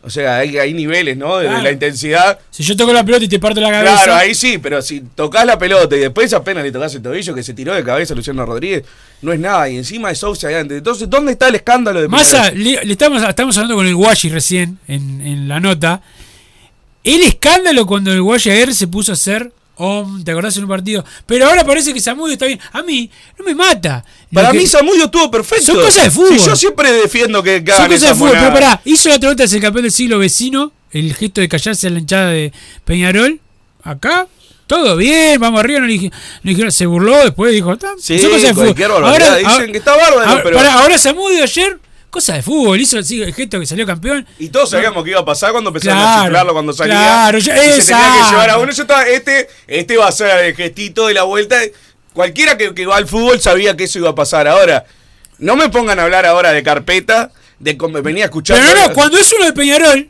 O 0.06 0.10
sea, 0.10 0.38
hay, 0.38 0.58
hay 0.58 0.74
niveles, 0.74 1.16
¿no? 1.16 1.38
De, 1.38 1.48
la 1.48 1.72
intensidad. 1.72 2.38
Si 2.50 2.62
yo 2.62 2.76
toco 2.76 2.92
la 2.92 3.06
pelota 3.06 3.24
y 3.24 3.30
te 3.30 3.40
parto 3.40 3.62
la 3.62 3.72
cabeza... 3.72 4.04
Claro, 4.04 4.16
ahí 4.16 4.36
sí, 4.36 4.58
pero 4.58 4.82
si 4.82 5.00
tocas 5.00 5.46
la 5.46 5.58
pelota 5.58 5.96
y 5.96 6.00
después 6.00 6.34
apenas 6.34 6.64
le 6.64 6.74
tocas 6.74 6.94
el 6.96 7.02
tobillo 7.02 7.34
que 7.34 7.42
se 7.42 7.54
tiró 7.54 7.74
de 7.74 7.86
cabeza 7.86 8.14
a 8.14 8.18
Luciano 8.18 8.46
Rodríguez, 8.46 8.84
no 9.22 9.32
es 9.32 9.40
nada. 9.40 9.70
Y 9.70 9.78
encima 9.78 10.12
es 10.12 10.22
offside 10.22 10.58
antes. 10.58 10.80
Entonces, 10.80 11.10
¿dónde 11.10 11.32
está 11.32 11.48
el 11.48 11.56
escándalo 11.56 12.02
de 12.02 12.10
Massa, 12.10 12.52
le, 12.52 12.84
le 12.84 12.92
estamos, 12.92 13.24
estamos 13.24 13.56
hablando 13.58 13.76
con 13.76 13.88
el 13.88 13.96
Guayi 13.96 14.30
recién 14.30 14.78
en, 14.90 15.22
en 15.22 15.48
la 15.48 15.62
nota. 15.62 16.02
El 17.04 17.22
escándalo 17.22 17.86
cuando 17.86 18.12
el 18.12 18.22
Guayi 18.22 18.52
ayer 18.52 18.74
se 18.74 18.88
puso 18.88 19.12
a 19.12 19.16
hacer 19.16 19.54
Om, 19.76 20.24
¿te 20.24 20.32
acordás 20.32 20.56
en 20.58 20.64
un 20.64 20.70
partido? 20.70 21.04
Pero 21.26 21.48
ahora 21.48 21.64
parece 21.66 21.94
que 21.94 22.00
Samudio 22.00 22.34
está 22.34 22.46
bien. 22.46 22.60
A 22.72 22.84
mí 22.84 23.10
no 23.40 23.44
me 23.46 23.56
mata. 23.56 24.06
Lo 24.30 24.36
Para 24.42 24.52
que- 24.52 24.60
mí 24.60 24.68
Samudio 24.68 25.06
estuvo 25.06 25.32
perfecto. 25.32 25.66
Son 25.74 25.82
cosas 25.82 26.04
de 26.06 26.12
fútbol. 26.12 26.40
Si 26.40 26.46
yo 26.46 26.56
siempre 26.56 26.92
defiendo 26.92 27.42
que, 27.42 27.64
Son 27.76 27.88
cosas 27.88 28.02
de 28.10 28.16
fútbol, 28.16 28.32
pero 28.40 28.54
pará, 28.54 28.82
hizo 28.86 29.10
la 29.10 29.16
otra 29.16 29.30
nota 29.30 29.44
el 29.54 29.62
campeón 29.62 29.84
del 29.84 29.92
siglo 29.92 30.20
vecino, 30.20 30.72
el 30.92 31.14
gesto 31.16 31.42
de 31.42 31.50
callarse 31.50 31.88
a 31.88 31.90
la 31.90 32.00
hinchada 32.00 32.30
de 32.30 32.54
Peñarol. 32.86 33.40
Acá, 33.84 34.28
todo 34.68 34.96
bien, 34.96 35.40
vamos 35.40 35.60
arriba, 35.60 35.80
no 35.80 35.88
le 35.88 35.94
se 36.72 36.86
burló, 36.86 37.18
después 37.24 37.52
dijo, 37.52 37.76
"Tá, 37.78 37.94
Sí, 38.00 38.20
son 38.20 38.30
cosas 38.30 38.44
de 38.44 38.54
fútbol. 38.54 38.74
barbaridad, 39.02 39.38
dicen 39.40 39.72
que 39.72 39.78
está 39.80 39.96
bárbaro, 39.98 40.22
ahora, 40.30 40.44
pero- 40.44 40.60
ahora 40.72 40.98
Samudio 41.00 41.44
ayer, 41.44 41.80
cosa 42.14 42.34
de 42.36 42.44
fútbol, 42.44 42.80
hizo 42.80 43.00
el, 43.00 43.34
gesto 43.34 43.60
que 43.60 43.66
salió 43.66 43.88
campeón. 43.88 44.26
Y 44.38 44.50
todos 44.50 44.70
sabíamos 44.70 45.04
que 45.04 45.10
iba 45.10 45.20
a 45.22 45.26
pasar 45.26 45.52
cuando 45.52 45.72
empezaron 45.72 45.98
Claro, 45.98 46.20
a 46.22 46.24
chiflarlo 46.26 46.54
cuando 46.54 46.72
salía. 46.74 46.94
claro, 46.96 47.40
ya- 47.40 47.66
y 47.66 47.82
se 47.82 47.88
tenía 47.92 48.14
que 48.22 48.30
llevar 48.30 48.50
a 48.52 48.58
uno. 48.60 48.72
Yo 48.72 48.84
estaba, 48.84 49.04
este, 49.08 49.50
este 49.68 49.98
va 49.98 50.08
a 50.08 50.12
ser 50.12 50.46
el 50.46 50.56
gestito 50.56 51.08
de 51.08 51.16
la 51.16 51.24
vuelta. 51.24 51.58
Cualquiera 52.14 52.56
que, 52.56 52.74
que 52.76 52.86
va 52.86 52.98
al 52.98 53.08
fútbol 53.08 53.42
sabía 53.42 53.76
que 53.76 53.86
eso 53.86 53.98
iba 53.98 54.12
a 54.12 54.16
pasar. 54.16 54.48
Ahora, 54.48 54.86
no 55.40 55.56
me 55.56 55.70
pongan 55.70 55.98
a 56.00 56.04
hablar 56.04 56.28
ahora 56.28 56.52
de 56.52 56.62
carpeta, 56.62 57.32
de 57.58 57.76
venía 58.04 58.26
escuchando. 58.26 58.62
Pero 58.68 58.80
no, 58.82 58.88
no, 58.90 58.94
cuando 58.94 59.18
es 59.18 59.34
uno 59.34 59.46
de 59.46 59.54
Peñarol, 59.54 60.10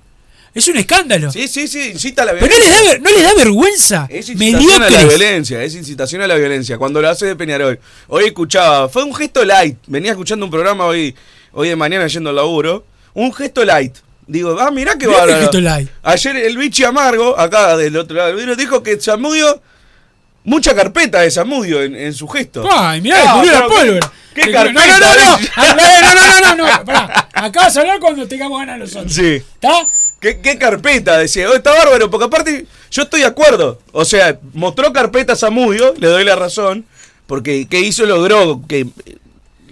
es 0.53 0.67
un 0.67 0.77
escándalo. 0.77 1.31
Sí, 1.31 1.47
sí, 1.47 1.67
sí, 1.69 1.91
incita 1.93 2.23
a 2.23 2.25
la 2.25 2.33
Pero 2.33 2.47
no 2.47 2.51
violencia. 2.55 2.81
les 2.83 2.91
da, 2.91 3.09
no 3.09 3.17
les 3.17 3.23
da 3.23 3.33
vergüenza. 3.35 4.07
Es 4.09 4.27
incitación 4.29 4.71
a 4.71 4.79
la 4.79 4.85
Mediocres. 4.91 5.07
violencia, 5.19 5.63
es 5.63 5.75
incitación 5.75 6.21
a 6.21 6.27
la 6.27 6.35
violencia. 6.35 6.77
Cuando 6.77 7.01
lo 7.01 7.09
hace 7.09 7.25
de 7.25 7.35
Peñarol. 7.35 7.79
Hoy 8.09 8.25
escuchaba, 8.25 8.89
fue 8.89 9.03
un 9.03 9.15
gesto 9.15 9.43
light. 9.45 9.77
Venía 9.87 10.11
escuchando 10.11 10.45
un 10.45 10.51
programa 10.51 10.85
hoy, 10.85 11.15
hoy 11.53 11.69
de 11.69 11.75
mañana 11.75 12.07
yendo 12.07 12.29
al 12.29 12.35
laburo. 12.35 12.85
Un 13.13 13.33
gesto 13.33 13.63
light. 13.63 13.95
Digo, 14.27 14.57
ah, 14.59 14.71
mirá 14.71 14.95
bárbaro. 14.95 15.39
gesto 15.41 15.59
light. 15.61 15.89
Ayer 16.03 16.35
el 16.37 16.57
bichi 16.57 16.83
amargo, 16.83 17.37
acá 17.39 17.75
del 17.77 17.95
otro 17.97 18.15
lado 18.15 18.29
del 18.29 18.37
vidrio, 18.37 18.55
dijo 18.55 18.81
que 18.83 18.99
Zamudio, 18.99 19.61
mucha 20.43 20.73
carpeta 20.75 21.21
de 21.21 21.31
Zamudio 21.31 21.81
en, 21.83 21.95
en 21.95 22.13
su 22.13 22.27
gesto. 22.27 22.63
Ay, 22.71 23.01
mirá, 23.01 23.17
Ah, 23.19 23.23
descubrió 23.41 23.51
la 23.53 23.67
pólvora. 23.67 24.11
¿Qué, 24.33 24.41
Que- 24.41 24.51
carpeta? 24.51 24.87
No, 24.87 24.99
no, 24.99 25.15
no, 25.15 25.37
no. 25.37 25.47
Ah, 25.55 25.75
No, 25.77 26.15
no, 26.15 26.15
no, 26.15 26.55
no, 26.55 26.67
no. 26.77 26.85
Pará. 26.85 27.29
Acá 27.33 27.61
vas 27.61 27.77
a 27.77 27.81
hablar 27.81 27.99
cuando 27.99 28.27
tengamos 28.27 28.59
ganas 28.59 28.79
nosotros. 28.79 29.13
Sí. 29.13 29.35
¿Está? 29.35 29.87
¿Qué, 30.19 30.39
qué 30.39 30.57
carpeta? 30.57 31.17
Decía, 31.17 31.49
"Oh, 31.49 31.53
está 31.53 31.71
bárbaro, 31.73 32.09
porque 32.09 32.25
aparte 32.25 32.65
yo 32.89 33.03
estoy 33.03 33.19
de 33.21 33.25
acuerdo. 33.27 33.79
O 33.91 34.05
sea, 34.05 34.39
mostró 34.53 34.93
carpeta 34.93 35.33
a 35.33 35.35
Zamudio, 35.35 35.93
le 35.97 36.07
doy 36.07 36.23
la 36.23 36.35
razón, 36.37 36.85
porque 37.27 37.67
¿qué 37.69 37.81
hizo? 37.81 38.05
Logró 38.05 38.61
que 38.67 38.87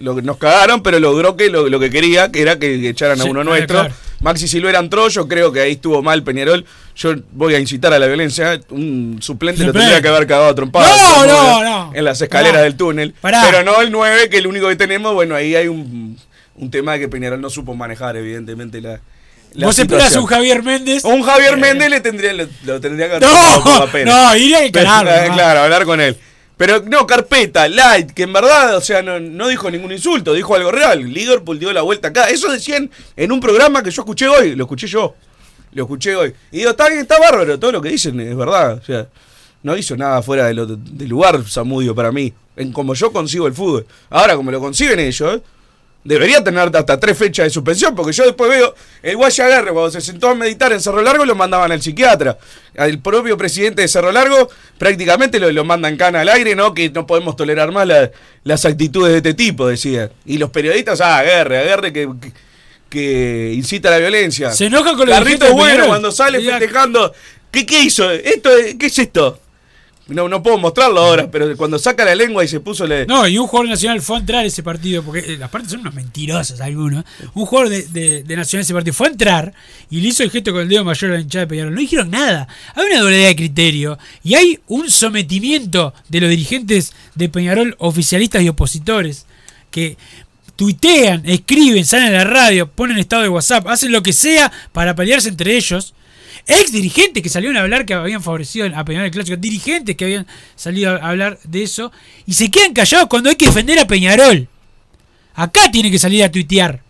lo 0.01 0.15
que 0.15 0.21
nos 0.21 0.37
cagaron, 0.37 0.83
pero 0.83 0.99
logró 0.99 1.35
que 1.37 1.49
lo, 1.49 1.69
lo 1.69 1.79
que 1.79 1.89
quería, 1.89 2.31
que 2.31 2.41
era 2.41 2.59
que 2.59 2.89
echaran 2.89 3.21
a 3.21 3.25
uno 3.25 3.41
ah, 3.41 3.43
nuestro. 3.43 3.79
claro. 3.79 3.93
Maxi 4.21 4.47
Silvera 4.47 4.77
entró, 4.79 5.09
yo 5.09 5.27
creo 5.27 5.51
que 5.51 5.61
ahí 5.61 5.71
estuvo 5.73 6.01
mal 6.03 6.23
Peñarol. 6.23 6.63
Yo 6.95 7.15
voy 7.31 7.55
a 7.55 7.59
incitar 7.59 7.91
a 7.91 7.97
la 7.97 8.05
violencia. 8.05 8.59
Un 8.69 9.17
suplente 9.19 9.63
lo 9.63 9.73
tendría 9.73 9.99
que 10.01 10.07
haber 10.07 10.27
cagado. 10.27 10.53
No, 10.53 10.63
en- 11.23 11.27
no, 11.27 11.63
no. 11.63 11.91
En 11.95 12.05
las 12.05 12.21
escaleras 12.21 12.53
Pará. 12.53 12.63
del 12.63 12.75
túnel. 12.75 13.15
Pará. 13.19 13.41
Pero 13.49 13.63
no 13.63 13.81
el 13.81 13.91
9, 13.91 14.29
que 14.29 14.37
es 14.37 14.41
el 14.41 14.47
único 14.47 14.67
que 14.69 14.75
tenemos. 14.75 15.15
Bueno, 15.15 15.33
ahí 15.33 15.55
hay 15.55 15.67
un, 15.67 16.19
un 16.55 16.69
tema 16.71 16.99
que 16.99 17.07
Peñarol 17.07 17.41
no 17.41 17.49
supo 17.49 17.73
manejar, 17.73 18.15
evidentemente, 18.15 18.79
la. 18.79 18.99
la 19.53 19.65
Vos 19.65 19.79
esperás 19.79 20.15
un 20.15 20.27
Javier 20.27 20.61
Méndez. 20.61 21.03
Un 21.03 21.23
Javier 21.23 21.57
Méndez 21.57 21.89
le 21.89 22.01
tendría, 22.01 22.33
lo, 22.33 22.45
lo 22.65 22.79
tendría 22.79 23.07
que 23.07 23.25
haber 23.25 24.05
No, 24.05 24.27
no, 24.29 24.35
iría 24.35 24.59
a 24.59 24.65
encararlo, 24.65 25.11
eh. 25.11 25.29
Claro, 25.33 25.61
hablar 25.61 25.85
con 25.85 25.99
él. 25.99 26.15
Pero 26.62 26.80
no, 26.86 27.08
carpeta, 27.08 27.67
light, 27.67 28.12
que 28.12 28.21
en 28.21 28.34
verdad, 28.34 28.78
o 28.78 28.82
sea, 28.82 29.02
no, 29.02 29.47
dijo 29.47 29.71
ningún 29.71 29.91
insulto, 29.93 30.32
dijo 30.32 30.54
algo 30.54 30.71
real. 30.71 31.00
Liverpool 31.12 31.58
dio 31.58 31.74
la 31.74 31.82
vuelta 31.82 32.10
acá. 32.10 32.30
Eso 32.30 32.52
decían 32.52 32.88
en 33.15 33.32
un 33.32 33.39
programa 33.39 33.82
que 33.82 33.89
yo 33.89 34.04
escuché 34.04 34.28
hoy, 34.28 34.54
lo 34.56 34.65
escuché 34.65 34.86
yo. 34.86 35.15
Lo 35.74 35.82
escuché 35.86 36.15
hoy. 36.15 36.36
Y 36.52 36.58
digo, 36.60 36.69
está 36.69 36.88
está 36.89 37.17
bárbaro, 37.17 37.58
todo 37.58 37.71
lo 37.71 37.82
que 37.82 37.89
dicen 37.89 38.19
es 38.19 38.38
verdad. 38.38 38.74
O 38.80 38.86
sea, 38.86 39.08
no 39.63 39.76
hizo 39.76 39.97
nada 39.97 40.21
fuera 40.21 40.45
de 40.45 40.54
lo- 40.54 40.67
del 40.67 41.10
lugar, 41.10 41.43
Samudio, 41.50 41.95
para 41.95 42.12
mí. 42.12 42.32
En 42.56 42.71
como 42.71 42.93
yo 42.93 43.12
consigo 43.12 43.47
el 43.47 43.56
fútbol. 43.56 43.88
Ahora, 44.12 44.36
como 44.36 44.52
lo 44.52 44.60
conciben 44.60 45.00
ellos, 45.00 45.41
debería 46.03 46.43
tener 46.43 46.75
hasta 46.75 46.99
tres 46.99 47.17
fechas 47.17 47.45
de 47.45 47.49
suspensión, 47.49 47.93
porque 47.95 48.11
yo 48.13 48.23
después 48.25 48.49
veo 48.49 48.73
el 49.03 49.15
Guaya 49.17 49.45
Agarre, 49.45 49.71
cuando 49.71 49.91
se 49.91 50.01
sentó 50.01 50.29
a 50.29 50.35
meditar 50.35 50.71
en 50.73 50.81
Cerro 50.81 51.01
Largo, 51.01 51.25
lo 51.25 51.35
mandaban 51.35 51.71
al 51.71 51.81
psiquiatra. 51.81 52.37
Al 52.77 52.99
propio 52.99 53.37
presidente 53.37 53.81
de 53.83 53.87
Cerro 53.87 54.11
Largo, 54.11 54.49
prácticamente 54.77 55.39
lo, 55.39 55.51
lo 55.51 55.63
mandan 55.63 55.97
cana 55.97 56.21
al 56.21 56.29
aire, 56.29 56.55
¿no? 56.55 56.73
Que 56.73 56.89
no 56.89 57.05
podemos 57.05 57.35
tolerar 57.35 57.71
más 57.71 57.85
la- 57.87 58.09
las 58.43 58.65
actitudes 58.65 59.11
de 59.11 59.17
este 59.17 59.33
tipo, 59.35 59.67
decía. 59.67 60.09
Y 60.25 60.37
los 60.39 60.49
periodistas, 60.49 61.01
ah, 61.01 61.19
Agarre, 61.19 61.59
Agarre 61.59 61.93
que, 61.93 62.09
que, 62.19 62.31
que 62.89 63.53
incita 63.55 63.89
a 63.89 63.91
la 63.91 63.97
violencia. 63.99 64.51
Se 64.51 64.65
enojan 64.65 64.95
con 64.97 65.07
dirigentes 65.19 65.49
de 65.49 65.53
bueno 65.55 65.87
cuando 65.87 66.11
sale 66.11 66.39
festejando. 66.59 67.13
¿Qué, 67.51 67.65
¿Qué 67.65 67.81
hizo? 67.83 68.09
¿Esto, 68.11 68.55
es- 68.57 68.75
¿Qué 68.75 68.85
es 68.87 68.97
esto? 68.99 69.39
No, 70.12 70.28
no 70.30 70.43
puedo 70.43 70.58
mostrarlo 70.58 71.00
ahora, 71.00 71.30
pero 71.32 71.56
cuando 71.58 71.80
saca 71.80 72.06
la 72.06 72.13
lengua 72.15 72.43
y 72.43 72.47
se 72.47 72.60
puso 72.60 72.86
le. 72.86 73.06
No, 73.06 73.28
y 73.28 73.38
un 73.38 73.47
jugador 73.47 73.69
nacional 73.69 74.02
fue 74.02 74.17
a 74.17 74.19
entrar 74.19 74.43
a 74.43 74.45
ese 74.47 74.62
partido, 74.63 75.04
porque 75.04 75.19
eh, 75.34 75.38
las 75.38 75.50
partes 75.50 75.71
son 75.71 75.82
unos 75.82 75.93
mentirosos 75.93 76.60
algunos. 76.62 77.04
Un 77.34 77.45
jugador 77.45 77.69
de, 77.69 77.84
de- 77.84 78.24
de 78.24 78.36
nacional 78.36 78.63
ese 78.63 78.74
partido 78.74 78.93
fue 78.93 79.08
a 79.08 79.12
entrar 79.12 79.54
y 79.89 80.02
le 80.02 80.08
hizo 80.10 80.24
el 80.24 80.32
gesto 80.32 80.52
con 80.52 80.62
el 80.62 80.69
dedo 80.69 80.84
mayor 80.84 81.12
a 81.12 81.13
la 81.15 81.21
hinchada 81.21 81.45
de 81.45 81.50
Peñarol. 81.50 81.74
No 81.74 81.80
dijeron 81.82 82.10
nada. 82.12 82.47
Hay 82.76 82.86
una 82.86 83.00
doble 83.00 83.17
de 83.17 83.36
criterio 83.36 83.97
y 84.24 84.36
hay 84.36 84.60
un 84.67 84.89
sometimiento 84.89 85.93
de 86.10 86.21
los 86.21 86.30
dirigentes 86.30 86.93
de 87.15 87.30
Peñarol, 87.30 87.76
oficialistas 87.80 88.41
y 88.43 88.50
opositores, 88.50 89.26
que 89.71 89.97
tuitean, 90.56 91.24
escriben, 91.26 91.86
salen 91.86 92.10
a 92.13 92.17
la 92.19 92.24
radio, 92.24 92.67
ponen 92.67 92.97
estado 93.00 93.24
de 93.24 93.30
WhatsApp, 93.30 93.67
hacen 93.67 93.91
lo 93.91 94.04
que 94.04 94.13
sea 94.13 94.52
para 94.71 94.95
pelearse 94.95 95.30
entre 95.30 95.56
ellos. 95.58 95.93
Ex 96.47 96.71
dirigentes 96.71 97.21
que 97.21 97.30
salieron 97.30 97.58
a 97.58 97.62
hablar 97.62 97.86
que 97.86 97.93
habían 97.93 98.21
favorecido 98.23 98.65
a 98.75 98.84
Peñarol 98.86 99.06
el 99.08 99.12
clásico, 99.12 99.38
dirigentes 99.38 99.95
que 99.95 100.06
habían 100.06 100.27
salido 100.56 100.91
a 100.95 101.10
hablar 101.10 101.38
de 101.43 101.63
eso 101.63 101.91
y 102.25 102.34
se 102.34 102.49
quedan 102.51 102.73
callados 102.73 103.08
cuando 103.08 103.30
hay 103.30 103.36
que 103.36 103.45
defender 103.45 103.77
a 103.80 103.86
Peñarol. 103.88 104.47
Acá 105.36 105.71
tiene 105.71 105.89
que 105.91 105.99
salir 105.99 106.23
a 106.23 106.32
tuitear. 106.32 106.82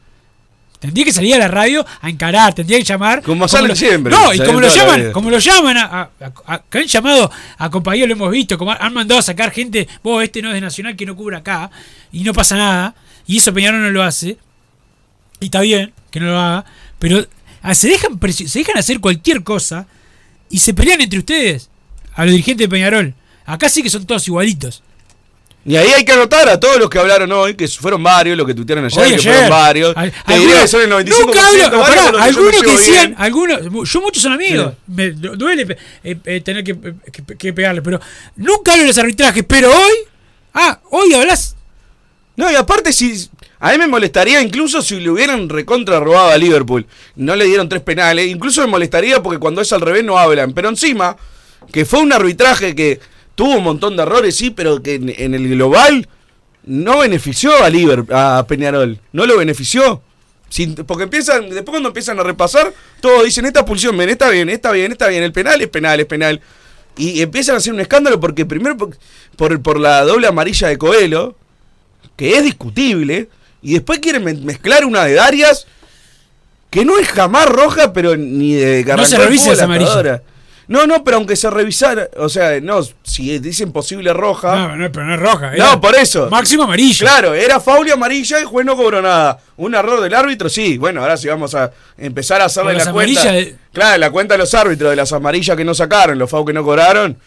Tendría 0.79 1.05
que 1.05 1.13
salir 1.13 1.35
a 1.35 1.37
la 1.37 1.47
radio 1.47 1.85
a 2.01 2.09
encarar, 2.09 2.55
tendría 2.55 2.79
que 2.79 2.83
llamar. 2.83 3.21
Como 3.21 3.47
salen 3.47 3.67
lo- 3.67 3.75
siempre, 3.75 4.11
No, 4.11 4.33
y 4.33 4.37
salen 4.37 4.47
como 4.47 4.61
lo 4.61 4.67
llaman, 4.75 5.11
como 5.11 5.29
lo 5.29 5.37
llaman 5.37 5.77
a, 5.77 5.83
a- 5.85 6.09
a- 6.19 6.53
a- 6.55 6.63
que 6.63 6.79
han 6.79 6.87
llamado 6.87 7.29
a 7.59 7.69
compañeros, 7.69 8.07
lo 8.09 8.15
hemos 8.15 8.31
visto, 8.31 8.57
como 8.57 8.71
han 8.71 8.91
mandado 8.91 9.19
a 9.19 9.21
sacar 9.21 9.51
gente, 9.51 9.87
vos 10.01 10.23
este 10.23 10.41
no 10.41 10.47
es 10.47 10.55
de 10.55 10.61
Nacional 10.61 10.95
que 10.95 11.05
no 11.05 11.15
cubra 11.15 11.37
acá, 11.39 11.69
y 12.11 12.23
no 12.23 12.33
pasa 12.33 12.57
nada, 12.57 12.95
y 13.27 13.37
eso 13.37 13.53
Peñarol 13.53 13.79
no 13.83 13.91
lo 13.91 14.01
hace, 14.01 14.39
y 15.39 15.45
está 15.45 15.61
bien 15.61 15.93
que 16.09 16.19
no 16.19 16.25
lo 16.31 16.39
haga, 16.39 16.65
pero 16.97 17.27
ah, 17.61 17.75
se 17.75 17.89
dejan, 17.89 18.19
se 18.33 18.59
dejan 18.59 18.77
hacer 18.77 18.99
cualquier 18.99 19.43
cosa 19.43 19.87
y 20.49 20.59
se 20.59 20.73
pelean 20.73 21.01
entre 21.01 21.19
ustedes, 21.19 21.69
a 22.13 22.23
los 22.25 22.31
dirigentes 22.31 22.65
de 22.65 22.69
Peñarol. 22.69 23.13
Acá 23.45 23.69
sí 23.69 23.81
que 23.83 23.89
son 23.89 24.05
todos 24.05 24.27
igualitos. 24.27 24.83
Y 25.63 25.75
ahí 25.75 25.89
hay 25.95 26.03
que 26.03 26.11
anotar 26.11 26.49
a 26.49 26.59
todos 26.59 26.77
los 26.79 26.89
que 26.89 26.97
hablaron 26.97 27.31
hoy, 27.31 27.53
que 27.53 27.67
fueron 27.67 28.01
varios, 28.01 28.35
los 28.35 28.47
que 28.47 28.55
tuitearon 28.55 28.85
ayer, 28.85 28.97
que 29.07 29.13
ayer. 29.13 29.21
fueron 29.33 29.49
varios. 29.49 29.95
Al- 29.95 30.11
Te 30.11 30.17
algunos- 30.33 30.39
diría 30.47 30.61
que 30.63 30.67
son 30.67 30.81
el 30.81 30.89
95% 30.89 31.25
Nunca 31.27 31.47
hablo, 31.47 31.81
pará, 31.81 32.11
que 32.11 32.17
algunos 32.17 32.63
que 32.63 32.71
decían, 32.71 33.05
bien. 33.09 33.15
algunos, 33.19 33.91
yo 33.91 34.01
muchos 34.01 34.23
son 34.23 34.33
amigos, 34.33 34.73
me 34.87 35.11
du- 35.11 35.35
duele 35.35 35.77
eh, 36.03 36.17
eh, 36.25 36.41
tener 36.41 36.63
que, 36.63 36.75
que- 37.11 37.37
que 37.37 37.53
pegarle, 37.53 37.83
pero 37.83 38.01
nunca 38.37 38.71
hablo 38.71 38.83
de 38.83 38.87
los 38.87 38.97
arbitrajes, 38.97 39.43
pero 39.47 39.69
hoy, 39.69 39.93
ah, 40.55 40.79
hoy 40.89 41.13
hablas. 41.13 41.55
No, 42.35 42.51
y 42.51 42.55
aparte, 42.55 42.91
si. 42.91 43.29
A 43.63 43.71
mí 43.71 43.77
me 43.77 43.87
molestaría 43.87 44.41
incluso 44.41 44.81
si 44.81 44.99
le 44.99 45.11
hubieran 45.11 45.47
recontra 45.47 45.99
robado 45.99 46.31
a 46.31 46.37
Liverpool. 46.37 46.87
No 47.15 47.35
le 47.35 47.45
dieron 47.45 47.69
tres 47.69 47.83
penales. 47.83 48.27
Incluso 48.27 48.61
me 48.61 48.67
molestaría 48.67 49.21
porque 49.21 49.37
cuando 49.37 49.61
es 49.61 49.71
al 49.71 49.81
revés 49.81 50.03
no 50.03 50.17
hablan. 50.17 50.53
Pero 50.53 50.67
encima, 50.67 51.15
que 51.71 51.85
fue 51.85 52.01
un 52.01 52.11
arbitraje 52.11 52.73
que 52.73 52.99
tuvo 53.35 53.57
un 53.57 53.63
montón 53.63 53.95
de 53.95 54.01
errores, 54.01 54.35
sí, 54.35 54.49
pero 54.49 54.81
que 54.81 54.95
en, 54.95 55.35
el 55.35 55.47
global 55.47 56.09
no 56.63 56.99
benefició 56.99 57.63
a 57.63 57.69
Liverpool, 57.69 58.15
a 58.15 58.43
Peñarol. 58.47 58.97
No 59.13 59.27
lo 59.27 59.37
benefició. 59.37 60.01
Porque 60.87 61.03
empiezan, 61.03 61.43
después 61.43 61.69
cuando 61.69 61.89
empiezan 61.89 62.19
a 62.19 62.23
repasar, 62.23 62.73
todos 62.99 63.23
dicen, 63.25 63.45
esta 63.45 63.63
pulsión, 63.63 63.95
ven, 63.95 64.09
está 64.09 64.31
bien, 64.31 64.49
está 64.49 64.71
bien, 64.71 64.91
está 64.91 65.07
bien, 65.07 65.21
el 65.21 65.31
penal 65.31 65.61
es 65.61 65.67
penal, 65.67 65.99
es 65.99 66.07
penal. 66.07 66.41
Y 66.97 67.21
empiezan 67.21 67.53
a 67.53 67.57
hacer 67.59 67.71
un 67.71 67.79
escándalo 67.79 68.19
porque 68.19 68.43
primero 68.43 68.75
por, 68.75 68.97
por, 69.35 69.61
por 69.61 69.79
la 69.79 70.01
doble 70.01 70.25
amarilla 70.25 70.67
de 70.67 70.79
Coelho, 70.79 71.35
que 72.17 72.37
es 72.37 72.43
discutible, 72.43 73.29
y 73.61 73.73
después 73.73 73.99
quieren 73.99 74.23
me- 74.23 74.33
mezclar 74.33 74.85
una 74.85 75.05
de 75.05 75.13
Darias, 75.15 75.67
que 76.69 76.85
no 76.85 76.97
es 76.99 77.07
jamás 77.09 77.47
roja, 77.47 77.93
pero 77.93 78.15
ni 78.15 78.53
de 78.53 78.83
No 78.85 79.05
se 79.05 79.17
revisa 79.17 79.51
esa 79.51 79.65
amarilla. 79.65 80.21
No, 80.67 80.87
no, 80.87 81.03
pero 81.03 81.17
aunque 81.17 81.35
se 81.35 81.49
revisara, 81.49 82.07
o 82.15 82.29
sea, 82.29 82.61
no, 82.61 82.79
si 83.03 83.39
dicen 83.39 83.73
posible 83.73 84.13
roja. 84.13 84.55
No, 84.55 84.75
no, 84.77 84.89
pero 84.91 85.05
no 85.05 85.15
es 85.15 85.19
roja. 85.19 85.51
No, 85.57 85.81
por 85.81 85.95
eso. 85.95 86.29
Máximo 86.29 86.63
amarillo. 86.63 87.05
Claro, 87.05 87.33
era 87.33 87.59
faul 87.59 87.89
y 87.89 87.91
amarilla 87.91 88.37
y 88.39 88.43
el 88.43 88.47
juez 88.47 88.65
no 88.65 88.77
cobró 88.77 89.01
nada. 89.01 89.37
Un 89.57 89.75
error 89.75 89.99
del 89.99 90.13
árbitro, 90.13 90.47
sí. 90.47 90.77
Bueno, 90.77 91.01
ahora 91.01 91.17
sí 91.17 91.27
vamos 91.27 91.53
a 91.55 91.71
empezar 91.97 92.39
a 92.41 92.45
hacerle 92.45 92.75
la 92.75 92.93
cuenta. 92.93 93.31
de- 93.33 93.55
Claro, 93.73 93.97
la 93.97 94.11
cuenta 94.11 94.35
de 94.35 94.37
los 94.37 94.53
árbitros, 94.53 94.91
de 94.91 94.95
las 94.95 95.11
amarillas 95.11 95.57
que 95.57 95.65
no 95.65 95.73
sacaron, 95.73 96.17
los 96.17 96.29
faul 96.29 96.45
que 96.45 96.53
no 96.53 96.63
cobraron. 96.63 97.17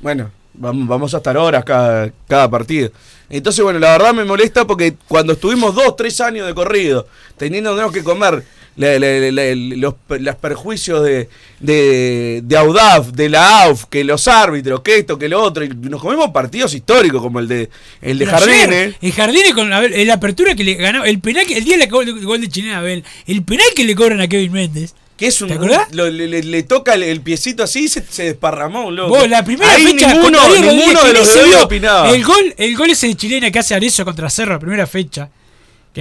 Bueno, 0.00 0.30
vamos, 0.54 1.14
a 1.14 1.18
estar 1.18 1.36
horas 1.36 1.64
cada, 1.64 2.10
cada 2.28 2.50
partido. 2.50 2.90
Entonces, 3.28 3.62
bueno, 3.62 3.78
la 3.78 3.92
verdad 3.92 4.12
me 4.12 4.24
molesta 4.24 4.66
porque 4.66 4.94
cuando 5.08 5.34
estuvimos 5.34 5.74
dos, 5.74 5.94
tres 5.96 6.20
años 6.20 6.46
de 6.46 6.54
corrido, 6.54 7.06
teniendo 7.36 7.90
que 7.92 8.02
comer 8.02 8.42
la- 8.76 8.98
la- 8.98 9.30
la- 9.30 9.54
los, 9.54 9.94
los 10.08 10.36
perjuicios 10.36 11.04
de, 11.04 11.28
de, 11.60 12.40
de 12.42 12.56
AUDAF, 12.56 13.08
de 13.12 13.28
la 13.28 13.64
AUF, 13.64 13.84
que 13.86 14.02
los 14.04 14.26
árbitros, 14.26 14.80
que 14.80 14.98
esto, 14.98 15.18
que 15.18 15.28
lo 15.28 15.42
otro, 15.42 15.64
y 15.64 15.68
nos 15.68 16.00
comimos 16.00 16.30
partidos 16.30 16.74
históricos 16.74 17.20
como 17.22 17.38
el 17.40 17.48
de, 17.48 17.68
el 18.00 18.18
de 18.18 18.24
Jardines. 18.26 18.94
El 19.00 19.12
Jardines 19.12 19.54
con 19.54 19.70
la, 19.70 19.80
la 19.86 20.14
apertura 20.14 20.54
que 20.54 20.64
le 20.64 20.74
ganó, 20.74 21.04
el 21.04 21.20
penal 21.20 21.46
que 21.46 21.58
el 21.58 21.64
día 21.64 21.76
del 21.78 21.88
gol, 21.90 22.24
gol 22.24 22.40
de 22.40 22.48
Chinela 22.48 22.78
Abel, 22.78 23.04
el 23.26 23.42
penal 23.42 23.66
que 23.76 23.84
le 23.84 23.94
cobran 23.94 24.20
a 24.20 24.28
Kevin 24.28 24.52
Méndez. 24.52 24.94
Que 25.20 25.26
es 25.26 25.40
un, 25.42 25.48
¿Te 25.48 25.54
acordás? 25.54 25.94
lo- 25.94 26.08
le, 26.08 26.42
le- 26.42 26.62
toca 26.62 26.94
el, 26.94 27.02
el 27.02 27.20
piecito 27.20 27.62
así 27.62 27.80
y 27.84 27.88
se, 27.88 28.02
se 28.02 28.22
desparramó 28.24 28.86
un 28.86 28.96
loco. 28.96 29.10
Vos, 29.10 29.28
la 29.28 29.44
primera 29.44 29.70
Ahí 29.70 29.84
fecha 29.84 30.14
ninguno, 30.14 30.38
ninguno 30.48 31.04
de 31.04 31.12
los 31.12 31.28
¿quién 31.28 31.50
de 31.50 31.56
opinaba. 31.56 32.10
El 32.10 32.24
gol, 32.24 32.54
el 32.56 32.74
gol 32.74 32.88
ese 32.88 33.06
de 33.08 33.14
chilena 33.16 33.50
que 33.50 33.58
hace 33.58 33.74
Arezzo 33.74 34.02
contra 34.02 34.30
Cerro, 34.30 34.54
la 34.54 34.58
primera 34.58 34.86
fecha. 34.86 35.28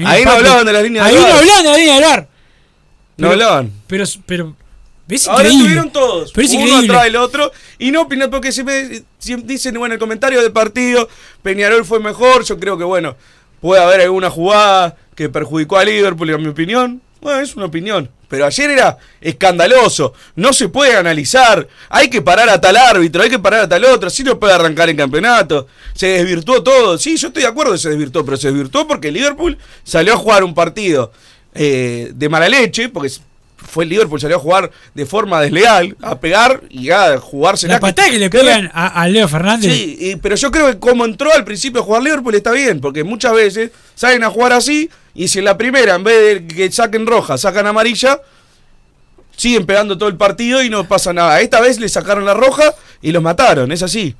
Ahí 0.05 0.23
no 0.23 0.31
hablaban 0.31 0.65
de 0.65 0.71
las 0.71 0.83
líneas 0.83 1.05
Ahí 1.05 1.15
del 1.15 1.23
no 1.23 1.33
hablaban 1.33 1.63
de 1.63 1.69
la 1.69 1.77
línea 1.77 1.93
del 1.95 2.03
bar. 2.05 2.27
No 3.17 3.29
hablaban. 3.31 3.71
Pero, 3.87 4.05
pero 4.25 4.55
es 5.09 5.27
Ahora 5.27 5.49
estuvieron 5.49 5.91
todos, 5.91 6.31
Pero 6.31 6.47
es 6.47 6.53
uno 6.53 6.61
increíble. 6.63 6.87
atrás 6.87 7.03
del 7.03 7.15
otro, 7.17 7.51
y 7.77 7.91
no 7.91 8.03
opinan 8.03 8.29
porque 8.29 8.53
si 8.53 8.63
me 8.63 9.01
si 9.17 9.35
dicen, 9.35 9.73
bueno, 9.77 9.95
el 9.95 9.99
comentario 9.99 10.41
del 10.41 10.53
partido, 10.53 11.09
Peñarol 11.43 11.83
fue 11.83 11.99
mejor, 11.99 12.45
yo 12.45 12.57
creo 12.57 12.77
que, 12.77 12.85
bueno, 12.85 13.17
puede 13.59 13.83
haber 13.83 13.99
alguna 13.99 14.29
jugada 14.29 14.95
que 15.15 15.27
perjudicó 15.27 15.77
a 15.77 15.83
Liverpool, 15.83 16.29
en 16.29 16.41
mi 16.41 16.47
opinión. 16.47 17.01
Bueno, 17.19 17.41
es 17.41 17.53
una 17.57 17.65
opinión. 17.65 18.09
Pero 18.29 18.45
ayer 18.45 18.69
era 18.71 18.97
escandaloso, 19.19 20.13
no 20.35 20.53
se 20.53 20.69
puede 20.69 20.95
analizar, 20.95 21.67
hay 21.89 22.09
que 22.09 22.21
parar 22.21 22.47
a 22.49 22.61
tal 22.61 22.77
árbitro, 22.77 23.23
hay 23.23 23.29
que 23.29 23.39
parar 23.39 23.61
a 23.61 23.69
tal 23.69 23.83
otro, 23.85 24.07
así 24.07 24.23
no 24.23 24.39
puede 24.39 24.53
arrancar 24.53 24.87
el 24.89 24.95
campeonato. 24.95 25.67
Se 25.95 26.07
desvirtuó 26.07 26.61
todo, 26.63 26.97
sí, 26.97 27.17
yo 27.17 27.27
estoy 27.29 27.41
de 27.43 27.49
acuerdo 27.49 27.71
que 27.73 27.79
se 27.79 27.89
desvirtuó, 27.89 28.23
pero 28.23 28.37
se 28.37 28.47
desvirtuó 28.49 28.87
porque 28.87 29.11
Liverpool 29.11 29.57
salió 29.83 30.13
a 30.13 30.17
jugar 30.17 30.43
un 30.43 30.53
partido 30.53 31.11
eh, 31.55 32.11
de 32.13 32.29
mala 32.29 32.47
leche, 32.47 32.89
porque 32.89 33.11
fue 33.57 33.83
el 33.83 33.89
Liverpool, 33.89 34.21
salió 34.21 34.37
a 34.37 34.39
jugar 34.39 34.71
de 34.93 35.05
forma 35.05 35.41
desleal, 35.41 35.95
a 36.01 36.19
pegar 36.19 36.61
y 36.69 36.91
a 36.91 37.17
jugarse 37.17 37.67
La 37.67 37.79
patada 37.79 38.09
que 38.09 38.19
le 38.19 38.29
pegan 38.29 38.71
a, 38.73 39.01
a 39.01 39.07
Leo 39.07 39.27
Fernández. 39.27 39.73
Sí, 39.73 39.97
y- 39.99 40.15
pero 40.15 40.35
yo 40.35 40.49
creo 40.51 40.67
que 40.67 40.79
como 40.79 41.03
entró 41.05 41.33
al 41.33 41.43
principio 41.43 41.81
a 41.81 41.83
jugar 41.83 42.03
Liverpool 42.03 42.35
está 42.35 42.51
bien, 42.51 42.79
porque 42.79 43.03
muchas 43.03 43.33
veces 43.33 43.71
salen 43.95 44.23
a 44.23 44.29
jugar 44.29 44.53
así 44.53 44.89
y 45.19 45.27
si 45.27 45.39
en 45.39 45.45
la 45.45 45.57
primera, 45.57 45.95
en 45.95 46.03
vez 46.05 46.47
de 46.47 46.47
que 46.47 46.71
saquen 46.71 47.05
roja, 47.05 47.37
sacan 47.37 47.67
amarilla, 47.67 48.21
siguen 49.35 49.65
pegando 49.65 49.97
todo 49.97 50.07
el 50.07 50.15
partido 50.15 50.63
y 50.63 50.69
no 50.69 50.87
pasa 50.87 51.11
nada. 51.11 51.41
Esta 51.41 51.59
vez 51.59 51.77
le 51.77 51.89
sacaron 51.89 52.23
la 52.23 52.33
roja 52.33 52.73
y 53.01 53.11
los 53.11 53.21
mataron, 53.21 53.69
es 53.73 53.83
así. 53.83 54.15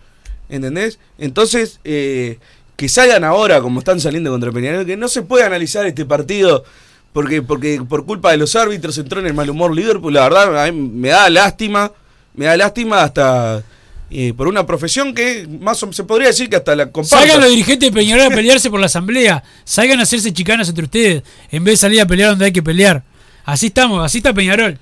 ¿Entendés? 0.49 0.99
Entonces, 1.17 1.79
eh, 1.85 2.37
que 2.75 2.89
salgan 2.89 3.23
ahora 3.23 3.61
como 3.61 3.79
están 3.79 4.01
saliendo 4.01 4.29
contra 4.29 4.51
Peñarol, 4.51 4.85
que 4.85 4.97
no 4.97 5.07
se 5.07 5.21
puede 5.21 5.45
analizar 5.45 5.85
este 5.85 6.05
partido 6.05 6.65
porque, 7.13 7.41
porque 7.43 7.81
por 7.87 8.05
culpa 8.05 8.31
de 8.31 8.37
los 8.37 8.57
árbitros 8.57 8.97
entró 8.97 9.21
en 9.21 9.27
el 9.27 9.33
mal 9.33 9.49
humor 9.49 9.73
Liverpool. 9.73 10.13
La 10.13 10.23
verdad, 10.23 10.65
a 10.65 10.69
mí 10.69 10.77
me 10.77 11.07
da 11.07 11.29
lástima, 11.29 11.93
me 12.33 12.43
da 12.43 12.57
lástima 12.57 13.03
hasta 13.03 13.63
eh, 14.11 14.33
por 14.35 14.47
una 14.47 14.65
profesión 14.65 15.13
que 15.13 15.47
más 15.59 15.81
o- 15.83 15.93
se 15.93 16.03
podría 16.03 16.27
decir 16.29 16.49
que 16.49 16.55
hasta 16.55 16.75
la 16.75 16.91
comparto. 16.91 17.17
Salgan 17.17 17.41
los 17.41 17.49
dirigentes 17.49 17.89
de 17.91 17.95
Peñarol 17.95 18.31
a 18.31 18.35
pelearse 18.35 18.69
por 18.69 18.79
la 18.79 18.87
asamblea. 18.87 19.43
Salgan 19.63 19.99
a 19.99 20.03
hacerse 20.03 20.33
chicanas 20.33 20.69
entre 20.69 20.85
ustedes. 20.85 21.23
En 21.51 21.63
vez 21.63 21.73
de 21.73 21.77
salir 21.77 22.01
a 22.01 22.05
pelear 22.05 22.31
donde 22.31 22.45
hay 22.45 22.51
que 22.51 22.63
pelear. 22.63 23.03
Así 23.45 23.67
estamos, 23.67 24.03
así 24.03 24.17
está 24.19 24.33
Peñarol. 24.33 24.77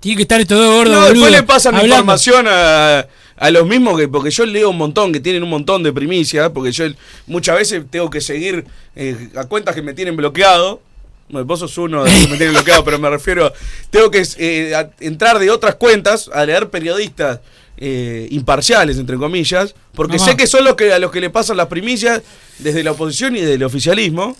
Tiene 0.00 0.16
que 0.16 0.22
estar 0.22 0.40
estos 0.40 0.58
dos 0.58 0.72
gordos. 0.74 0.94
No, 0.96 1.04
después 1.08 1.32
le 1.32 1.42
pasan 1.42 1.74
hablando. 1.74 1.96
información 1.96 2.46
a, 2.48 3.06
a 3.36 3.50
los 3.50 3.66
mismos 3.66 3.98
que 3.98 4.06
porque 4.08 4.30
yo 4.30 4.46
leo 4.46 4.70
un 4.70 4.76
montón 4.78 5.12
que 5.12 5.18
tienen 5.20 5.42
un 5.42 5.50
montón 5.50 5.82
de 5.82 5.92
primicias 5.92 6.50
porque 6.50 6.70
yo 6.70 6.84
muchas 7.26 7.56
veces 7.56 7.82
tengo 7.90 8.08
que 8.10 8.20
seguir 8.20 8.64
eh, 8.94 9.28
a 9.36 9.44
cuentas 9.44 9.74
que 9.74 9.82
me 9.82 9.94
tienen 9.94 10.16
bloqueado 10.16 10.80
Bueno, 11.28 11.44
vos 11.46 11.58
sos 11.60 11.76
uno 11.78 12.04
de 12.04 12.10
los 12.12 12.20
que 12.22 12.28
me 12.28 12.36
tienen 12.36 12.54
bloqueado 12.54 12.84
pero 12.84 12.98
me 13.00 13.10
refiero 13.10 13.52
tengo 13.90 14.08
que 14.10 14.24
eh, 14.38 14.74
a- 14.74 14.90
entrar 15.00 15.38
de 15.40 15.50
otras 15.50 15.74
cuentas 15.76 16.30
a 16.32 16.44
leer 16.46 16.70
periodistas 16.70 17.40
eh, 17.80 18.26
imparciales 18.30 18.98
entre 18.98 19.16
comillas 19.16 19.74
porque 19.94 20.18
Mamá. 20.18 20.30
sé 20.30 20.36
que 20.36 20.46
son 20.46 20.64
los 20.64 20.74
que 20.74 20.92
a 20.92 20.98
los 20.98 21.10
que 21.10 21.20
le 21.20 21.30
pasan 21.30 21.56
las 21.56 21.68
primicias 21.68 22.22
desde 22.58 22.82
la 22.82 22.90
oposición 22.92 23.36
y 23.36 23.40
desde 23.40 23.54
el 23.54 23.62
oficialismo 23.62 24.36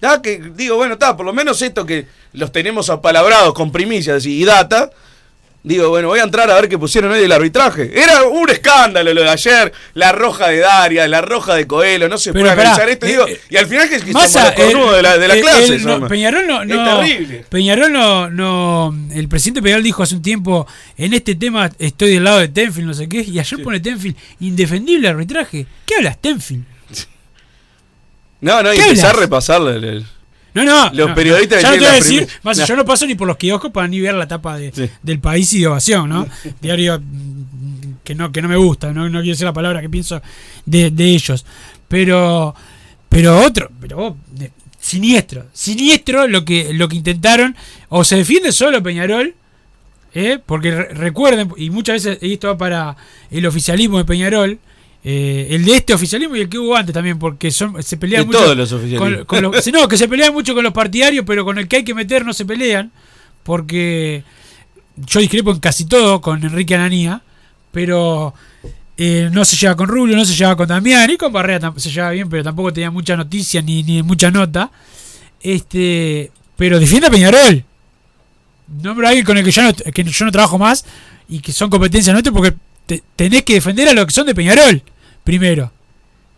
ya 0.00 0.20
que 0.20 0.42
digo 0.56 0.76
bueno 0.76 0.94
está 0.94 1.16
por 1.16 1.24
lo 1.24 1.32
menos 1.32 1.62
esto 1.62 1.86
que 1.86 2.06
los 2.32 2.50
tenemos 2.50 2.90
apalabrados 2.90 3.54
con 3.54 3.70
primicias 3.70 4.26
y 4.26 4.44
data 4.44 4.90
Digo, 5.64 5.90
bueno, 5.90 6.08
voy 6.08 6.18
a 6.18 6.24
entrar 6.24 6.50
a 6.50 6.56
ver 6.56 6.68
qué 6.68 6.76
pusieron 6.76 7.12
hoy 7.12 7.20
del 7.20 7.30
arbitraje. 7.30 7.92
Era 7.94 8.24
un 8.24 8.50
escándalo 8.50 9.14
lo 9.14 9.22
de 9.22 9.28
ayer, 9.30 9.72
la 9.94 10.10
roja 10.10 10.48
de 10.48 10.58
Daria, 10.58 11.06
la 11.06 11.20
roja 11.20 11.54
de 11.54 11.68
Coelho, 11.68 12.08
no 12.08 12.18
se 12.18 12.32
Pero 12.32 12.46
puede 12.46 12.56
pará, 12.56 12.70
analizar 12.74 12.88
esto. 12.88 13.06
eh, 13.06 13.08
digo, 13.10 13.28
eh, 13.28 13.40
y 13.48 13.56
al 13.56 13.66
final 13.66 13.88
que, 13.88 14.00
que 14.00 14.12
Massa, 14.12 14.28
somos 14.52 14.58
los 14.58 14.66
cornudos 14.66 14.90
el- 14.90 14.96
de 14.96 15.02
la, 15.02 15.18
de 15.18 15.28
la 15.28 15.34
el- 15.34 15.40
clase. 15.40 15.74
el- 15.76 15.84
no. 15.86 16.08
Peñarol 16.08 16.46
no, 16.48 16.62
Es 16.62 16.68
no- 16.68 16.98
terrible. 16.98 17.44
Peñarol 17.48 17.92
no, 17.92 18.28
no. 18.28 18.94
El 19.14 19.28
presidente 19.28 19.62
Peñarol 19.62 19.84
dijo 19.84 20.02
hace 20.02 20.16
un 20.16 20.22
tiempo: 20.22 20.66
En 20.96 21.14
este 21.14 21.36
tema 21.36 21.70
estoy 21.78 22.14
del 22.14 22.24
lado 22.24 22.40
de 22.40 22.48
Tenfield, 22.48 22.88
no 22.88 22.94
sé 22.94 23.08
qué. 23.08 23.20
Y 23.20 23.38
ayer 23.38 23.62
pone 23.62 23.78
Tenfield 23.78 24.16
indefendible 24.40 25.06
arbitraje. 25.08 25.66
¿Qué 25.86 25.94
hablas, 25.94 26.20
Tenfield? 26.20 26.64
No, 28.40 28.60
no, 28.64 28.72
y 28.74 28.76
¿Qué 28.78 28.82
empezar 28.82 29.10
a 29.10 29.12
el- 29.12 30.04
No, 30.54 30.64
no. 30.64 30.90
Los 30.92 31.08
no, 31.10 31.14
periodistas 31.14 31.62
Ya 31.62 31.68
no 31.68 31.74
que 31.74 31.78
te 31.80 31.84
voy 31.86 31.92
a 31.92 31.96
decir, 31.96 32.28
más, 32.42 32.58
No. 32.58 32.66
yo 32.66 32.76
no 32.76 32.84
paso 32.84 33.06
ni 33.06 33.14
por 33.14 33.26
los 33.26 33.36
kioscos 33.36 33.70
para 33.72 33.88
ni 33.88 34.00
ver 34.00 34.14
la 34.14 34.28
tapa 34.28 34.58
de, 34.58 34.90
del 35.02 35.18
país 35.18 35.52
y 35.54 35.60
de 35.60 35.66
ovación, 35.68 36.08
¿no? 36.10 36.26
Diario 36.60 37.00
mm, 37.00 37.94
que 38.04 38.14
no, 38.14 38.30
que 38.32 38.42
no 38.42 38.48
me 38.48 38.56
gusta, 38.56 38.92
no, 38.92 39.04
no 39.08 39.20
quiero 39.20 39.32
decir 39.34 39.46
la 39.46 39.52
palabra 39.52 39.80
que 39.80 39.88
pienso 39.88 40.20
de, 40.66 40.90
de 40.90 41.04
ellos. 41.06 41.44
Pero, 41.88 42.54
pero 43.08 43.38
otro, 43.40 43.70
pero 43.80 43.96
vos, 43.96 44.14
de- 44.30 44.50
siniestro, 44.80 45.46
siniestro 45.52 46.26
lo 46.26 46.44
que, 46.44 46.72
lo 46.74 46.88
que 46.88 46.96
intentaron, 46.96 47.56
o 47.88 48.04
se 48.04 48.16
defiende 48.16 48.50
solo 48.52 48.82
Peñarol, 48.82 49.34
¿eh? 50.14 50.38
porque 50.44 50.70
re- 50.74 50.94
recuerden, 50.94 51.50
y 51.56 51.70
muchas 51.70 52.02
veces 52.04 52.18
esto 52.20 52.48
va 52.48 52.58
para 52.58 52.96
el 53.30 53.46
oficialismo 53.46 53.98
de 53.98 54.04
Peñarol, 54.04 54.58
eh, 55.04 55.48
el 55.50 55.64
de 55.64 55.76
este 55.76 55.94
oficialismo 55.94 56.36
y 56.36 56.40
el 56.42 56.48
que 56.48 56.58
hubo 56.58 56.76
antes 56.76 56.92
también, 56.94 57.18
porque 57.18 57.50
son, 57.50 57.82
se 57.82 57.96
pelean 57.96 58.22
De 58.22 58.26
mucho 58.26 58.38
todos 58.38 58.56
los 58.56 58.72
oficialismos. 58.72 59.24
con- 59.26 59.42
con 59.42 59.42
los- 59.52 59.66
no, 59.72 59.88
que 59.88 59.96
se 59.96 60.08
pelean 60.08 60.32
mucho 60.32 60.54
con 60.54 60.62
los 60.64 60.72
partidarios, 60.72 61.24
pero 61.26 61.44
con 61.44 61.58
el 61.58 61.66
que 61.68 61.76
hay 61.76 61.84
que 61.84 61.94
meter 61.94 62.24
no 62.24 62.32
se 62.32 62.44
pelean, 62.44 62.92
porque 63.42 64.22
yo 64.96 65.20
discrepo 65.20 65.50
en 65.50 65.58
casi 65.58 65.86
todo 65.86 66.20
con 66.20 66.42
Enrique 66.44 66.74
Ananía, 66.74 67.22
pero 67.72 68.34
eh, 68.96 69.28
no 69.32 69.44
se 69.44 69.56
lleva 69.56 69.74
con 69.76 69.88
Rubio, 69.88 70.14
no 70.16 70.24
se 70.24 70.34
lleva 70.34 70.54
con 70.56 70.68
Damián, 70.68 71.10
y 71.10 71.16
con 71.16 71.32
Barrea 71.32 71.58
se 71.76 71.90
lleva 71.90 72.10
bien, 72.10 72.28
pero 72.28 72.44
tampoco 72.44 72.72
tenía 72.72 72.90
mucha 72.90 73.16
noticia 73.16 73.60
ni, 73.62 73.82
ni 73.82 74.02
mucha 74.02 74.30
nota. 74.30 74.70
Este, 75.40 76.30
pero 76.56 76.78
defiende 76.78 77.08
a 77.08 77.10
Peñarol. 77.10 77.64
Nombro 78.82 79.06
a 79.06 79.10
alguien 79.10 79.26
con 79.26 79.36
el 79.36 79.44
que 79.44 79.50
yo 79.50 79.62
no, 79.62 79.72
que 79.74 80.04
yo 80.04 80.24
no 80.24 80.32
trabajo 80.32 80.58
más 80.58 80.84
y 81.28 81.40
que 81.40 81.52
son 81.52 81.68
competencias 81.68 82.14
nuestras 82.14 82.32
porque 82.34 82.54
te- 82.86 83.02
tenés 83.16 83.42
que 83.42 83.54
defender 83.54 83.88
a 83.88 83.92
los 83.92 84.06
que 84.06 84.12
son 84.12 84.26
de 84.26 84.34
Peñarol, 84.34 84.82
primero. 85.24 85.72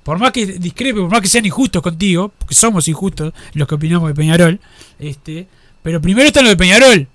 Por 0.02 0.18
más 0.18 0.32
que 0.32 0.44
discrepe, 0.46 1.00
por 1.00 1.10
más 1.10 1.20
que 1.22 1.28
sean 1.28 1.46
injustos 1.46 1.80
contigo, 1.82 2.30
porque 2.38 2.54
somos 2.54 2.86
injustos 2.88 3.32
los 3.54 3.66
que 3.66 3.74
opinamos 3.74 4.08
de 4.08 4.14
Peñarol, 4.14 4.60
este, 4.98 5.46
pero 5.82 6.00
primero 6.00 6.26
está 6.26 6.42
lo 6.42 6.50
de 6.50 6.56
Peñarol, 6.56 7.06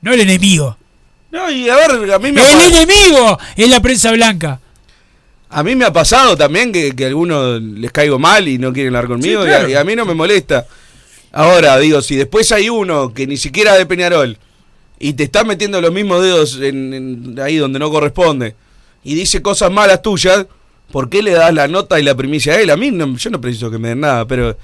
no 0.00 0.12
el 0.12 0.20
enemigo. 0.20 0.76
No, 1.30 1.50
y 1.50 1.68
a 1.68 1.76
ver, 1.76 2.12
a 2.12 2.18
mí 2.18 2.32
me 2.32 2.40
¡El 2.42 2.60
enemigo 2.74 3.38
es 3.56 3.68
la 3.68 3.80
prensa 3.80 4.10
blanca! 4.12 4.58
A 5.50 5.62
mí 5.62 5.74
me 5.76 5.84
ha 5.84 5.92
pasado 5.92 6.36
también 6.36 6.72
que, 6.72 6.94
que 6.96 7.04
a 7.04 7.08
algunos 7.08 7.60
les 7.60 7.90
caigo 7.92 8.18
mal 8.18 8.46
y 8.48 8.56
no 8.58 8.72
quieren 8.72 8.94
hablar 8.96 9.08
conmigo 9.08 9.42
Sí, 9.44 9.48
y 9.50 9.52
a- 9.52 9.68
y, 9.68 9.74
a, 9.74 9.84
mí 9.84 9.94
no 9.96 10.06
me 10.06 10.14
molesta. 10.14 10.66
Ahora, 11.32 11.76
digo, 11.78 12.00
si 12.02 12.16
después 12.16 12.50
hay 12.52 12.68
uno 12.68 13.12
que 13.12 13.26
ni 13.26 13.36
siquiera 13.36 13.72
es 13.72 13.78
de 13.78 13.86
Peñarol 13.86 14.38
y 14.98 15.12
te 15.12 15.24
está 15.24 15.44
metiendo 15.44 15.80
los 15.80 15.92
mismos 15.92 16.22
dedos 16.22 16.56
en, 16.60 16.94
en- 16.94 17.40
ahí 17.40 17.56
donde 17.56 17.78
no 17.78 17.90
corresponde 17.90 18.54
y 19.04 19.14
dice 19.14 19.42
cosas 19.42 19.70
malas 19.72 20.02
tuyas, 20.02 20.46
¿por 20.92 21.08
qué 21.08 21.22
le 21.22 21.32
das 21.32 21.52
la 21.54 21.68
nota 21.68 21.98
y 22.00 22.02
la 22.02 22.14
primicia 22.14 22.54
a 22.54 22.60
él? 22.60 22.70
A 22.70 22.76
mí 22.76 22.90
no, 22.90 23.16
yo 23.16 23.30
no 23.30 23.40
preciso 23.40 23.70
que 23.70 23.78
me 23.78 23.88
den 23.88 24.00
nada, 24.00 24.26
pero 24.26 24.56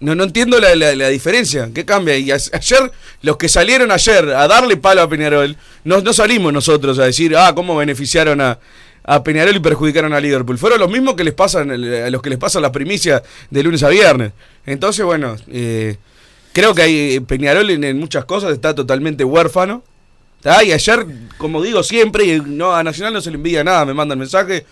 no, 0.00 0.14
no 0.14 0.24
entiendo 0.24 0.58
la, 0.60 0.74
la- 0.74 0.94
la 0.94 1.08
diferencia. 1.08 1.70
¿Qué 1.74 1.84
cambia? 1.84 2.16
Y 2.16 2.30
a- 2.30 2.34
ayer, 2.52 2.92
los 3.22 3.36
que 3.36 3.48
salieron 3.48 3.90
ayer 3.90 4.30
a 4.30 4.48
darle 4.48 4.76
palo 4.76 5.02
a 5.02 5.08
Peñarol, 5.08 5.56
no, 5.84 6.00
no 6.00 6.12
salimos 6.12 6.52
nosotros 6.52 6.98
a 6.98 7.04
decir, 7.04 7.36
ah, 7.36 7.52
cómo 7.54 7.76
beneficiaron 7.76 8.40
a, 8.40 8.58
a 9.04 9.22
Peñarol 9.22 9.56
y 9.56 9.60
perjudicaron 9.60 10.12
a 10.14 10.20
Liverpool. 10.20 10.58
Fueron 10.58 10.80
los 10.80 10.90
mismos 10.90 11.14
que 11.14 11.24
les 11.24 11.34
pasan, 11.34 11.70
a 11.70 11.76
los 12.10 12.22
que 12.22 12.30
les 12.30 12.38
pasan 12.38 12.62
las 12.62 12.70
primicias 12.70 13.22
de 13.50 13.62
lunes 13.62 13.82
a 13.82 13.88
viernes. 13.88 14.32
Entonces, 14.66 15.04
bueno, 15.04 15.36
eh, 15.48 15.96
creo 16.52 16.74
que 16.74 16.82
hay, 16.82 17.20
Peñarol 17.20 17.68
en, 17.70 17.98
muchas 17.98 18.24
cosas 18.24 18.52
está 18.52 18.74
totalmente 18.74 19.22
huérfano. 19.24 19.82
¿tá? 20.42 20.64
Y 20.64 20.72
ayer, 20.72 21.06
como 21.36 21.62
digo 21.62 21.82
siempre, 21.82 22.24
y 22.24 22.40
no, 22.40 22.74
a 22.74 22.82
Nacional 22.82 23.12
no 23.12 23.20
se 23.20 23.30
le 23.30 23.36
envidia 23.36 23.62
nada, 23.64 23.84
me 23.84 23.92
mandan 23.94 24.18
mensaje. 24.18 24.64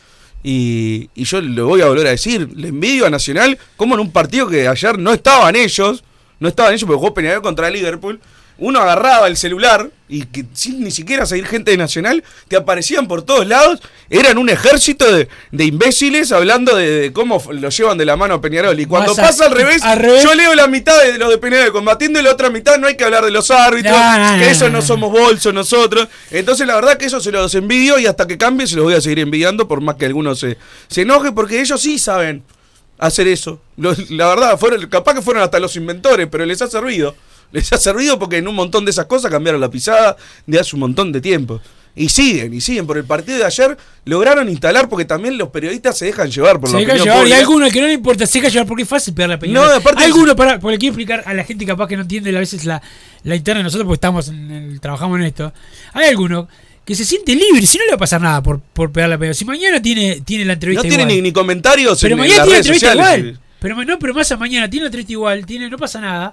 Y, 0.42 1.10
y 1.14 1.24
yo 1.24 1.40
le 1.40 1.62
voy 1.62 1.80
a 1.80 1.86
volver 1.86 2.06
a 2.06 2.10
decir, 2.10 2.48
le 2.54 2.68
envidio 2.68 3.06
a 3.06 3.10
Nacional 3.10 3.58
como 3.76 3.94
en 3.94 4.00
un 4.00 4.12
partido 4.12 4.48
que 4.48 4.68
ayer 4.68 4.98
no 4.98 5.12
estaban 5.12 5.56
ellos, 5.56 6.04
no 6.38 6.48
estaban 6.48 6.72
ellos 6.72 6.84
porque 6.86 6.98
jugó 6.98 7.14
Peñarol 7.14 7.42
contra 7.42 7.70
Liverpool. 7.70 8.20
Uno 8.60 8.80
agarraba 8.80 9.28
el 9.28 9.36
celular 9.36 9.88
y 10.08 10.24
que 10.24 10.44
sin 10.52 10.82
ni 10.82 10.90
siquiera 10.90 11.26
seguir 11.26 11.46
gente 11.46 11.70
de 11.70 11.76
Nacional, 11.76 12.24
que 12.48 12.56
aparecían 12.56 13.06
por 13.06 13.22
todos 13.22 13.46
lados, 13.46 13.80
eran 14.10 14.36
un 14.38 14.48
ejército 14.48 15.12
de, 15.12 15.28
de 15.52 15.64
imbéciles 15.64 16.32
hablando 16.32 16.74
de, 16.74 16.90
de 17.02 17.12
cómo 17.12 17.40
lo 17.52 17.68
llevan 17.68 17.98
de 17.98 18.04
la 18.06 18.16
mano 18.16 18.34
a 18.34 18.40
Peñarol. 18.40 18.80
Y 18.80 18.86
cuando 18.86 19.10
Vas 19.14 19.18
a- 19.18 19.22
pasa 19.22 19.44
al 19.46 19.52
revés, 19.52 19.82
al 19.82 19.98
revés. 19.98 20.24
yo 20.24 20.34
leo 20.34 20.54
la 20.56 20.66
mitad 20.66 21.00
de 21.04 21.18
los 21.18 21.28
de 21.30 21.38
Peñarol 21.38 21.70
combatiendo 21.72 22.18
y 22.18 22.22
la 22.22 22.32
otra 22.32 22.50
mitad 22.50 22.78
no 22.78 22.86
hay 22.88 22.96
que 22.96 23.04
hablar 23.04 23.24
de 23.24 23.30
los 23.30 23.48
árbitros, 23.50 23.94
No, 23.96 24.32
no, 24.32 24.38
que 24.42 24.50
eso 24.50 24.68
no. 24.70 24.82
somos 24.82 25.12
bolsos 25.12 25.54
nosotros. 25.54 26.08
Entonces 26.32 26.66
la 26.66 26.74
verdad 26.74 26.96
que 26.96 27.04
eso 27.06 27.20
se 27.20 27.30
los 27.30 27.54
envidio 27.54 27.98
y 27.98 28.06
hasta 28.06 28.26
que 28.26 28.38
cambie 28.38 28.66
se 28.66 28.74
los 28.76 28.86
voy 28.86 28.94
a 28.94 29.00
seguir 29.00 29.20
envidiando 29.20 29.68
por 29.68 29.80
más 29.82 29.94
que 29.96 30.06
algunos 30.06 30.40
se, 30.40 30.56
se 30.88 31.02
enoje 31.02 31.30
porque 31.32 31.60
ellos 31.60 31.80
sí 31.80 31.98
saben 31.98 32.42
hacer 32.98 33.28
eso. 33.28 33.60
Los- 33.76 34.10
la 34.10 34.26
verdad, 34.28 34.58
fueron, 34.58 34.84
capaz 34.88 35.14
que 35.14 35.22
fueron 35.22 35.42
hasta 35.44 35.60
los 35.60 35.76
inventores, 35.76 36.26
pero 36.28 36.44
les 36.44 36.60
ha 36.62 36.66
servido. 36.66 37.14
Les 37.52 37.72
ha 37.72 37.78
servido 37.78 38.18
porque 38.18 38.36
en 38.38 38.48
un 38.48 38.54
montón 38.54 38.84
de 38.84 38.90
esas 38.90 39.06
cosas 39.06 39.30
cambiaron 39.30 39.60
la 39.60 39.70
pisada 39.70 40.16
de 40.46 40.58
hace 40.60 40.76
un 40.76 40.80
montón 40.80 41.12
de 41.12 41.20
tiempo. 41.20 41.60
Y 41.96 42.10
siguen, 42.10 42.54
y 42.54 42.60
siguen. 42.60 42.86
Por 42.86 42.96
el 42.98 43.04
partido 43.04 43.38
de 43.38 43.44
ayer 43.44 43.76
lograron 44.04 44.48
instalar 44.48 44.88
porque 44.88 45.04
también 45.04 45.36
los 45.36 45.48
periodistas 45.48 45.98
se 45.98 46.04
dejan 46.04 46.30
llevar 46.30 46.60
por 46.60 46.68
Se 46.68 46.74
la 46.74 46.80
deja 46.80 46.92
opinión 46.92 47.04
llevar, 47.06 47.18
y 47.18 47.22
pública. 47.22 47.38
alguno 47.40 47.70
que 47.70 47.80
no 47.80 47.86
le 47.88 47.92
importa, 47.94 48.26
se 48.26 48.38
deja 48.38 48.52
llevar 48.52 48.66
porque 48.68 48.82
es 48.84 48.88
fácil 48.88 49.14
pegarle 49.14 49.34
a 49.34 49.38
Peñarol. 49.40 49.68
No, 49.68 49.74
aparte- 49.74 50.04
Alguno, 50.04 50.36
para, 50.36 50.60
porque 50.60 50.74
le 50.74 50.78
quiero 50.78 50.92
explicar 50.92 51.24
a 51.26 51.34
la 51.34 51.42
gente 51.42 51.66
capaz 51.66 51.88
que 51.88 51.96
no 51.96 52.02
entiende 52.02 52.36
a 52.36 52.38
veces 52.38 52.64
la, 52.66 52.80
la 53.24 53.34
interna 53.34 53.58
de 53.60 53.64
nosotros 53.64 53.86
porque 53.86 53.96
estamos 53.96 54.28
en 54.28 54.50
el- 54.50 54.80
trabajamos 54.80 55.18
en 55.18 55.24
esto. 55.24 55.52
Hay 55.94 56.06
alguno 56.08 56.46
que 56.84 56.94
se 56.94 57.04
siente 57.04 57.34
libre, 57.34 57.66
si 57.66 57.78
no 57.78 57.84
le 57.84 57.90
va 57.92 57.96
a 57.96 57.98
pasar 57.98 58.20
nada 58.20 58.42
por, 58.44 58.60
por 58.60 58.92
pegarle 58.92 59.16
a 59.16 59.18
Peñarol. 59.18 59.34
Si 59.34 59.44
mañana 59.44 59.82
tiene, 59.82 60.20
tiene 60.20 60.44
la 60.44 60.52
entrevista 60.52 60.84
No 60.84 60.88
tiene 60.88 61.04
ni, 61.04 61.20
ni 61.20 61.32
comentarios 61.32 62.00
Pero 62.00 62.14
en, 62.14 62.20
en 62.20 62.26
mañana 62.26 62.36
las 62.38 62.46
tiene 62.46 62.54
redes 62.62 62.66
entrevista 62.66 62.92
sociales. 62.92 63.18
igual. 63.26 63.40
Pero 63.60 63.84
no, 63.84 63.98
pero 63.98 64.14
más 64.14 64.30
a 64.30 64.36
mañana 64.36 64.70
tiene 64.70 64.84
la 64.84 64.88
entrevista 64.88 65.12
igual, 65.14 65.44
tiene, 65.44 65.68
no 65.68 65.76
pasa 65.76 66.00
nada. 66.00 66.32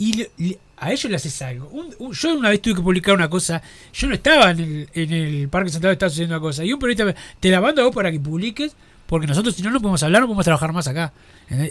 Y 0.00 0.14
le- 0.14 0.30
le- 0.38 0.58
a 0.78 0.90
ellos 0.92 1.08
le 1.10 1.16
haces 1.16 1.40
algo. 1.42 1.68
Un- 1.68 1.94
un- 1.98 2.12
yo 2.12 2.34
una 2.34 2.48
vez 2.48 2.60
tuve 2.62 2.74
que 2.74 2.80
publicar 2.82 3.14
una 3.14 3.28
cosa, 3.30 3.62
yo 3.92 4.08
no 4.08 4.14
estaba 4.14 4.50
en 4.50 4.58
el, 4.60 4.88
en 4.94 5.12
el 5.12 5.48
Parque 5.48 5.70
Central, 5.70 5.92
estaba 5.92 6.10
sucediendo 6.10 6.34
una 6.36 6.40
cosa. 6.42 6.64
Y 6.64 6.72
un 6.72 6.78
periodista 6.80 7.04
me- 7.04 7.14
te 7.38 7.50
la 7.50 7.60
mando 7.60 7.82
a 7.82 7.84
vos 7.84 7.94
para 7.94 8.10
que 8.10 8.18
publiques, 8.18 8.72
porque 9.06 9.26
nosotros 9.26 9.54
si 9.54 9.62
no 9.62 9.70
no 9.70 9.80
podemos 9.80 10.02
hablar, 10.02 10.22
no 10.22 10.26
podemos 10.26 10.44
trabajar 10.44 10.72
más 10.72 10.88
acá. 10.88 11.12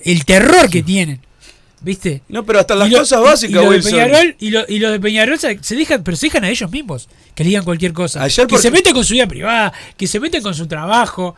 El 0.06 0.24
terror 0.26 0.70
que 0.70 0.84
tienen. 0.84 1.20
¿Viste? 1.82 2.22
No, 2.28 2.44
pero 2.46 2.60
hasta 2.60 2.76
las 2.76 2.90
lo- 2.92 3.00
cosas 3.00 3.22
básicas, 3.22 3.62
y 3.62 3.66
los 3.66 3.84
de. 3.86 3.90
Peñarol 3.92 4.36
y, 4.38 4.50
lo- 4.52 4.66
y 4.68 4.80
los 4.80 4.92
de 4.92 5.00
Peñarol 5.00 5.40
se, 5.40 5.58
se 5.64 5.76
dejan, 5.76 6.04
pero 6.04 6.18
se 6.18 6.26
dejan 6.28 6.44
a 6.44 6.50
ellos 6.50 6.70
mismos 6.70 7.08
que 7.34 7.44
le 7.46 7.50
digan 7.52 7.64
cualquier 7.64 7.94
cosa. 7.94 8.22
Ayer 8.22 8.46
que 8.48 8.58
se 8.58 8.70
meten 8.70 8.94
con 8.94 9.06
su 9.06 9.14
vida 9.14 9.28
privada, 9.28 9.72
que 9.98 10.06
se 10.06 10.20
meten 10.20 10.44
con 10.44 10.54
su 10.54 10.68
trabajo. 10.68 11.36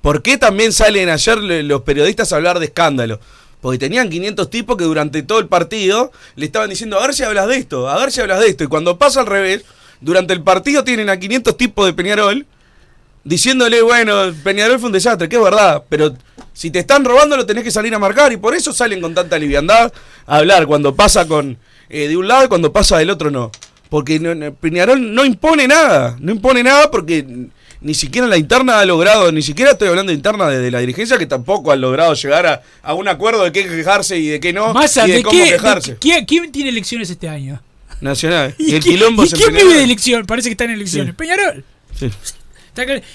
¿Por 0.00 0.22
qué 0.22 0.38
también 0.38 0.72
salen 0.72 1.10
ayer 1.10 1.38
los 1.38 1.82
periodistas 1.82 2.32
a 2.32 2.36
hablar 2.36 2.58
de 2.58 2.66
escándalo? 2.66 3.20
Porque 3.60 3.78
tenían 3.78 4.08
500 4.08 4.48
tipos 4.48 4.76
que 4.76 4.84
durante 4.84 5.22
todo 5.22 5.38
el 5.38 5.46
partido 5.46 6.12
le 6.36 6.46
estaban 6.46 6.70
diciendo, 6.70 6.98
a 6.98 7.06
ver 7.06 7.14
si 7.14 7.22
hablas 7.22 7.48
de 7.48 7.56
esto, 7.56 7.88
a 7.88 7.98
ver 7.98 8.10
si 8.10 8.20
hablas 8.20 8.40
de 8.40 8.48
esto. 8.48 8.64
Y 8.64 8.68
cuando 8.68 8.98
pasa 8.98 9.20
al 9.20 9.26
revés, 9.26 9.64
durante 10.00 10.32
el 10.32 10.42
partido 10.42 10.82
tienen 10.84 11.10
a 11.10 11.18
500 11.18 11.56
tipos 11.56 11.86
de 11.86 11.92
Peñarol 11.92 12.46
diciéndole, 13.24 13.82
bueno, 13.82 14.32
Peñarol 14.42 14.78
fue 14.78 14.86
un 14.86 14.92
desastre, 14.92 15.28
que 15.28 15.36
es 15.36 15.42
verdad, 15.42 15.84
pero 15.88 16.14
si 16.52 16.70
te 16.70 16.78
están 16.78 17.04
robando 17.04 17.36
lo 17.36 17.46
tenés 17.46 17.64
que 17.64 17.70
salir 17.70 17.94
a 17.94 17.98
marcar 17.98 18.32
y 18.32 18.36
por 18.36 18.54
eso 18.54 18.72
salen 18.72 19.00
con 19.00 19.14
tanta 19.14 19.38
liviandad 19.38 19.92
a 20.26 20.36
hablar 20.36 20.66
cuando 20.66 20.94
pasa 20.94 21.26
con 21.26 21.58
eh, 21.88 22.08
de 22.08 22.16
un 22.16 22.28
lado 22.28 22.44
y 22.44 22.48
cuando 22.48 22.72
pasa 22.72 22.98
del 22.98 23.10
otro 23.10 23.30
no. 23.30 23.50
Porque 23.88 24.20
Peñarol 24.60 25.14
no 25.14 25.24
impone 25.24 25.66
nada, 25.66 26.16
no 26.20 26.32
impone 26.32 26.62
nada 26.62 26.90
porque 26.90 27.48
ni 27.82 27.94
siquiera 27.94 28.26
la 28.26 28.36
interna 28.36 28.78
ha 28.80 28.84
logrado, 28.84 29.32
ni 29.32 29.42
siquiera 29.42 29.72
estoy 29.72 29.88
hablando 29.88 30.10
de 30.10 30.16
interna 30.16 30.48
de, 30.48 30.58
de 30.58 30.70
la 30.70 30.80
dirigencia 30.80 31.16
que 31.18 31.26
tampoco 31.26 31.72
han 31.72 31.80
logrado 31.80 32.12
llegar 32.14 32.46
a, 32.46 32.62
a 32.82 32.94
un 32.94 33.08
acuerdo 33.08 33.44
de 33.44 33.52
qué 33.52 33.66
quejarse 33.66 34.18
y 34.18 34.28
de 34.28 34.40
qué 34.40 34.52
no 34.52 34.72
y 34.72 35.08
de, 35.08 35.12
¿de 35.16 35.22
cómo 35.22 35.36
qué, 35.38 35.44
de- 35.44 35.50
quejarse. 35.52 35.96
¿quién, 35.98 36.24
quién 36.26 36.52
tiene 36.52 36.70
elecciones 36.70 37.08
este 37.10 37.28
año? 37.28 37.62
Nacional. 38.00 38.54
Y, 38.58 38.64
¿Y, 38.72 38.74
el 38.76 38.82
quién, 38.82 38.94
quilombo 38.96 39.24
y 39.24 39.28
se 39.28 39.36
quién 39.36 39.48
Peñarol. 39.48 39.68
vive 39.68 39.78
de 39.78 39.84
elección? 39.84 40.26
Parece 40.26 40.48
que 40.48 40.52
está 40.52 40.64
en 40.64 40.70
elecciones. 40.72 41.12
Sí. 41.12 41.16
Peñarol. 41.16 41.64
Sí. 41.98 42.10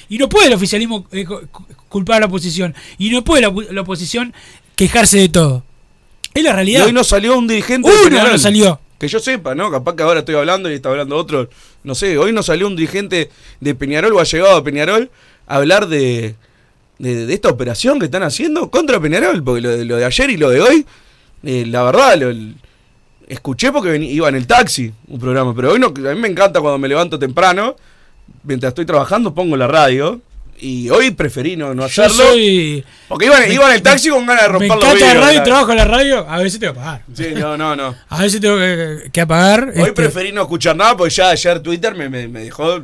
Y 0.09 0.17
no 0.17 0.29
puede 0.29 0.47
el 0.47 0.53
oficialismo 0.53 1.07
eh, 1.11 1.25
cu- 1.25 1.41
cu- 1.51 1.65
culpar 1.89 2.17
a 2.17 2.19
la 2.21 2.25
oposición. 2.27 2.75
Y 2.97 3.09
no 3.09 3.23
puede 3.23 3.41
la, 3.41 3.49
opo- 3.49 3.67
la 3.71 3.81
oposición 3.81 4.33
quejarse 4.75 5.17
de 5.17 5.29
todo. 5.29 5.63
Es 6.33 6.43
la 6.43 6.49
Y 6.51 6.53
realidad. 6.53 6.85
hoy 6.85 6.93
no 6.93 7.03
salió 7.03 7.37
un 7.37 7.47
dirigente 7.47 7.89
de 7.89 7.95
Uno 7.95 8.09
Peñarol. 8.09 8.31
no 8.33 8.37
salió. 8.37 8.79
Que 9.05 9.11
yo 9.11 9.19
sepa, 9.19 9.53
¿no? 9.53 9.69
Capaz 9.69 9.95
que 9.95 10.01
ahora 10.01 10.19
estoy 10.21 10.33
hablando 10.33 10.67
y 10.69 10.73
está 10.73 10.89
hablando 10.89 11.15
otro. 11.15 11.47
No 11.83 11.93
sé, 11.93 12.17
hoy 12.17 12.33
no 12.33 12.41
salió 12.41 12.65
un 12.65 12.75
dirigente 12.75 13.29
de 13.59 13.75
Peñarol 13.75 14.13
o 14.13 14.19
ha 14.19 14.23
llegado 14.23 14.55
a 14.55 14.63
Peñarol 14.63 15.11
a 15.45 15.57
hablar 15.57 15.87
de, 15.87 16.33
de, 16.97 17.31
esta 17.31 17.49
operación 17.49 17.99
que 17.99 18.05
están 18.05 18.23
haciendo 18.23 18.71
contra 18.71 18.99
Peñarol. 18.99 19.43
Porque 19.43 19.61
lo 19.61 19.97
de, 19.97 20.05
ayer 20.05 20.29
y 20.31 20.37
lo 20.37 20.49
de 20.49 20.61
hoy, 20.61 20.85
eh, 21.43 21.65
la 21.67 21.83
verdad, 21.83 22.17
lo, 22.17 22.33
escuché 23.27 23.71
porque 23.71 23.91
vení- 23.91 24.09
iba 24.09 24.27
en 24.27 24.35
el 24.35 24.47
taxi 24.47 24.91
un 25.07 25.19
programa. 25.19 25.53
Pero 25.55 25.73
hoy 25.73 25.79
no, 25.79 25.87
a 25.87 26.13
mí 26.15 26.19
me 26.19 26.27
encanta 26.27 26.59
cuando 26.61 26.79
me 26.79 26.87
levanto 26.87 27.19
temprano, 27.19 27.75
mientras 28.43 28.71
estoy 28.71 28.87
trabajando 28.87 29.35
pongo 29.35 29.55
la 29.55 29.67
radio. 29.67 30.19
Y 30.57 30.89
hoy 30.89 31.11
preferí 31.11 31.55
no, 31.57 31.73
no 31.73 31.83
hacerlo. 31.83 32.15
soy. 32.15 32.83
Porque 33.07 33.25
iba, 33.25 33.39
me- 33.39 33.53
iba 33.53 33.67
en 33.69 33.75
el 33.75 33.81
taxi 33.81 34.09
con 34.09 34.25
ganas 34.25 34.43
de 34.43 34.47
Me 34.47 34.53
romper 34.53 34.69
los 34.69 34.77
encanta 34.83 35.13
la 35.13 35.21
radio, 35.21 35.43
trabajo 35.43 35.71
en 35.71 35.77
la 35.77 35.85
radio. 35.85 36.29
A 36.29 36.37
veces 36.37 36.59
tengo 36.59 36.73
que 36.73 36.79
apagar. 36.79 37.01
Sí, 37.13 37.27
no, 37.35 37.57
no, 37.57 37.75
no. 37.75 37.95
A 38.09 38.21
veces 38.21 38.39
tengo 38.39 38.57
que, 38.57 39.09
que 39.11 39.21
apagar. 39.21 39.65
Hoy 39.75 39.79
este, 39.81 39.91
preferí 39.93 40.31
no 40.31 40.41
escuchar 40.43 40.75
nada 40.75 40.95
porque 40.95 41.13
ya 41.13 41.29
ayer 41.29 41.59
Twitter 41.59 41.93
me, 41.95 42.07
me, 42.09 42.27
me 42.27 42.39
dejó. 42.45 42.81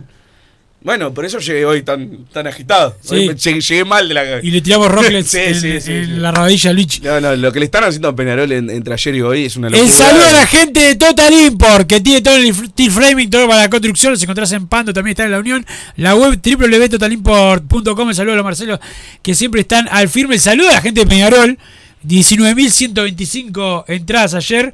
Bueno, 0.83 1.13
por 1.13 1.25
eso 1.25 1.37
llegué 1.37 1.63
hoy 1.63 1.83
tan, 1.83 2.25
tan 2.33 2.47
agitado. 2.47 2.97
Sí. 3.01 3.13
Hoy 3.15 3.27
me- 3.27 3.35
llegué, 3.35 3.85
mal 3.85 4.07
de 4.07 4.13
la 4.15 4.39
Y 4.43 4.49
le 4.49 4.61
tiramos 4.61 4.89
rocklets 4.89 5.29
Sí, 5.31 5.37
en, 5.37 5.81
sí, 5.81 6.05
la 6.17 6.31
rodilla 6.31 6.71
a 6.71 6.73
Luigi. 6.73 7.01
No, 7.01 7.21
no, 7.21 7.35
lo 7.35 7.51
que 7.51 7.59
le 7.59 7.65
están 7.65 7.83
haciendo 7.83 8.07
a 8.07 8.15
Peñarol 8.15 8.51
en- 8.51 8.69
entre 8.71 8.93
ayer 8.95 9.15
y 9.15 9.21
hoy 9.21 9.45
es 9.45 9.55
una 9.57 9.69
locura. 9.69 9.87
El 9.87 9.93
saludo 9.95 10.25
a 10.25 10.31
la 10.33 10.47
gente 10.47 10.79
de 10.79 10.95
Total 10.95 11.31
Import, 11.33 11.85
que 11.87 12.01
tiene 12.01 12.21
todo 12.21 12.35
el 12.35 12.51
steel 12.55 12.91
framing, 12.91 13.29
todo 13.29 13.47
para 13.47 13.61
la 13.61 13.69
construcción. 13.69 14.13
Los 14.13 14.23
encontrás 14.23 14.51
en 14.53 14.65
Pando, 14.65 14.91
también 14.91 15.11
está 15.11 15.23
en 15.25 15.31
la 15.31 15.39
Unión. 15.39 15.63
La 15.97 16.15
web 16.15 16.39
www.totalimport.com. 16.43 18.09
El 18.09 18.15
saludo 18.15 18.33
a 18.33 18.37
los 18.37 18.45
Marcelos, 18.45 18.79
que 19.21 19.35
siempre 19.35 19.61
están 19.61 19.87
al 19.91 20.09
firme. 20.09 20.33
El 20.35 20.41
saludo 20.41 20.69
a 20.69 20.73
la 20.73 20.81
gente 20.81 21.01
de 21.01 21.07
Peñarol. 21.07 21.59
19.125 22.07 23.85
entradas 23.87 24.33
ayer. 24.33 24.73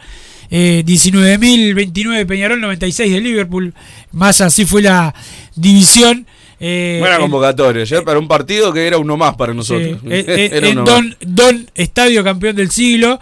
Eh, 0.50 0.84
19.029 0.86 2.26
Peñarol, 2.26 2.62
96 2.62 3.12
de 3.12 3.22
Liverpool. 3.22 3.74
Más 4.12 4.42
así 4.42 4.66
fue 4.66 4.82
la 4.82 5.14
división. 5.56 6.26
Eh, 6.60 6.98
Buena 7.00 7.20
convocatoria. 7.20 7.84
Ayer 7.84 8.04
para 8.04 8.20
un 8.20 8.28
partido 8.28 8.74
que 8.74 8.88
era 8.88 8.98
uno 8.98 9.18
más 9.18 9.36
para 9.36 9.54
nosotros. 9.54 10.00
Eh, 10.06 10.26
eh, 10.28 10.50
Era 10.54 10.68
en 10.68 10.80
uno 10.80 10.92
Don, 10.92 11.08
más. 11.10 11.18
Don 11.22 11.70
Estadio 11.76 12.24
Campeón 12.24 12.56
del 12.56 12.72
Siglo. 12.72 13.20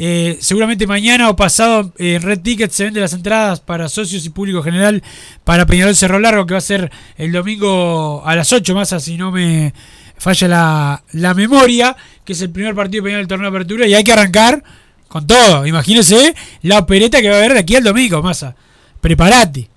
Eh, 0.00 0.38
seguramente 0.40 0.86
mañana 0.86 1.28
o 1.28 1.34
pasado 1.34 1.92
eh, 1.98 2.14
en 2.14 2.22
Red 2.22 2.38
Ticket 2.38 2.70
se 2.70 2.84
venden 2.84 3.02
las 3.02 3.14
entradas 3.14 3.58
para 3.58 3.88
socios 3.88 4.24
y 4.24 4.30
público 4.30 4.62
general 4.62 5.02
para 5.42 5.66
Peñarol 5.66 5.96
Cerro 5.96 6.20
Largo, 6.20 6.46
que 6.46 6.54
va 6.54 6.58
a 6.58 6.60
ser 6.60 6.92
el 7.16 7.32
domingo 7.32 8.22
a 8.24 8.36
las 8.36 8.52
8 8.52 8.76
más, 8.76 8.94
si 9.02 9.16
no 9.16 9.32
me 9.32 9.74
falla 10.16 10.46
la, 10.46 11.02
la 11.10 11.34
memoria, 11.34 11.96
que 12.24 12.32
es 12.32 12.40
el 12.42 12.50
primer 12.50 12.76
partido 12.76 13.02
de 13.02 13.06
Peñarol 13.08 13.22
del 13.22 13.28
torneo 13.28 13.50
de 13.50 13.56
apertura, 13.56 13.86
y 13.88 13.94
hay 13.94 14.04
que 14.04 14.12
arrancar 14.12 14.62
con 15.08 15.26
todo. 15.26 15.66
Imagínense 15.66 16.34
la 16.62 16.78
opereta 16.78 17.20
que 17.20 17.28
va 17.28 17.36
a 17.36 17.38
haber 17.38 17.54
de 17.54 17.60
aquí 17.60 17.76
al 17.76 17.84
domingo, 17.84 18.22
Massa. 18.22 18.54
Prepárate. 19.00 19.68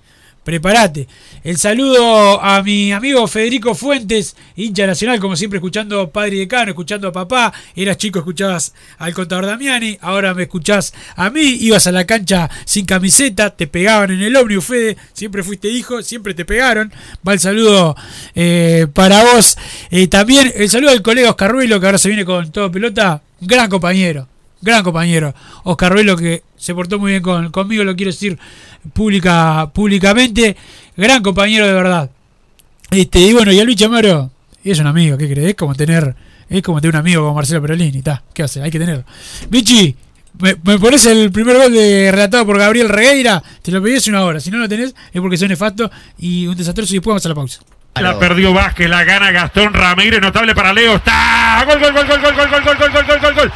Prepárate. 0.44 1.06
El 1.44 1.56
saludo 1.56 2.42
a 2.42 2.62
mi 2.64 2.92
amigo 2.92 3.28
Federico 3.28 3.76
Fuentes, 3.76 4.34
hincha 4.56 4.88
nacional, 4.88 5.20
como 5.20 5.36
siempre, 5.36 5.58
escuchando 5.58 6.10
Padre 6.10 6.38
Decano, 6.38 6.70
escuchando 6.70 7.06
a 7.06 7.12
papá. 7.12 7.52
Eras 7.76 7.96
chico, 7.96 8.18
escuchabas 8.18 8.74
al 8.98 9.14
contador 9.14 9.46
Damiani, 9.46 9.98
ahora 10.00 10.34
me 10.34 10.42
escuchás 10.44 10.94
a 11.14 11.30
mí. 11.30 11.42
Ibas 11.42 11.86
a 11.86 11.92
la 11.92 12.06
cancha 12.06 12.50
sin 12.64 12.86
camiseta, 12.86 13.50
te 13.50 13.68
pegaban 13.68 14.10
en 14.10 14.20
el 14.20 14.34
ómnibus, 14.36 14.64
Fede. 14.64 14.96
Siempre 15.12 15.44
fuiste 15.44 15.68
hijo, 15.68 16.02
siempre 16.02 16.34
te 16.34 16.44
pegaron. 16.44 16.92
Va 17.26 17.34
el 17.34 17.40
saludo 17.40 17.94
eh, 18.34 18.88
para 18.92 19.22
vos. 19.22 19.56
Eh, 19.92 20.08
también 20.08 20.52
el 20.56 20.68
saludo 20.68 20.90
del 20.90 21.02
colega 21.02 21.30
Oscar 21.30 21.52
Ruelo, 21.52 21.78
que 21.78 21.86
ahora 21.86 21.98
se 21.98 22.08
viene 22.08 22.24
con 22.24 22.50
todo 22.50 22.70
pelota. 22.70 23.22
Gran 23.40 23.70
compañero 23.70 24.31
gran 24.62 24.82
compañero. 24.82 25.34
Oscar 25.64 25.92
Ruelo 25.92 26.16
que 26.16 26.42
se 26.56 26.74
portó 26.74 26.98
muy 26.98 27.10
bien 27.10 27.22
con, 27.22 27.50
conmigo, 27.50 27.84
lo 27.84 27.94
quiero 27.94 28.12
decir 28.12 28.38
pública, 28.92 29.70
públicamente. 29.74 30.56
Gran 30.96 31.22
compañero 31.22 31.66
de 31.66 31.72
verdad. 31.72 32.10
Este, 32.90 33.20
y 33.20 33.32
bueno, 33.32 33.52
y 33.52 33.60
a 33.60 33.64
Luis 33.64 33.76
Chamaro 33.76 34.30
es 34.64 34.78
un 34.78 34.86
amigo, 34.86 35.18
¿qué 35.18 35.28
crees? 35.28 35.48
Es 35.48 35.54
como 35.54 35.74
tener, 35.74 36.14
es 36.48 36.62
como 36.62 36.80
tener 36.80 36.94
un 36.94 37.00
amigo 37.00 37.22
como 37.22 37.34
Marcelo 37.34 37.60
Perolini, 37.62 37.98
está, 37.98 38.22
¿qué 38.32 38.42
hace? 38.42 38.62
Hay 38.62 38.70
que 38.70 38.78
tenerlo. 38.78 39.04
Bichi, 39.48 39.96
me, 40.38 40.56
me 40.62 40.78
pones 40.78 41.04
el 41.06 41.32
primer 41.32 41.56
gol 41.56 41.72
de 41.72 42.10
relatado 42.12 42.46
por 42.46 42.58
Gabriel 42.58 42.88
Regueira, 42.88 43.42
te 43.62 43.72
lo 43.72 43.82
pedí 43.82 43.96
hace 43.96 44.10
una 44.10 44.24
hora, 44.24 44.40
si 44.40 44.50
no 44.50 44.58
lo 44.58 44.68
tenés 44.68 44.94
es 45.12 45.20
porque 45.20 45.36
soy 45.36 45.48
nefasto 45.48 45.90
y 46.18 46.46
un 46.46 46.56
desastroso 46.56 46.92
y 46.92 46.98
después 46.98 47.12
vamos 47.12 47.26
a 47.26 47.28
la 47.30 47.34
pausa. 47.34 47.60
La 48.00 48.18
perdió 48.18 48.54
Vázquez, 48.54 48.88
la 48.88 49.04
gana 49.04 49.30
Gastón 49.30 49.74
Ramírez, 49.74 50.20
notable 50.20 50.54
para 50.54 50.72
Leo. 50.72 50.96
Está. 50.96 51.62
Gol, 51.66 51.78
gol, 51.78 51.92
gol, 51.92 52.06
gol, 52.06 52.20
gol, 52.20 52.34
gol, 52.34 52.48
gol, 52.50 52.62
gol, 52.64 52.76
gol, 52.78 52.90
gol, 52.90 53.06
gol, 53.06 53.20
gol, 53.20 53.34
gol. 53.34 53.52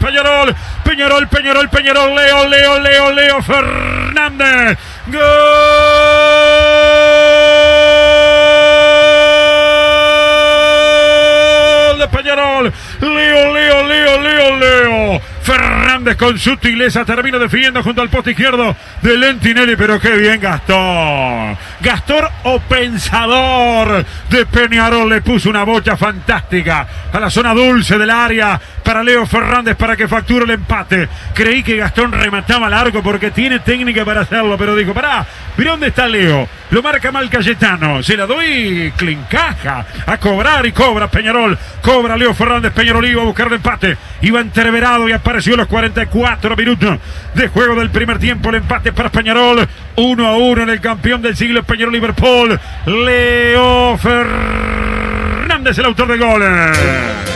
Peñarol, 0.00 0.54
Peñarol, 0.82 1.28
Peñarol, 1.28 1.68
Peñarol, 1.68 2.14
Leo, 2.16 2.48
Leo, 2.48 2.80
Leo, 2.80 3.12
Leo 3.12 3.42
Fernández. 3.42 4.78
Gol 5.06 5.22
de 11.98 12.08
Peñarol. 12.08 12.72
Leo, 13.00 13.54
Leo, 13.54 13.84
Leo, 13.84 14.20
Leo, 14.20 14.56
Leo. 14.56 14.75
Fernández 15.46 16.16
con 16.16 16.36
sutileza 16.40 17.04
termina 17.04 17.38
definiendo 17.38 17.80
junto 17.80 18.02
al 18.02 18.08
poste 18.08 18.32
izquierdo 18.32 18.74
de 19.00 19.16
Lentinelli, 19.16 19.76
pero 19.76 20.00
qué 20.00 20.16
bien 20.16 20.40
Gastón. 20.40 21.56
Gastón 21.80 22.24
o 22.42 22.58
pensador 22.58 24.04
de 24.28 24.44
Peñarol 24.46 25.08
le 25.08 25.22
puso 25.22 25.48
una 25.48 25.62
bocha 25.62 25.96
fantástica 25.96 26.88
a 27.12 27.20
la 27.20 27.30
zona 27.30 27.54
dulce 27.54 27.96
del 27.96 28.10
área 28.10 28.60
para 28.82 29.04
Leo 29.04 29.24
Fernández 29.24 29.76
para 29.76 29.96
que 29.96 30.08
facture 30.08 30.46
el 30.46 30.50
empate. 30.50 31.08
Creí 31.32 31.62
que 31.62 31.76
Gastón 31.76 32.10
remataba 32.10 32.68
largo 32.68 33.00
porque 33.00 33.30
tiene 33.30 33.60
técnica 33.60 34.04
para 34.04 34.22
hacerlo, 34.22 34.56
pero 34.58 34.74
dijo, 34.74 34.94
pará, 34.94 35.24
mira 35.56 35.70
dónde 35.70 35.86
está 35.86 36.08
Leo. 36.08 36.48
Lo 36.70 36.82
marca 36.82 37.12
mal 37.12 37.30
Cayetano. 37.30 38.02
Se 38.02 38.16
la 38.16 38.26
doy, 38.26 38.92
clincaja. 38.96 39.86
A 40.06 40.18
cobrar 40.18 40.66
y 40.66 40.72
cobra 40.72 41.08
Peñarol. 41.08 41.56
Cobra 41.80 42.16
Leo 42.16 42.34
Fernández. 42.34 42.72
Peñarol 42.72 43.06
iba 43.06 43.22
a 43.22 43.26
buscar 43.26 43.46
el 43.46 43.54
empate. 43.54 43.96
Iba 44.22 44.40
entreverado 44.40 45.08
y 45.08 45.12
apareció 45.12 45.56
los 45.56 45.68
44 45.68 46.56
minutos 46.56 46.98
de 47.34 47.48
juego 47.48 47.76
del 47.76 47.90
primer 47.90 48.18
tiempo. 48.18 48.48
El 48.48 48.56
empate 48.56 48.92
para 48.92 49.10
Peñarol. 49.10 49.66
1 49.96 50.26
a 50.26 50.36
1 50.36 50.62
en 50.62 50.70
el 50.70 50.80
campeón 50.80 51.22
del 51.22 51.36
siglo 51.36 51.62
Peñarol 51.62 51.92
Liverpool. 51.92 52.58
Leo 52.86 53.96
Fernández, 53.98 55.78
el 55.78 55.84
autor 55.84 56.08
de 56.08 56.18
goles. 56.18 57.35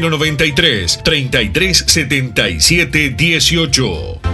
093 0.00 1.02
3377 1.02 3.16
18. 3.16 4.33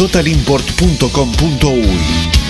www.totalimport.com.uy. 0.00 2.49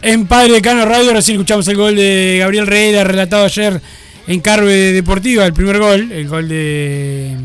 En 0.00 0.26
Padre 0.26 0.62
Cano 0.62 0.86
Radio. 0.86 1.12
Recién 1.12 1.36
escuchamos 1.36 1.68
el 1.68 1.76
gol 1.76 1.96
de 1.96 2.36
Gabriel 2.40 2.66
Reira, 2.66 3.04
relatado 3.04 3.44
ayer 3.44 3.78
en 4.26 4.40
Carve 4.40 4.92
Deportiva. 4.92 5.44
El 5.44 5.52
primer 5.52 5.78
gol, 5.78 6.10
el 6.12 6.26
gol 6.28 6.48
de 6.48 7.36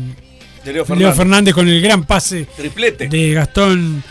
De 0.64 0.72
Leo 0.72 0.72
Leo 0.72 0.84
Fernández. 0.86 1.16
Fernández, 1.16 1.54
con 1.54 1.68
el 1.68 1.82
gran 1.82 2.04
pase 2.04 2.46
Triplete. 2.56 3.08
de 3.08 3.32
Gastón 3.34 4.02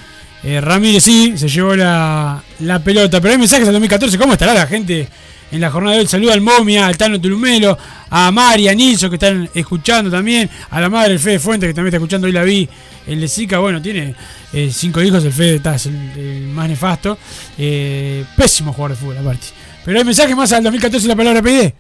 eh, 0.44 0.62
Ramírez. 0.62 1.04
Sí, 1.04 1.34
se 1.36 1.50
llevó 1.50 1.76
la, 1.76 2.44
la 2.60 2.84
pelota. 2.84 3.20
Pero 3.20 3.32
hay 3.32 3.40
mensajes 3.40 3.66
del 3.66 3.74
2014. 3.74 4.18
¿Cómo 4.20 4.34
estará 4.34 4.54
la 4.54 4.68
gente 4.68 5.08
en 5.52 5.62
la 5.62 5.70
jornada 5.70 5.96
de 5.96 6.02
hoy. 6.02 6.08
Saludo 6.08 6.32
al 6.32 6.42
Momia, 6.42 6.88
al 6.88 6.98
Tano 6.98 7.20
Tulumelo, 7.20 7.78
a 8.10 8.32
Mari, 8.32 8.68
a 8.68 8.74
Nilso 8.74 9.10
que 9.10 9.16
están 9.16 9.50
escuchando 9.54 10.10
también, 10.10 10.50
a 10.70 10.82
la 10.82 10.90
madre 10.90 11.10
del 11.10 11.20
Fede 11.20 11.40
Fuente 11.40 11.68
que 11.68 11.74
también 11.74 11.90
está 11.90 11.98
escuchando, 11.98 12.28
hoy 12.28 12.34
la 12.34 12.44
vi, 12.44 12.68
el 13.08 13.20
de 13.20 13.28
Zika, 13.28 13.60
bueno, 13.60 13.82
tiene 13.82 14.16
eh, 14.54 14.70
cinco 14.72 15.02
hijos, 15.02 15.24
el 15.24 15.34
Fede 15.34 15.56
está, 15.56 15.76
es 15.76 15.86
el, 15.86 15.96
el 16.18 16.42
más 16.48 16.70
nefasto. 16.70 17.18
Eh, 17.58 18.26
pésimo 18.36 18.74
jugador 18.74 18.98
de 18.98 19.02
fútbol 19.02 19.18
aparte. 19.18 19.48
Pero 19.84 19.98
hay 19.98 20.06
mensajes 20.06 20.36
más 20.36 20.52
al 20.54 20.64
2014 20.64 21.08
la 21.08 21.16
palabra 21.16 21.42
PD. 21.42 21.74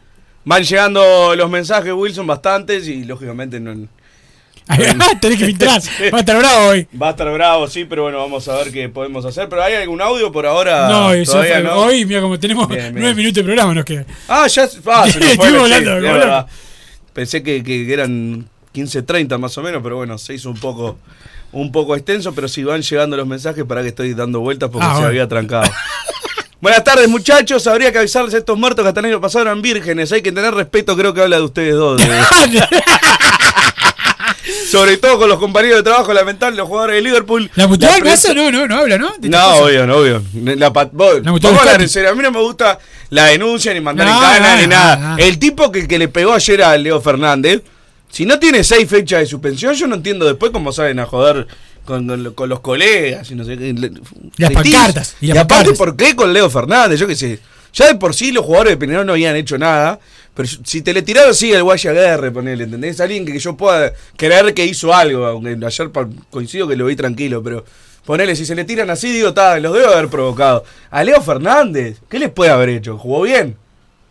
Van 0.44 0.64
llegando 0.64 1.36
los 1.36 1.50
mensajes, 1.50 1.94
Wilson, 1.94 2.26
bastantes 2.26 2.88
y 2.88 3.04
lógicamente 3.04 3.60
no. 3.60 3.88
Tenés 5.20 5.38
que 5.40 5.46
filtrar. 5.46 5.82
Va 6.14 6.18
a 6.18 6.20
estar 6.22 6.38
bravo 6.38 6.68
hoy. 6.70 6.88
Va 7.02 7.08
a 7.08 7.12
estar 7.12 7.32
bravo, 7.34 7.68
sí, 7.68 7.86
pero 7.86 8.04
bueno, 8.04 8.20
vamos 8.20 8.48
a 8.48 8.56
ver 8.56 8.72
qué 8.72 8.88
podemos 8.90 9.26
hacer. 9.26 9.50
Pero 9.50 9.64
¿hay 9.64 9.74
algún 9.76 10.02
audio 10.02 10.32
por 10.32 10.46
ahora? 10.46 10.88
No, 10.88 11.14
eso 11.14 11.34
Todavía 11.34 11.56
fue- 11.56 11.64
no. 11.64 11.76
hoy, 11.78 12.06
mira, 12.06 12.22
como 12.22 12.40
tenemos 12.40 12.68
Bien, 12.70 12.82
bien. 12.82 12.96
nueve 12.96 13.16
minutos 13.16 13.36
de 13.36 13.44
programa, 13.44 13.74
nos 13.74 13.86
queda. 13.86 14.06
Ah, 14.28 14.48
ya 14.48 14.64
ah, 14.88 15.08
se 15.10 15.20
nos 15.20 15.34
fue, 15.34 15.34
Estuvimos 15.34 15.70
sí. 15.70 16.46
Pensé 17.14 17.44
que, 17.44 17.64
que 17.64 17.92
eran 17.92 18.48
15, 18.72 19.02
30 19.02 19.38
más 19.38 19.58
o 19.58 19.62
menos, 19.62 19.82
pero 19.84 19.98
bueno, 19.98 20.18
se 20.18 20.34
hizo 20.36 20.50
un 20.50 20.58
poco 20.60 20.98
un 21.54 21.70
poco 21.74 21.96
extenso, 21.98 22.34
pero 22.34 22.48
si 22.48 22.64
van 22.64 22.82
llegando 22.82 23.18
los 23.18 23.28
mensajes 23.28 23.66
para 23.66 23.82
que 23.82 23.90
estoy 23.90 24.14
dando 24.14 24.40
vueltas 24.40 24.70
porque 24.70 24.86
Ah, 24.86 24.92
se 24.92 24.94
bueno. 24.96 25.08
había 25.10 25.28
trancado. 25.28 25.70
Buenas 26.62 26.84
tardes, 26.84 27.10
muchachos. 27.10 27.66
Habría 27.68 27.92
que 27.92 27.98
avisarles 27.98 28.34
a 28.36 28.38
estos 28.38 28.56
muertos 28.58 28.84
que 28.84 28.88
hasta 28.90 29.00
el 29.02 29.08
año 29.08 29.20
pasado 29.20 29.42
eran 29.46 29.62
vírgenes. 29.64 30.12
Hay 30.12 30.22
que 30.22 30.32
tener 30.32 30.54
respeto, 30.54 30.96
creo 30.96 31.12
que 31.14 31.22
habla 31.22 31.38
de 31.38 31.42
ustedes 31.42 31.74
dos. 31.74 32.00
Sobre 34.72 34.98
todo 34.98 35.18
con 35.20 35.30
los 35.30 35.38
compañeros 35.40 35.78
de 35.78 35.84
trabajo, 35.84 36.14
lamentable, 36.14 36.58
los 36.58 36.68
jugadores 36.68 36.96
de 36.96 37.02
Liverpool. 37.02 37.50
La 37.56 37.68
mutual 37.68 38.00
prensa- 38.02 38.30
casa 38.30 38.34
no, 38.34 38.52
no, 38.52 38.68
no 38.68 38.76
habla, 38.78 38.98
¿no? 38.98 39.12
No, 39.22 39.48
obvio, 39.56 39.86
no, 39.86 39.98
obvio. 39.98 40.24
La 40.34 40.70
vos- 40.70 41.22
La 41.24 41.32
vamos 41.32 41.66
a 41.68 41.88
serio. 41.88 42.10
A 42.10 42.16
mí 42.16 42.22
no 42.24 42.32
me 42.32 42.40
gusta 42.40 42.80
la 43.10 43.26
denuncia, 43.26 43.74
ni 43.74 43.82
mandar 43.82 44.08
No, 44.08 44.14
en 44.16 44.20
cana, 44.22 44.56
no, 44.56 44.62
ni 44.62 44.68
no, 44.68 44.70
nada. 44.70 44.96
no. 44.96 45.18
El 45.18 45.38
tipo 45.40 45.72
que, 45.72 45.88
que 45.88 46.00
le 46.00 46.08
pegó 46.08 46.34
ayer 46.34 46.64
a 46.64 46.78
Leo 46.78 47.02
Fernández, 47.02 47.62
si 48.10 48.26
no 48.26 48.40
tiene 48.40 48.64
seis 48.64 48.88
fechas 48.90 49.20
de 49.22 49.26
suspensión, 49.26 49.74
yo 49.74 49.88
no 49.88 49.96
entiendo 49.96 50.26
después 50.26 50.52
cómo 50.52 50.72
salen 50.72 51.00
a 51.00 51.06
joder 51.06 51.48
con, 51.86 52.08
con- 52.08 52.34
con 52.34 52.50
los 52.50 52.60
colegas 52.62 53.30
y 53.32 53.36
no 53.36 53.44
sé 53.44 53.58
qué. 53.58 53.74
Las 54.38 54.52
pancartas, 54.52 55.16
y 55.22 55.26
Y, 55.26 55.28
las 55.30 55.38
aparte, 55.40 55.66
pancartas. 55.72 55.78
¿por 55.78 55.96
qué 55.96 56.16
con 56.16 56.32
Leo 56.34 56.50
Fernández? 56.50 57.00
Yo 57.00 57.08
qué 57.08 57.16
sé. 57.16 57.40
Ya 57.74 57.88
de 57.88 57.96
por 57.96 58.14
sí 58.14 58.32
los 58.32 58.46
jugadores 58.46 58.74
de 58.74 58.78
Peñarol 58.78 59.06
no 59.06 59.14
habían 59.14 59.36
hecho 59.36 59.58
nada. 59.58 60.00
Pero 60.34 60.48
si 60.64 60.82
te 60.82 60.94
le 60.94 61.02
tiraron 61.02 61.32
así 61.32 61.52
el 61.52 61.64
Guaya 61.64 61.92
Guerre, 61.92 62.32
ponele, 62.32 62.64
¿entendés? 62.64 63.00
Alguien 63.02 63.26
que 63.26 63.38
yo 63.38 63.58
pueda 63.58 63.94
creer 64.16 64.54
que 64.54 64.66
hizo 64.66 64.94
algo. 64.94 65.26
Aunque 65.26 65.58
ayer 65.66 65.92
coincido 66.30 66.68
que 66.68 66.76
lo 66.76 66.86
vi 66.86 66.96
tranquilo, 66.96 67.44
pero 67.44 67.66
ponele, 68.06 68.36
si 68.36 68.46
se 68.46 68.56
le 68.56 68.64
tiran 68.64 68.90
así, 68.90 69.12
digo, 69.12 69.34
los 69.62 69.74
debo 69.74 69.94
haber 69.94 70.08
provocado. 70.08 70.64
A 70.90 71.04
Leo 71.04 71.22
Fernández, 71.22 71.98
¿qué 72.10 72.20
les 72.20 72.30
puede 72.30 72.52
haber 72.52 72.70
hecho? 72.70 72.98
¿Jugó 72.98 73.24
bien? 73.24 73.58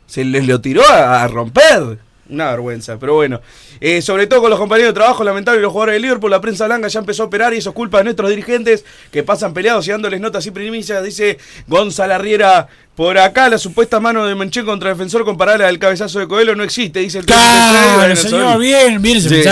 Se 0.06 0.24
les 0.24 0.46
lo 0.46 0.60
tiró 0.60 0.82
a 0.88 1.26
romper. 1.28 1.98
Una 2.30 2.50
vergüenza, 2.50 2.98
pero 2.98 3.14
bueno. 3.14 3.40
Eh, 3.80 4.00
sobre 4.02 4.26
todo 4.26 4.42
con 4.42 4.50
los 4.50 4.58
compañeros 4.58 4.90
de 4.90 4.94
trabajo, 4.94 5.24
lamentable 5.24 5.60
los 5.60 5.72
jugadores 5.72 5.94
de 5.94 6.00
Liverpool, 6.00 6.30
la 6.30 6.40
prensa 6.40 6.66
blanca 6.66 6.88
ya 6.88 7.00
empezó 7.00 7.24
a 7.24 7.26
operar 7.26 7.52
y 7.54 7.58
eso 7.58 7.70
es 7.70 7.74
culpa 7.74 7.98
de 7.98 8.04
nuestros 8.04 8.30
dirigentes 8.30 8.84
que 9.10 9.22
pasan 9.22 9.52
peleados 9.52 9.86
y 9.88 9.90
dándoles 9.90 10.20
notas 10.20 10.46
y 10.46 10.50
primicias. 10.50 11.02
Dice 11.02 11.38
Gonzalo 11.66 12.14
Arriera, 12.14 12.68
por 12.94 13.18
acá 13.18 13.48
la 13.48 13.58
supuesta 13.58 13.98
mano 13.98 14.26
de 14.26 14.34
Menché 14.34 14.64
contra 14.64 14.90
defensor 14.90 15.24
comparable 15.24 15.64
al 15.64 15.78
cabezazo 15.78 16.18
de 16.20 16.28
Coelho 16.28 16.54
no 16.54 16.62
existe, 16.62 17.00
dice 17.00 17.18
el 17.18 17.26
Claro, 17.26 18.14
señor, 18.14 18.58
bien, 18.58 19.02
bien 19.02 19.18
ese 19.18 19.42
Sí. 19.42 19.48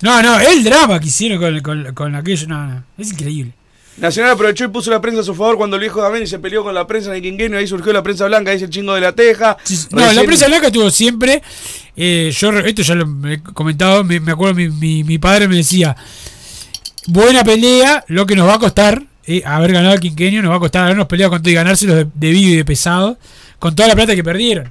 No, 0.00 0.22
no, 0.22 0.38
el 0.38 0.62
drama 0.62 1.00
que 1.00 1.08
hicieron 1.08 1.40
con, 1.40 1.60
con, 1.60 1.94
con 1.94 2.14
aquello, 2.14 2.46
no, 2.46 2.66
no, 2.66 2.84
es 2.96 3.10
increíble. 3.10 3.52
Nacional 4.00 4.32
aprovechó 4.32 4.64
y 4.64 4.68
puso 4.68 4.90
la 4.90 5.00
prensa 5.00 5.22
a 5.22 5.24
su 5.24 5.34
favor 5.34 5.56
cuando 5.56 5.76
el 5.76 5.80
viejo 5.80 6.00
Dameni 6.00 6.26
se 6.26 6.38
peleó 6.38 6.62
con 6.62 6.72
la 6.74 6.86
prensa 6.86 7.10
en 7.10 7.16
el 7.16 7.22
quinquenio. 7.22 7.58
Ahí 7.58 7.66
surgió 7.66 7.92
la 7.92 8.02
prensa 8.02 8.26
blanca, 8.26 8.52
dice 8.52 8.66
el 8.66 8.70
chingo 8.70 8.94
de 8.94 9.00
la 9.00 9.12
teja. 9.12 9.56
No, 9.90 10.12
la 10.12 10.22
prensa 10.22 10.46
blanca 10.46 10.70
tuvo 10.70 10.88
siempre. 10.90 11.42
eh, 11.96 12.30
yo, 12.32 12.50
esto 12.60 12.82
ya 12.82 12.94
lo 12.94 13.28
he 13.28 13.42
comentado. 13.42 14.04
Me, 14.04 14.20
me 14.20 14.32
acuerdo, 14.32 14.54
mi, 14.54 14.68
mi, 14.68 15.02
mi 15.02 15.18
padre 15.18 15.48
me 15.48 15.56
decía: 15.56 15.96
Buena 17.06 17.42
pelea, 17.42 18.04
lo 18.08 18.24
que 18.24 18.36
nos 18.36 18.46
va 18.46 18.54
a 18.54 18.58
costar 18.60 19.02
eh, 19.26 19.42
haber 19.44 19.72
ganado 19.72 19.94
el 19.94 20.00
quinquenio, 20.00 20.42
nos 20.42 20.52
va 20.52 20.56
a 20.56 20.60
costar 20.60 20.84
habernos 20.84 21.06
peleado 21.08 21.30
con 21.32 21.42
todo 21.42 21.50
y 21.50 21.54
ganárselos 21.54 21.96
de, 21.96 22.06
de 22.14 22.30
vivo 22.30 22.50
y 22.52 22.56
de 22.56 22.64
pesado, 22.64 23.18
con 23.58 23.74
toda 23.74 23.88
la 23.88 23.94
plata 23.96 24.14
que 24.14 24.22
perdieron. 24.22 24.70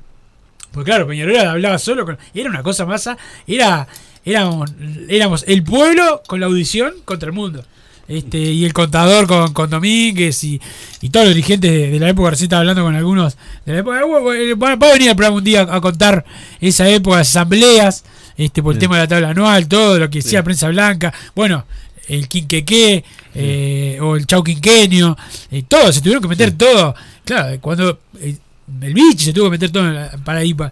Porque 0.71 0.89
claro, 0.91 1.05
Peñarol 1.07 1.35
hablaba 1.37 1.79
solo, 1.79 2.05
con, 2.05 2.17
era 2.33 2.49
una 2.49 2.63
cosa 2.63 2.85
masa, 2.85 3.17
era, 3.45 3.87
éramos, 4.23 4.71
éramos 5.09 5.43
el 5.47 5.63
pueblo 5.63 6.21
con 6.27 6.39
la 6.39 6.45
audición 6.45 6.93
contra 7.03 7.27
el 7.27 7.33
mundo. 7.33 7.65
Este, 8.07 8.37
y 8.37 8.63
el 8.63 8.71
contador 8.71 9.27
con, 9.27 9.53
con 9.53 9.69
Domínguez 9.69 10.43
y, 10.45 10.61
y 11.01 11.09
todos 11.09 11.25
los 11.25 11.35
dirigentes 11.35 11.69
de, 11.69 11.89
de 11.89 11.99
la 11.99 12.07
época, 12.09 12.29
recién 12.29 12.45
estaba 12.45 12.61
hablando 12.61 12.83
con 12.83 12.95
algunos 12.95 13.35
de 13.65 13.73
la 13.73 13.79
época. 13.79 13.99
Va, 14.05 14.75
va 14.75 14.87
a 14.89 14.93
venir 14.93 15.09
al 15.09 15.15
programa 15.15 15.37
un 15.37 15.43
día 15.43 15.61
a 15.69 15.81
contar 15.81 16.23
esa 16.61 16.87
época, 16.87 17.17
las 17.17 17.29
asambleas, 17.29 18.05
este, 18.37 18.63
por 18.63 18.73
el 18.73 18.79
tema 18.79 18.95
de 18.95 19.01
la 19.03 19.07
tabla 19.07 19.29
anual, 19.31 19.67
todo 19.67 19.99
lo 19.99 20.09
que 20.09 20.19
decía 20.19 20.43
prensa 20.43 20.69
blanca. 20.69 21.13
Bueno, 21.35 21.65
el 22.07 22.29
quinqueque 22.29 23.03
eh, 23.35 23.97
o 24.01 24.15
el 24.15 24.25
chau 24.25 24.41
quinquenio, 24.41 25.17
eh, 25.51 25.63
todo, 25.67 25.91
se 25.91 25.99
tuvieron 25.99 26.21
que 26.21 26.29
meter 26.29 26.53
todo. 26.53 26.95
Claro, 27.25 27.59
cuando 27.59 27.99
eh, 28.21 28.37
el 28.81 28.93
bicho 28.93 29.25
se 29.25 29.33
tuvo 29.33 29.45
que 29.45 29.51
meter 29.51 29.69
todo 29.71 29.91
para 30.23 30.39
ahí. 30.39 30.53
pa- 30.53 30.71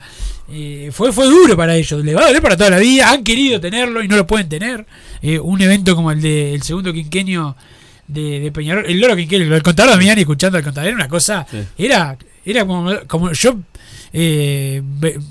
eh, 0.50 0.90
fue, 0.94 1.12
fue 1.12 1.26
duro 1.26 1.58
para 1.58 1.76
ellos, 1.76 2.04
le 2.06 2.14
va 2.14 2.22
a 2.22 2.28
doler 2.28 2.42
para 2.42 2.56
toda 2.56 2.70
la 2.70 2.78
vida, 2.78 3.10
han 3.10 3.24
querido 3.24 3.60
tenerlo 3.60 4.04
y 4.04 4.08
no 4.08 4.16
lo 4.16 4.28
pueden 4.28 4.48
tener. 4.48 4.86
Eh, 5.22 5.40
un 5.40 5.60
evento 5.62 5.96
como 5.96 6.12
el 6.12 6.22
del 6.22 6.62
segundo 6.62 6.94
quinquenio 6.94 7.56
de, 8.08 8.40
de 8.42 8.52
Peñarol, 8.52 8.86
el 8.86 9.00
loro 9.00 9.16
quinquenio, 9.16 9.56
el 9.56 9.64
contador 9.64 9.92
de 9.92 9.98
Damiani 9.98 10.22
escuchando 10.22 10.58
al 10.58 10.64
contador, 10.64 10.90
era 10.90 10.96
una 10.98 11.08
cosa, 11.08 11.48
era, 11.78 12.16
era 12.46 12.66
como, 12.66 12.92
como 13.08 13.32
yo, 13.32 13.58
eh, 14.14 14.82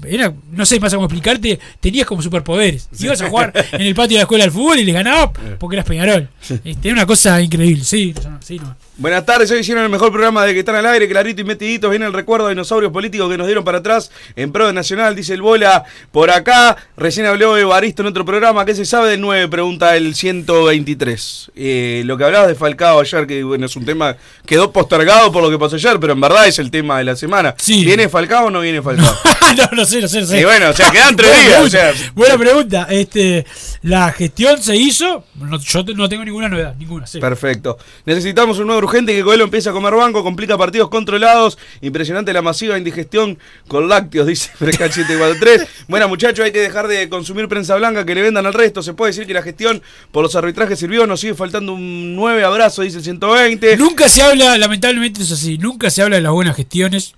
era, 0.06 0.32
no 0.52 0.66
sé 0.66 0.80
más 0.80 0.92
cómo 0.94 1.06
explicarte, 1.06 1.58
tenías 1.80 2.06
como 2.06 2.22
superpoderes. 2.22 2.88
Ibas 2.98 3.20
a 3.22 3.28
jugar 3.28 3.52
en 3.72 3.82
el 3.82 3.94
patio 3.94 4.16
de 4.16 4.18
la 4.18 4.22
escuela 4.22 4.44
del 4.44 4.52
fútbol 4.52 4.78
y 4.78 4.84
les 4.84 4.94
ganabas 4.94 5.30
porque 5.58 5.76
eras 5.76 5.86
Peñarol. 5.86 6.28
Este, 6.64 6.88
era 6.88 6.92
una 6.92 7.06
cosa 7.06 7.40
increíble, 7.40 7.84
sí, 7.84 8.14
sí, 8.40 8.58
no. 8.58 8.76
Buenas 8.96 9.26
tardes, 9.26 9.50
hoy 9.50 9.58
hicieron 9.58 9.82
el 9.82 9.90
mejor 9.90 10.12
programa 10.12 10.46
de 10.46 10.52
que 10.52 10.60
están 10.60 10.76
al 10.76 10.86
aire, 10.86 11.08
clarito 11.08 11.40
y 11.40 11.44
metiditos. 11.44 11.90
Viene 11.90 12.06
el 12.06 12.12
recuerdo 12.12 12.46
de 12.46 12.52
dinosaurios 12.54 12.92
políticos 12.92 13.28
que 13.28 13.36
nos 13.36 13.48
dieron 13.48 13.64
para 13.64 13.78
atrás 13.78 14.12
en 14.36 14.52
pro 14.52 14.68
de 14.68 14.72
Nacional, 14.72 15.16
dice 15.16 15.34
el 15.34 15.42
Bola. 15.42 15.82
Por 16.12 16.30
acá, 16.30 16.76
recién 16.96 17.26
habló 17.26 17.56
Evaristo 17.56 18.02
en 18.02 18.08
otro 18.08 18.24
programa. 18.24 18.64
¿Qué 18.64 18.72
se 18.72 18.84
sabe 18.84 19.10
del 19.10 19.20
9? 19.20 19.48
Pregunta 19.48 19.96
el 19.96 20.14
123. 20.14 21.50
Eh, 21.56 22.02
lo 22.04 22.16
que 22.16 22.22
hablabas 22.22 22.46
de 22.46 22.54
Falcao 22.54 23.00
ayer, 23.00 23.26
que 23.26 23.42
bueno, 23.42 23.66
es 23.66 23.74
un 23.74 23.84
tema, 23.84 24.16
quedó 24.46 24.70
postergado 24.70 25.32
por 25.32 25.42
lo 25.42 25.50
que 25.50 25.58
pasó 25.58 25.74
ayer, 25.74 25.98
pero 25.98 26.12
en 26.12 26.20
verdad 26.20 26.46
es 26.46 26.60
el 26.60 26.70
tema 26.70 26.98
de 26.98 27.04
la 27.04 27.16
semana. 27.16 27.56
¿Viene 27.66 28.08
Falcao 28.08 28.46
o 28.46 28.50
no 28.50 28.60
viene 28.64 28.82
Falcao? 28.82 29.06
no, 29.56 29.76
no 29.76 29.84
sé, 29.84 30.00
no 30.00 30.08
sé, 30.08 30.20
no 30.22 30.26
sé. 30.26 30.40
Y 30.40 30.44
bueno, 30.44 30.70
o 30.70 30.72
sea, 30.72 30.90
quedan 30.90 31.14
tres 31.14 31.30
días, 31.30 31.46
o 31.46 31.68
pregunta, 31.70 31.94
sea. 31.94 32.12
Buena 32.14 32.38
pregunta. 32.38 32.86
Este, 32.90 33.46
la 33.82 34.10
gestión 34.12 34.60
se 34.62 34.74
hizo. 34.76 35.24
no- 35.36 35.60
yo 35.60 35.84
no 35.94 36.08
tengo 36.08 36.24
ninguna 36.24 36.48
novedad, 36.48 36.74
ninguna. 36.76 37.06
sí. 37.06 37.20
Perfecto. 37.20 37.78
Necesitamos 38.06 38.58
un 38.58 38.66
nuevo 38.66 38.82
urgente 38.82 39.12
que 39.14 39.22
Coelho 39.22 39.44
empiece 39.44 39.68
a 39.68 39.72
comer 39.72 39.94
banco, 39.94 40.22
complica 40.24 40.58
partidos 40.58 40.88
controlados. 40.88 41.56
Impresionante 41.80 42.32
la 42.32 42.42
masiva 42.42 42.76
indigestión 42.76 43.38
con 43.68 43.88
lácteos, 43.88 44.26
dice 44.26 44.50
Fresca 44.58 44.86
743. 44.90 45.66
Bueno, 45.88 46.08
muchachos, 46.08 46.44
hay 46.44 46.52
que 46.52 46.60
dejar 46.60 46.88
de 46.88 47.08
consumir 47.08 47.46
prensa 47.48 47.76
blanca 47.76 48.04
que 48.04 48.14
le 48.14 48.22
vendan 48.22 48.46
al 48.46 48.54
resto. 48.54 48.82
Se 48.82 48.94
puede 48.94 49.10
decir 49.12 49.26
que 49.26 49.34
la 49.34 49.42
gestión 49.42 49.82
por 50.10 50.22
los 50.22 50.34
arbitrajes 50.34 50.78
sirvió. 50.78 51.06
Nos 51.06 51.20
sigue 51.20 51.34
faltando 51.34 51.74
un 51.74 52.16
9 52.16 52.42
abrazo, 52.44 52.82
dice 52.82 52.98
el 52.98 53.04
120. 53.04 53.76
Nunca 53.76 54.08
se 54.08 54.22
habla, 54.22 54.56
lamentablemente 54.58 55.22
es 55.22 55.30
así, 55.32 55.58
nunca 55.58 55.90
se 55.90 56.02
habla 56.02 56.16
de 56.16 56.22
las 56.22 56.32
buenas 56.32 56.56
gestiones, 56.56 57.14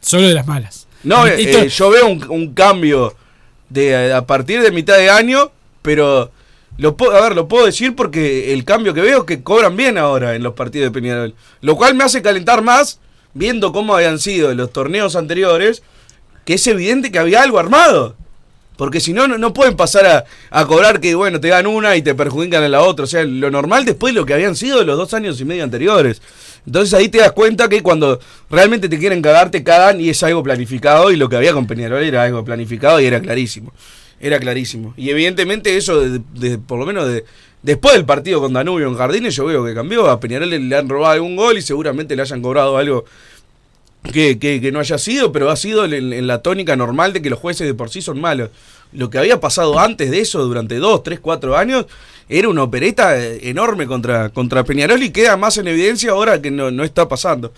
solo 0.00 0.28
de 0.28 0.34
las 0.34 0.46
malas. 0.46 0.86
No, 1.04 1.26
Eh, 1.26 1.34
eh, 1.36 1.42
esto- 1.44 1.58
eh, 1.60 1.68
yo 1.68 1.90
veo 1.90 2.06
un, 2.08 2.24
un 2.30 2.54
cambio 2.54 3.14
de 3.68 4.12
a 4.12 4.26
partir 4.26 4.62
de 4.62 4.70
mitad 4.70 4.96
de 4.96 5.10
año, 5.10 5.50
pero 5.82 6.30
lo 6.76 6.96
puedo, 6.96 7.12
a 7.16 7.20
ver, 7.22 7.34
lo 7.34 7.48
puedo 7.48 7.66
decir 7.66 7.94
porque 7.94 8.52
el 8.52 8.64
cambio 8.64 8.94
que 8.94 9.00
veo 9.00 9.18
es 9.18 9.24
que 9.24 9.42
cobran 9.42 9.76
bien 9.76 9.98
ahora 9.98 10.34
en 10.34 10.42
los 10.42 10.54
partidos 10.54 10.86
de 10.92 11.00
Peñarol, 11.00 11.34
lo 11.60 11.76
cual 11.76 11.94
me 11.94 12.04
hace 12.04 12.22
calentar 12.22 12.62
más 12.62 13.00
viendo 13.34 13.72
cómo 13.72 13.94
habían 13.94 14.18
sido 14.18 14.52
los 14.54 14.72
torneos 14.72 15.14
anteriores, 15.16 15.82
que 16.44 16.54
es 16.54 16.66
evidente 16.66 17.12
que 17.12 17.18
había 17.18 17.42
algo 17.42 17.58
armado. 17.58 18.16
Porque 18.78 19.00
si 19.00 19.12
no, 19.12 19.26
no, 19.26 19.52
pueden 19.52 19.74
pasar 19.74 20.06
a, 20.06 20.24
a 20.50 20.64
cobrar 20.64 21.00
que, 21.00 21.16
bueno, 21.16 21.40
te 21.40 21.48
dan 21.48 21.66
una 21.66 21.96
y 21.96 22.02
te 22.02 22.14
perjudican 22.14 22.62
en 22.62 22.70
la 22.70 22.82
otra. 22.82 23.06
O 23.06 23.08
sea, 23.08 23.24
lo 23.24 23.50
normal 23.50 23.84
después 23.84 24.14
de 24.14 24.20
lo 24.20 24.24
que 24.24 24.34
habían 24.34 24.54
sido 24.54 24.84
los 24.84 24.96
dos 24.96 25.14
años 25.14 25.40
y 25.40 25.44
medio 25.44 25.64
anteriores. 25.64 26.22
Entonces 26.64 26.94
ahí 26.94 27.08
te 27.08 27.18
das 27.18 27.32
cuenta 27.32 27.68
que 27.68 27.82
cuando 27.82 28.20
realmente 28.48 28.88
te 28.88 28.96
quieren 28.96 29.20
cagar, 29.20 29.50
te 29.50 29.64
cagan 29.64 30.00
y 30.00 30.10
es 30.10 30.22
algo 30.22 30.44
planificado. 30.44 31.10
Y 31.10 31.16
lo 31.16 31.28
que 31.28 31.34
había 31.34 31.52
con 31.54 31.66
Peñarol 31.66 32.04
era 32.04 32.22
algo 32.22 32.44
planificado 32.44 33.00
y 33.00 33.06
era 33.06 33.20
clarísimo. 33.20 33.72
Era 34.20 34.38
clarísimo. 34.38 34.94
Y 34.96 35.10
evidentemente 35.10 35.76
eso, 35.76 36.00
de, 36.00 36.58
por 36.58 36.78
lo 36.78 36.86
menos 36.86 37.08
de, 37.08 37.24
después 37.64 37.96
del 37.96 38.04
partido 38.04 38.40
con 38.40 38.52
Danubio 38.52 38.86
en 38.86 38.94
Jardines, 38.94 39.34
yo 39.34 39.46
veo 39.46 39.64
que 39.64 39.74
cambió. 39.74 40.08
A 40.08 40.20
Peñarol 40.20 40.50
le 40.50 40.76
han 40.76 40.88
robado 40.88 41.14
algún 41.14 41.34
gol 41.34 41.58
y 41.58 41.62
seguramente 41.62 42.14
le 42.14 42.22
hayan 42.22 42.40
cobrado 42.40 42.76
algo 42.76 43.06
que, 44.02 44.38
que- 44.38 44.60
que 44.60 44.72
no 44.72 44.80
haya 44.80 44.98
sido, 44.98 45.32
pero 45.32 45.50
ha 45.50 45.56
sido 45.56 45.84
en, 45.84 46.26
la 46.26 46.40
tónica 46.42 46.76
normal 46.76 47.12
de 47.12 47.22
que 47.22 47.30
los 47.30 47.38
jueces 47.38 47.66
de 47.66 47.74
por 47.74 47.90
sí 47.90 48.00
son 48.02 48.20
malos. 48.20 48.50
Lo 48.92 49.10
que 49.10 49.18
había 49.18 49.38
pasado 49.40 49.78
antes 49.78 50.10
de 50.10 50.20
eso, 50.20 50.42
durante 50.44 50.76
dos, 50.76 51.02
tres, 51.02 51.20
cuatro 51.20 51.56
años, 51.56 51.86
era 52.28 52.48
una 52.48 52.62
opereta 52.62 53.18
eh, 53.22 53.40
enorme 53.50 53.86
contra, 53.86 54.30
contra 54.30 54.64
Peñarol 54.64 55.02
y 55.02 55.10
queda 55.10 55.36
más 55.36 55.58
en 55.58 55.68
evidencia 55.68 56.12
ahora 56.12 56.40
que 56.40 56.50
no, 56.50 56.70
no 56.70 56.84
está 56.84 57.08
pasando. 57.08 57.52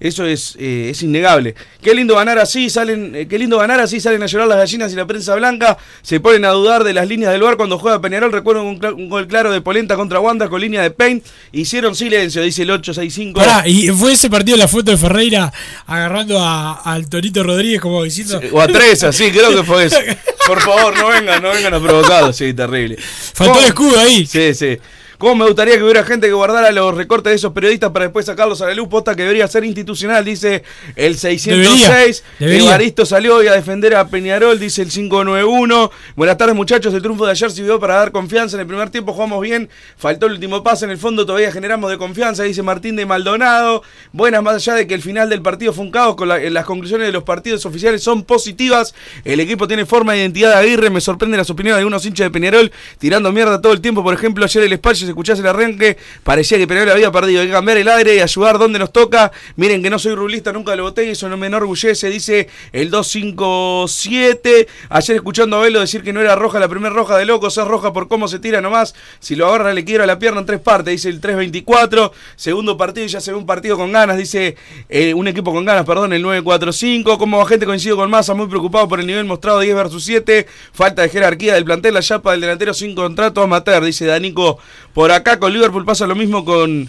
Eso 0.00 0.26
es, 0.26 0.56
eh, 0.58 0.88
es 0.90 1.02
innegable. 1.02 1.54
Qué 1.82 1.94
lindo 1.94 2.16
ganar 2.16 2.38
así, 2.38 2.68
salen, 2.68 3.14
eh, 3.14 3.28
qué 3.28 3.38
lindo 3.38 3.58
ganar 3.58 3.80
así, 3.80 4.00
salen 4.00 4.22
a 4.22 4.26
llorar 4.26 4.48
las 4.48 4.58
gallinas 4.58 4.92
y 4.92 4.96
la 4.96 5.06
prensa 5.06 5.34
blanca. 5.36 5.78
Se 6.02 6.20
ponen 6.20 6.44
a 6.44 6.50
dudar 6.50 6.84
de 6.84 6.92
las 6.92 7.08
líneas 7.08 7.32
del 7.32 7.42
bar 7.42 7.56
cuando 7.56 7.78
juega 7.78 8.00
Peñarol. 8.00 8.32
Recuerdo 8.32 8.64
un, 8.64 8.78
gol 9.08 9.26
claro 9.28 9.52
de 9.52 9.60
Polenta 9.60 9.96
contra 9.96 10.20
Wanda 10.20 10.48
con 10.48 10.60
línea 10.60 10.82
de 10.82 10.90
Paint. 10.90 11.24
Hicieron 11.52 11.94
silencio, 11.94 12.42
dice 12.42 12.62
el 12.62 12.70
865. 12.72 13.38
Pará, 13.38 13.66
y 13.68 13.88
fue 13.88 14.12
ese 14.12 14.28
partido 14.28 14.56
la 14.56 14.68
foto 14.68 14.90
de 14.90 14.96
Ferreira 14.96 15.52
agarrando 15.86 16.38
a- 16.40 16.82
al 16.84 17.08
Torito 17.08 17.42
Rodríguez 17.42 17.80
como 17.80 18.02
diciendo. 18.02 18.40
O 18.52 18.60
a 18.60 18.66
Teresa, 18.66 19.12
sí, 19.12 19.30
creo 19.30 19.54
que 19.54 19.62
fue 19.62 19.84
eso. 19.84 19.98
Por 20.46 20.60
favor, 20.60 20.96
no 20.98 21.08
vengan, 21.08 21.42
no 21.42 21.50
vengan 21.50 21.72
a 21.72 21.80
provocar. 21.80 22.34
Sí, 22.34 22.52
terrible. 22.52 22.98
Faltó 22.98 23.60
el 23.60 23.66
escudo 23.66 23.98
ahí. 23.98 24.26
Sí, 24.26 24.54
sí. 24.54 24.78
¿Cómo 25.18 25.36
me 25.36 25.44
gustaría 25.46 25.76
que 25.76 25.82
hubiera 25.82 26.04
gente 26.04 26.26
que 26.26 26.32
guardara 26.32 26.70
los 26.72 26.94
recortes 26.96 27.30
de 27.30 27.36
esos 27.36 27.52
periodistas 27.52 27.90
para 27.90 28.06
después 28.06 28.26
sacarlos 28.26 28.60
a 28.62 28.66
la 28.66 28.74
luz? 28.74 28.88
Posta 28.88 29.14
que 29.14 29.22
debería 29.22 29.46
ser 29.48 29.64
institucional, 29.64 30.24
dice 30.24 30.62
el 30.96 31.16
606. 31.16 31.44
Debería, 31.46 32.22
debería. 32.38 32.68
Evaristo 32.68 33.06
salió 33.06 33.36
hoy 33.36 33.46
a 33.46 33.52
defender 33.52 33.94
a 33.94 34.08
Peñarol, 34.08 34.58
dice 34.58 34.82
el 34.82 34.88
591. 34.88 35.90
Buenas 36.16 36.36
tardes, 36.36 36.54
muchachos. 36.54 36.92
El 36.94 37.00
triunfo 37.02 37.24
de 37.26 37.30
ayer 37.32 37.50
sirvió 37.50 37.78
para 37.80 37.94
dar 37.96 38.12
confianza. 38.12 38.56
En 38.56 38.60
el 38.62 38.66
primer 38.66 38.90
tiempo 38.90 39.12
jugamos 39.12 39.40
bien. 39.40 39.68
Faltó 39.96 40.26
el 40.26 40.32
último 40.32 40.62
pase. 40.62 40.84
En 40.84 40.90
el 40.90 40.98
fondo 40.98 41.24
todavía 41.24 41.50
generamos 41.52 41.90
de 41.90 41.98
confianza, 41.98 42.42
dice 42.42 42.62
Martín 42.62 42.96
de 42.96 43.06
Maldonado. 43.06 43.82
Buenas, 44.12 44.42
más 44.42 44.56
allá 44.56 44.74
de 44.74 44.86
que 44.86 44.94
el 44.94 45.02
final 45.02 45.28
del 45.30 45.42
partido 45.42 45.72
fue 45.72 45.84
un 45.84 45.90
caos, 45.90 46.16
con 46.16 46.28
la- 46.28 46.38
las 46.38 46.64
conclusiones 46.64 47.06
de 47.06 47.12
los 47.12 47.22
partidos 47.24 47.64
oficiales 47.66 48.02
son 48.02 48.24
positivas. 48.24 48.94
El 49.24 49.40
equipo 49.40 49.66
tiene 49.68 49.86
forma 49.86 50.12
de 50.12 50.18
identidad 50.20 50.50
de 50.50 50.56
Aguirre. 50.56 50.90
Me 50.90 51.00
sorprenden 51.00 51.38
las 51.38 51.50
opiniones 51.50 51.76
de 51.76 51.78
algunos 51.80 52.04
hinchas 52.04 52.26
de 52.26 52.30
Peñarol 52.30 52.72
tirando 52.98 53.30
mierda 53.32 53.60
todo 53.60 53.72
el 53.72 53.80
tiempo. 53.80 54.02
Por 54.02 54.14
ejemplo, 54.14 54.44
ayer 54.44 54.64
el 54.64 54.72
espacio, 54.72 55.03
si 55.04 55.10
escuchás 55.10 55.38
el 55.38 55.46
arranque, 55.46 55.96
parecía 56.22 56.58
que 56.58 56.66
Peñarol 56.66 56.90
había 56.90 57.12
perdido. 57.12 57.40
Hay 57.40 57.46
que 57.46 57.52
cambiar 57.52 57.78
el 57.78 57.88
aire 57.88 58.16
y 58.16 58.20
ayudar 58.20 58.58
donde 58.58 58.78
nos 58.78 58.92
toca. 58.92 59.32
Miren 59.56 59.82
que 59.82 59.90
no 59.90 59.98
soy 59.98 60.14
rulista, 60.14 60.52
nunca 60.52 60.74
lo 60.76 60.82
voté 60.84 61.04
eso 61.10 61.28
no 61.28 61.36
me 61.36 61.46
enorgullece, 61.46 62.10
dice 62.10 62.48
el 62.72 62.90
257. 62.90 64.68
Ayer 64.88 65.16
escuchando 65.16 65.56
a 65.56 65.60
Velo 65.62 65.80
decir 65.80 66.02
que 66.02 66.12
no 66.12 66.20
era 66.20 66.36
roja 66.36 66.58
la 66.58 66.68
primera 66.68 66.94
roja 66.94 67.16
de 67.16 67.24
locos, 67.24 67.56
es 67.56 67.64
roja 67.64 67.92
por 67.92 68.08
cómo 68.08 68.28
se 68.28 68.38
tira 68.38 68.60
nomás. 68.60 68.94
Si 69.20 69.34
lo 69.36 69.46
agarra 69.46 69.72
le 69.74 69.84
quiero 69.84 70.04
a 70.04 70.06
la 70.06 70.18
pierna 70.18 70.40
en 70.40 70.46
tres 70.46 70.60
partes, 70.60 70.92
dice 70.92 71.08
el 71.08 71.20
324. 71.20 72.12
Segundo 72.36 72.76
partido 72.76 73.06
ya 73.06 73.20
se 73.20 73.32
ve 73.32 73.38
un 73.38 73.46
partido 73.46 73.76
con 73.76 73.92
ganas, 73.92 74.16
dice 74.16 74.56
eh, 74.88 75.14
un 75.14 75.28
equipo 75.28 75.52
con 75.52 75.64
ganas, 75.64 75.84
perdón, 75.84 76.12
el 76.12 76.22
945. 76.22 77.18
Como 77.18 77.44
gente 77.44 77.66
coincido 77.66 77.96
con 77.96 78.10
Massa, 78.10 78.34
muy 78.34 78.46
preocupado 78.46 78.88
por 78.88 79.00
el 79.00 79.06
nivel 79.06 79.24
mostrado 79.24 79.60
10 79.60 79.74
versus 79.74 80.04
7. 80.04 80.46
Falta 80.72 81.02
de 81.02 81.08
jerarquía 81.08 81.54
del 81.54 81.64
plantel, 81.64 81.94
la 81.94 82.02
chapa 82.02 82.32
del 82.32 82.40
delantero 82.40 82.74
sin 82.74 82.94
contrato 82.94 83.42
amateur, 83.42 83.84
dice 83.84 84.06
Danico. 84.06 84.58
Por 84.94 85.10
acá 85.10 85.40
con 85.40 85.52
Liverpool 85.52 85.84
pasa 85.84 86.06
lo 86.06 86.14
mismo 86.14 86.44
con 86.44 86.88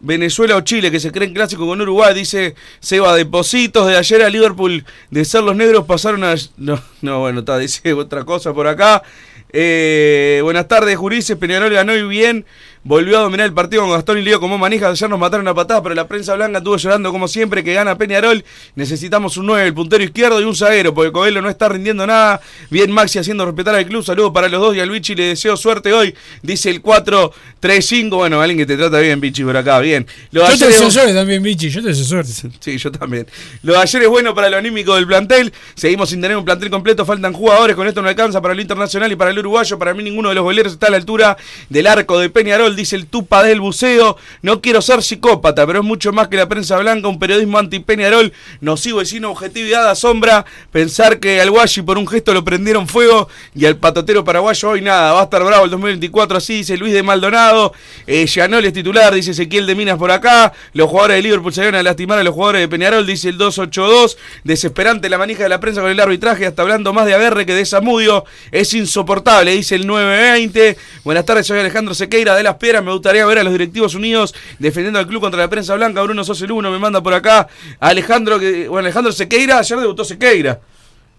Venezuela 0.00 0.56
o 0.56 0.62
Chile, 0.62 0.90
que 0.90 0.98
se 0.98 1.12
creen 1.12 1.32
clásico 1.32 1.66
con 1.66 1.80
Uruguay, 1.80 2.12
dice 2.12 2.56
Seba 2.80 3.14
Depositos. 3.14 3.86
De 3.86 3.96
ayer 3.96 4.22
a 4.22 4.28
Liverpool, 4.28 4.84
de 5.10 5.24
ser 5.24 5.44
los 5.44 5.54
negros, 5.54 5.86
pasaron 5.86 6.24
a. 6.24 6.34
No, 6.56 6.82
no 7.00 7.20
bueno, 7.20 7.40
está, 7.40 7.56
dice 7.58 7.92
otra 7.94 8.24
cosa 8.24 8.52
por 8.52 8.66
acá. 8.66 9.04
Eh, 9.52 10.40
buenas 10.42 10.66
tardes, 10.66 10.96
Jurices. 10.96 11.36
Peñarol 11.36 11.72
ganó 11.72 11.94
y 11.94 12.02
bien. 12.02 12.44
Volvió 12.86 13.16
a 13.18 13.22
dominar 13.22 13.46
el 13.46 13.54
partido 13.54 13.80
con 13.80 13.92
Gastón 13.92 14.18
y 14.18 14.22
Lío 14.22 14.38
como 14.38 14.58
manija. 14.58 14.90
Ayer 14.90 15.08
nos 15.08 15.18
mataron 15.18 15.48
a 15.48 15.54
patadas, 15.54 15.82
pero 15.82 15.94
la 15.94 16.06
prensa 16.06 16.34
blanca 16.34 16.58
estuvo 16.58 16.76
llorando 16.76 17.10
como 17.12 17.28
siempre 17.28 17.64
que 17.64 17.72
gana 17.72 17.96
Peñarol. 17.96 18.44
Necesitamos 18.74 19.38
un 19.38 19.46
9, 19.46 19.68
el 19.68 19.72
puntero 19.72 20.04
izquierdo 20.04 20.38
y 20.38 20.44
un 20.44 20.54
zaguero, 20.54 20.92
porque 20.92 21.10
Coelho 21.10 21.40
no 21.40 21.48
está 21.48 21.70
rindiendo 21.70 22.06
nada. 22.06 22.42
Bien 22.68 22.92
Maxi 22.92 23.18
haciendo 23.18 23.46
respetar 23.46 23.74
al 23.74 23.86
club. 23.86 24.04
Saludos 24.04 24.32
para 24.34 24.50
los 24.50 24.60
dos 24.60 24.76
y 24.76 24.80
al 24.80 24.90
Bichi 24.90 25.14
le 25.14 25.28
deseo 25.28 25.56
suerte 25.56 25.94
hoy. 25.94 26.14
Dice 26.42 26.68
el 26.68 26.82
4-3-5. 26.82 28.10
Bueno, 28.10 28.42
alguien 28.42 28.58
que 28.58 28.66
te 28.66 28.76
trata 28.76 28.98
bien, 28.98 29.18
Bichi, 29.18 29.44
por 29.44 29.56
acá. 29.56 29.78
Bien. 29.78 30.06
Lo 30.30 30.46
Yo 30.46 30.58
te 30.58 30.66
deseo 30.66 30.90
suerte 30.90 31.14
también, 31.14 31.42
Bichi. 31.42 31.70
Yo 31.70 31.80
te 31.80 31.88
deseo 31.88 32.04
suerte. 32.04 32.32
Sí, 32.60 32.76
yo 32.76 32.92
también. 32.92 33.26
Lo 33.62 33.72
de 33.72 33.78
ayer 33.78 34.02
es 34.02 34.08
bueno 34.10 34.34
para 34.34 34.50
lo 34.50 34.58
anímico 34.58 34.94
del 34.94 35.06
plantel. 35.06 35.54
Seguimos 35.74 36.10
sin 36.10 36.20
tener 36.20 36.36
un 36.36 36.44
plantel 36.44 36.68
completo. 36.68 37.06
Faltan 37.06 37.32
jugadores. 37.32 37.76
Con 37.76 37.88
esto 37.88 38.02
no 38.02 38.10
alcanza 38.10 38.42
para 38.42 38.52
el 38.52 38.60
internacional 38.60 39.10
y 39.10 39.16
para 39.16 39.30
el 39.30 39.38
uruguayo. 39.38 39.78
Para 39.78 39.94
mí 39.94 40.02
ninguno 40.02 40.28
de 40.28 40.34
los 40.34 40.44
goleros 40.44 40.74
está 40.74 40.88
a 40.88 40.90
la 40.90 40.98
altura 40.98 41.38
del 41.70 41.86
arco 41.86 42.18
de 42.18 42.28
Peñarol. 42.28 42.73
Dice 42.76 42.96
el 42.96 43.06
Tupa 43.06 43.42
del 43.42 43.60
Buceo. 43.60 44.16
No 44.42 44.60
quiero 44.60 44.82
ser 44.82 45.02
psicópata, 45.02 45.66
pero 45.66 45.80
es 45.80 45.84
mucho 45.84 46.12
más 46.12 46.28
que 46.28 46.36
la 46.36 46.48
prensa 46.48 46.78
blanca. 46.78 47.08
Un 47.08 47.18
periodismo 47.18 47.58
anti-Peñarol. 47.58 48.32
Nocivo 48.60 49.02
y 49.02 49.06
sin 49.06 49.24
objetividad 49.24 49.88
asombra. 49.88 50.44
Pensar 50.70 51.20
que 51.20 51.40
al 51.40 51.50
Guayi 51.50 51.82
por 51.82 51.98
un 51.98 52.06
gesto 52.06 52.34
lo 52.34 52.44
prendieron 52.44 52.88
fuego. 52.88 53.28
Y 53.54 53.66
al 53.66 53.76
patotero 53.76 54.24
paraguayo 54.24 54.70
hoy 54.70 54.80
nada. 54.80 55.12
Va 55.12 55.20
a 55.20 55.24
estar 55.24 55.42
bravo 55.44 55.64
el 55.64 55.70
2024. 55.70 56.38
Así 56.38 56.56
dice 56.56 56.76
Luis 56.76 56.92
de 56.92 57.02
Maldonado. 57.02 57.72
Eh, 58.06 58.24
es 58.24 58.72
titular. 58.72 59.14
Dice 59.14 59.32
Ezequiel 59.32 59.66
de 59.66 59.74
Minas 59.74 59.98
por 59.98 60.10
acá. 60.10 60.52
Los 60.72 60.88
jugadores 60.88 61.16
de 61.16 61.22
Liverpool 61.22 61.52
se 61.52 61.64
van 61.64 61.74
a 61.74 61.82
lastimar 61.82 62.18
a 62.18 62.22
los 62.22 62.34
jugadores 62.34 62.62
de 62.62 62.68
Peñarol, 62.68 63.06
dice 63.06 63.28
el 63.28 63.38
282. 63.38 64.16
Desesperante 64.42 65.08
la 65.08 65.18
manija 65.18 65.42
de 65.42 65.48
la 65.48 65.60
prensa 65.60 65.80
con 65.80 65.90
el 65.90 66.00
arbitraje, 66.00 66.46
hasta 66.46 66.62
hablando 66.62 66.92
más 66.92 67.06
de 67.06 67.14
Aguerre 67.14 67.46
que 67.46 67.54
de 67.54 67.64
Zamudio. 67.64 68.24
Es 68.50 68.74
insoportable, 68.74 69.52
dice 69.52 69.74
el 69.76 69.86
920. 69.86 70.76
Buenas 71.04 71.24
tardes, 71.24 71.46
soy 71.46 71.58
Alejandro 71.58 71.94
Sequeira 71.94 72.34
de 72.34 72.42
Las 72.42 72.56
Me 72.82 72.92
gustaría 72.92 73.24
ver 73.26 73.38
a 73.38 73.44
los 73.44 73.52
directivos 73.52 73.94
unidos 73.94 74.34
defendiendo 74.58 74.98
al 74.98 75.06
club 75.06 75.20
contra 75.20 75.40
la 75.40 75.48
prensa 75.48 75.74
blanca. 75.74 76.02
Bruno 76.02 76.24
Sos 76.24 76.40
el 76.42 76.52
uno 76.52 76.70
me 76.70 76.78
manda 76.78 77.02
por 77.02 77.14
acá. 77.14 77.46
Alejandro, 77.80 78.38
que, 78.38 78.68
bueno, 78.68 78.86
Alejandro 78.86 79.12
Sequeira, 79.12 79.58
ayer 79.58 79.78
debutó 79.78 80.04
Sequeira. 80.04 80.60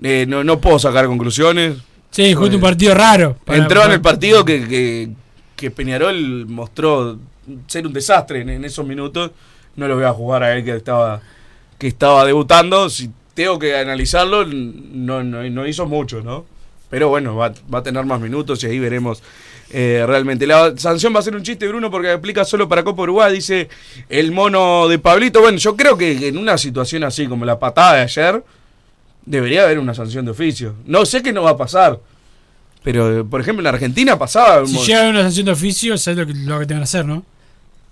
Eh, 0.01 0.25
no, 0.27 0.43
no 0.43 0.59
puedo 0.59 0.77
sacar 0.79 1.05
conclusiones. 1.05 1.75
Sí, 2.11 2.33
justo 2.33 2.55
un 2.55 2.61
partido 2.61 2.93
raro. 2.95 3.37
para- 3.45 3.59
Entró 3.59 3.83
en 3.85 3.91
el 3.91 4.01
partido 4.01 4.43
que, 4.45 4.67
que, 4.67 5.09
que 5.55 5.71
Peñarol 5.71 6.45
mostró 6.47 7.17
ser 7.67 7.85
un 7.85 7.93
desastre 7.93 8.41
en, 8.41 8.49
en 8.49 8.65
esos 8.65 8.85
minutos. 8.85 9.31
No 9.75 9.87
lo 9.87 9.95
voy 9.95 10.05
a 10.05 10.11
jugar 10.13 10.43
a 10.43 10.55
él 10.55 10.63
que 10.63 10.75
estaba, 10.75 11.21
que 11.77 11.87
estaba 11.87 12.25
debutando. 12.25 12.89
Si 12.89 13.09
tengo 13.33 13.59
que 13.59 13.77
analizarlo, 13.77 14.45
no, 14.45 15.23
no, 15.23 15.43
no 15.49 15.67
hizo 15.67 15.85
mucho, 15.85 16.21
¿no? 16.21 16.45
Pero 16.89 17.09
bueno, 17.09 17.35
va, 17.35 17.51
va 17.73 17.79
a 17.79 17.83
tener 17.83 18.05
más 18.05 18.21
minutos 18.21 18.63
y 18.63 18.67
ahí 18.67 18.79
veremos 18.79 19.21
eh, 19.77 20.05
realmente. 20.07 20.47
La 20.47 20.73
sanción 20.77 21.13
va 21.13 21.19
a 21.19 21.21
ser 21.21 21.35
un 21.35 21.43
chiste, 21.43 21.67
Bruno, 21.67 21.91
porque 21.91 22.09
aplica 22.09 22.45
solo 22.45 22.69
para 22.69 22.81
Copa 22.81 23.01
Uruguay, 23.01 23.33
dice 23.33 23.67
el 24.07 24.31
mono 24.31 24.87
de 24.87 24.99
Pablito. 24.99 25.41
Bueno, 25.41 25.57
yo 25.57 25.75
creo 25.75 25.97
que 25.97 26.29
en 26.29 26.37
una 26.37 26.57
situación 26.57 27.03
así 27.03 27.27
como 27.27 27.43
la 27.43 27.59
patada 27.59 27.95
de 27.95 28.01
ayer, 28.03 28.41
debería 29.25 29.63
haber 29.63 29.79
una 29.79 29.93
sanción 29.93 30.23
de 30.23 30.31
oficio. 30.31 30.75
No 30.85 31.05
sé 31.05 31.21
que 31.21 31.33
no 31.33 31.43
va 31.43 31.49
a 31.51 31.57
pasar. 31.57 31.99
Pero, 32.83 33.27
por 33.29 33.41
ejemplo, 33.41 33.67
en 33.67 33.67
Argentina 33.67 34.17
pasaba. 34.17 34.65
Si 34.65 34.77
llega 34.77 35.07
a 35.07 35.09
una 35.09 35.23
sanción 35.23 35.47
de 35.47 35.51
oficio, 35.51 35.97
sabes 35.97 36.19
lo 36.19 36.25
que, 36.25 36.33
lo 36.33 36.57
que 36.57 36.65
te 36.67 36.73
van 36.73 36.81
a 36.81 36.85
hacer, 36.85 37.05
¿no? 37.05 37.25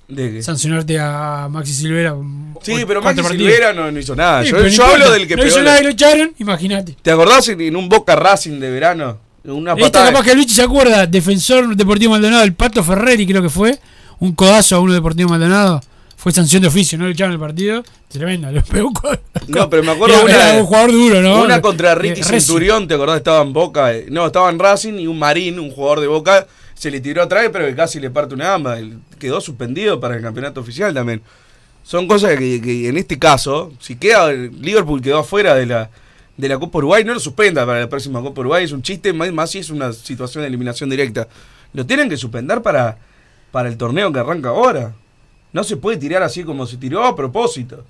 ¿De 0.08 0.32
qué? 0.32 0.42
Sancionarte 0.42 0.98
a 1.00 1.50
Maxi 1.52 1.74
Silvera. 1.74 2.16
Sí, 2.62 2.86
pero 2.88 3.02
Maxi 3.02 3.24
partidos. 3.24 3.52
Silvera 3.52 3.74
no, 3.74 3.92
no 3.92 4.00
hizo 4.00 4.16
nada. 4.16 4.46
Sí, 4.46 4.52
yo 4.70 4.86
hablo 4.86 5.12
del 5.12 5.28
que 5.28 5.36
No 5.36 5.46
hizo 5.46 5.62
nada 5.62 5.82
y 5.82 5.84
lo 5.84 5.90
echaron, 5.90 6.34
imagínate. 6.40 6.96
¿Te 7.02 7.12
acordás 7.12 7.50
en, 7.50 7.60
en 7.60 7.76
un 7.76 7.90
Boca 7.90 8.16
Racing 8.16 8.62
de 8.62 8.70
verano? 8.70 9.33
Una 9.46 9.74
Esta 9.74 9.84
patada. 9.86 10.06
capaz 10.12 10.24
que 10.26 10.36
bicho 10.36 10.54
se 10.56 10.62
acuerda, 10.64 11.06
defensor 11.06 11.76
Deportivo 11.76 12.12
Maldonado, 12.12 12.44
el 12.44 12.54
Pato 12.54 12.84
Ferreri 12.84 13.28
creo 13.28 13.42
que 13.42 13.50
fue, 13.50 13.78
un 14.20 14.34
codazo 14.34 14.76
a 14.76 14.80
uno 14.80 14.94
de 14.94 15.00
Deportivo 15.00 15.30
Maldonado, 15.30 15.82
fue 16.16 16.32
sanción 16.32 16.62
de 16.62 16.70
oficio, 16.70 16.98
no 16.98 17.06
le 17.06 17.12
echaron 17.12 17.34
el 17.34 17.40
partido, 17.40 17.84
tremendo, 18.08 18.50
le 18.50 18.62
pegó 18.62 18.88
un 18.88 18.94
codazo. 18.94 19.22
No, 19.50 19.70
pero 19.70 19.84
me 19.84 19.92
acuerdo 19.92 20.16
Era- 20.22 20.24
una. 20.26 20.50
era 20.52 20.60
un 20.62 20.66
jugador 20.66 20.92
duro, 20.94 21.22
¿no? 21.22 21.44
Una 21.44 21.62
contra 21.62 21.94
Ricky 21.96 22.22
Eh, 22.22 22.24
Racing. 22.24 22.40
Centurión, 22.40 22.88
¿te 22.88 22.94
acordás? 22.94 23.18
Estaba 23.18 23.42
en 23.42 23.52
Boca. 23.52 23.94
eh, 23.94 24.06
No, 24.10 24.26
estaba 24.26 24.50
en 24.50 24.60
Racing 24.60 24.94
y 24.94 25.08
un 25.08 25.20
Marín, 25.20 25.60
un 25.60 25.72
jugador 25.72 26.00
de 26.00 26.08
Boca, 26.08 26.48
se 26.74 26.90
le 26.90 27.02
tiró 27.02 27.22
atrás, 27.24 27.50
pero 27.52 27.74
casi 27.76 28.00
le 28.00 28.10
parte 28.12 28.34
una 28.36 28.46
gamba. 28.52 28.78
Quedó 29.20 29.42
suspendido 29.42 30.00
para 30.00 30.16
el 30.16 30.22
campeonato 30.22 30.62
oficial 30.62 30.94
también. 30.94 31.22
Son 31.84 32.08
cosas 32.08 32.38
que, 32.38 32.62
que 32.62 32.88
en 32.88 32.96
este 32.98 33.20
caso, 33.20 33.74
si 33.82 33.98
queda 33.98 34.32
Liverpool 34.32 35.02
quedó 35.02 35.20
afuera 35.20 35.54
de 35.56 35.66
la, 35.66 35.90
de 36.38 36.50
la 36.50 36.58
Copa 36.58 36.80
Uruguay, 36.80 37.04
no 37.04 37.14
lo 37.14 37.20
suspenda 37.20 37.66
para 37.66 37.82
la 37.82 37.90
próxima 37.90 38.22
Copa 38.22 38.42
Uruguay. 38.42 38.64
Es 38.64 38.72
un 38.72 38.82
chiste, 38.82 39.14
más, 39.14 39.32
más 39.32 39.52
si 39.52 39.60
es 39.60 39.70
una 39.70 39.94
situación 39.94 40.42
de 40.42 40.48
eliminación 40.48 40.90
directa. 40.90 41.28
Lo 41.74 41.86
tienen 41.86 42.10
que 42.10 42.18
suspender 42.18 42.62
para, 42.62 42.98
para 43.52 43.70
el 43.70 43.78
torneo 43.78 44.12
que 44.12 44.20
arranca 44.20 44.50
ahora. 44.50 44.94
No 45.52 45.64
se 45.64 45.78
puede 45.78 45.98
tirar 45.98 46.24
así 46.24 46.44
como 46.44 46.66
se 46.66 46.78
tiró 46.78 47.04
a 47.04 47.16
propósito. 47.16 47.86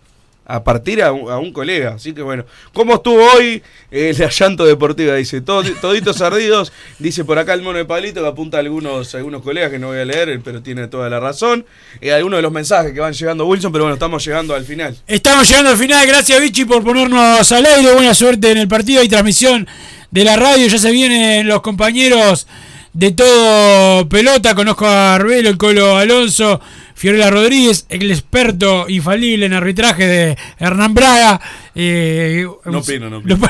A 0.46 0.64
partir 0.64 1.02
a 1.02 1.12
un, 1.12 1.54
colega. 1.54 1.94
Así 1.96 2.14
que 2.14 2.22
bueno. 2.22 2.46
¿Cómo 2.74 2.96
estuvo 2.96 3.24
hoy 3.36 3.64
eh, 3.92 4.14
la 4.18 4.30
llanto 4.30 4.66
deportiva? 4.66 5.16
Dice. 5.16 5.42
Todo, 5.42 5.64
toditos 5.82 6.22
ardidos. 6.22 6.74
Dice 7.00 7.24
por 7.24 7.40
acá 7.40 7.54
el 7.54 7.62
mono 7.62 7.78
de 7.78 7.86
Pablito 7.86 8.22
que 8.22 8.28
apunta 8.28 8.58
a 8.58 8.60
algunos, 8.60 9.16
algunos 9.16 9.42
colegas 9.42 9.72
que 9.72 9.80
no 9.80 9.88
voy 9.88 10.00
a 10.00 10.06
leer, 10.06 10.42
pero 10.44 10.62
tiene 10.62 10.88
toda 10.88 11.10
la 11.10 11.20
razón. 11.20 11.66
Eh, 12.02 12.12
algunos 12.12 12.38
de 12.38 12.42
los 12.42 12.52
mensajes 12.52 12.94
que 12.94 13.00
van 13.00 13.14
llegando 13.14 13.46
Wilson, 13.46 13.72
pero 13.72 13.86
bueno, 13.86 13.94
estamos 13.94 14.26
llegando 14.26 14.54
al 14.54 14.66
final. 14.66 14.98
Estamos 15.08 15.48
llegando 15.48 15.72
al 15.72 15.78
final, 15.78 16.06
gracias 16.06 16.42
Vichy 16.42 16.66
por 16.66 16.84
ponernos 16.84 17.52
al 17.52 17.66
aire, 17.66 17.94
buena 17.94 18.14
suerte 18.14 18.52
en 18.52 18.58
el 18.58 18.68
partido 18.68 19.04
y 19.04 19.10
transmisión 19.10 19.68
de 20.12 20.24
la 20.24 20.36
radio, 20.36 20.68
ya 20.68 20.78
se 20.78 20.92
vienen 20.92 21.48
los 21.48 21.62
compañeros 21.62 22.48
de 22.94 23.12
todo 23.12 24.08
pelota, 24.08 24.54
conozco 24.54 24.86
a 24.86 25.16
Arbelo, 25.16 25.50
el 25.50 25.58
Colo 25.58 25.98
Alonso, 25.98 26.62
Fiorella 26.96 27.30
Rodríguez, 27.30 27.86
el 27.90 28.10
experto 28.12 28.88
infalible 28.88 29.46
en 29.46 29.54
arbitraje 29.54 30.06
de 30.08 30.38
Hernán 30.60 30.94
Braga. 30.94 31.42
eh, 31.76 32.46
No 32.66 32.80
opino, 32.80 33.10
no 33.10 33.18
opino. 33.18 33.40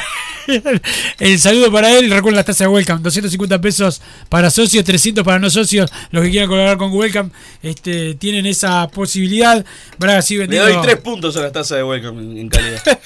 El 1.19 1.39
saludo 1.39 1.71
para 1.71 1.91
él. 1.97 2.09
Recuerden 2.11 2.35
las 2.35 2.45
tasas 2.45 2.67
de 2.67 2.67
Welcome: 2.67 2.99
250 3.01 3.61
pesos 3.61 4.01
para 4.27 4.49
socios, 4.49 4.83
300 4.83 5.23
para 5.23 5.39
no 5.39 5.49
socios. 5.49 5.89
Los 6.11 6.23
que 6.23 6.31
quieran 6.31 6.49
colaborar 6.49 6.77
con 6.77 6.91
Welcome 6.91 7.29
este, 7.61 8.15
tienen 8.15 8.45
esa 8.45 8.87
posibilidad. 8.89 9.63
Braga 9.97 10.21
sigue 10.21 10.41
Le 10.41 10.47
vendiendo. 10.47 10.73
doy 10.73 10.81
tres 10.83 10.97
puntos 11.01 11.37
a 11.37 11.41
la 11.41 11.51
taza 11.51 11.75
de 11.77 11.83
Welcome 11.83 12.21
en, 12.21 12.37
en 12.37 12.49
calidad. 12.49 12.81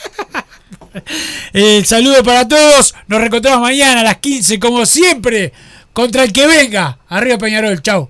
El 1.53 1.85
saludo 1.85 2.23
para 2.23 2.47
todos. 2.47 2.95
Nos 3.07 3.19
reencontramos 3.19 3.61
mañana 3.61 4.01
a 4.01 4.03
las 4.03 4.17
15, 4.17 4.57
como 4.59 4.85
siempre, 4.85 5.53
contra 5.93 6.23
el 6.23 6.33
que 6.33 6.47
venga. 6.47 6.99
Arriba 7.07 7.37
Peñarol. 7.37 7.81
Chau. 7.83 8.09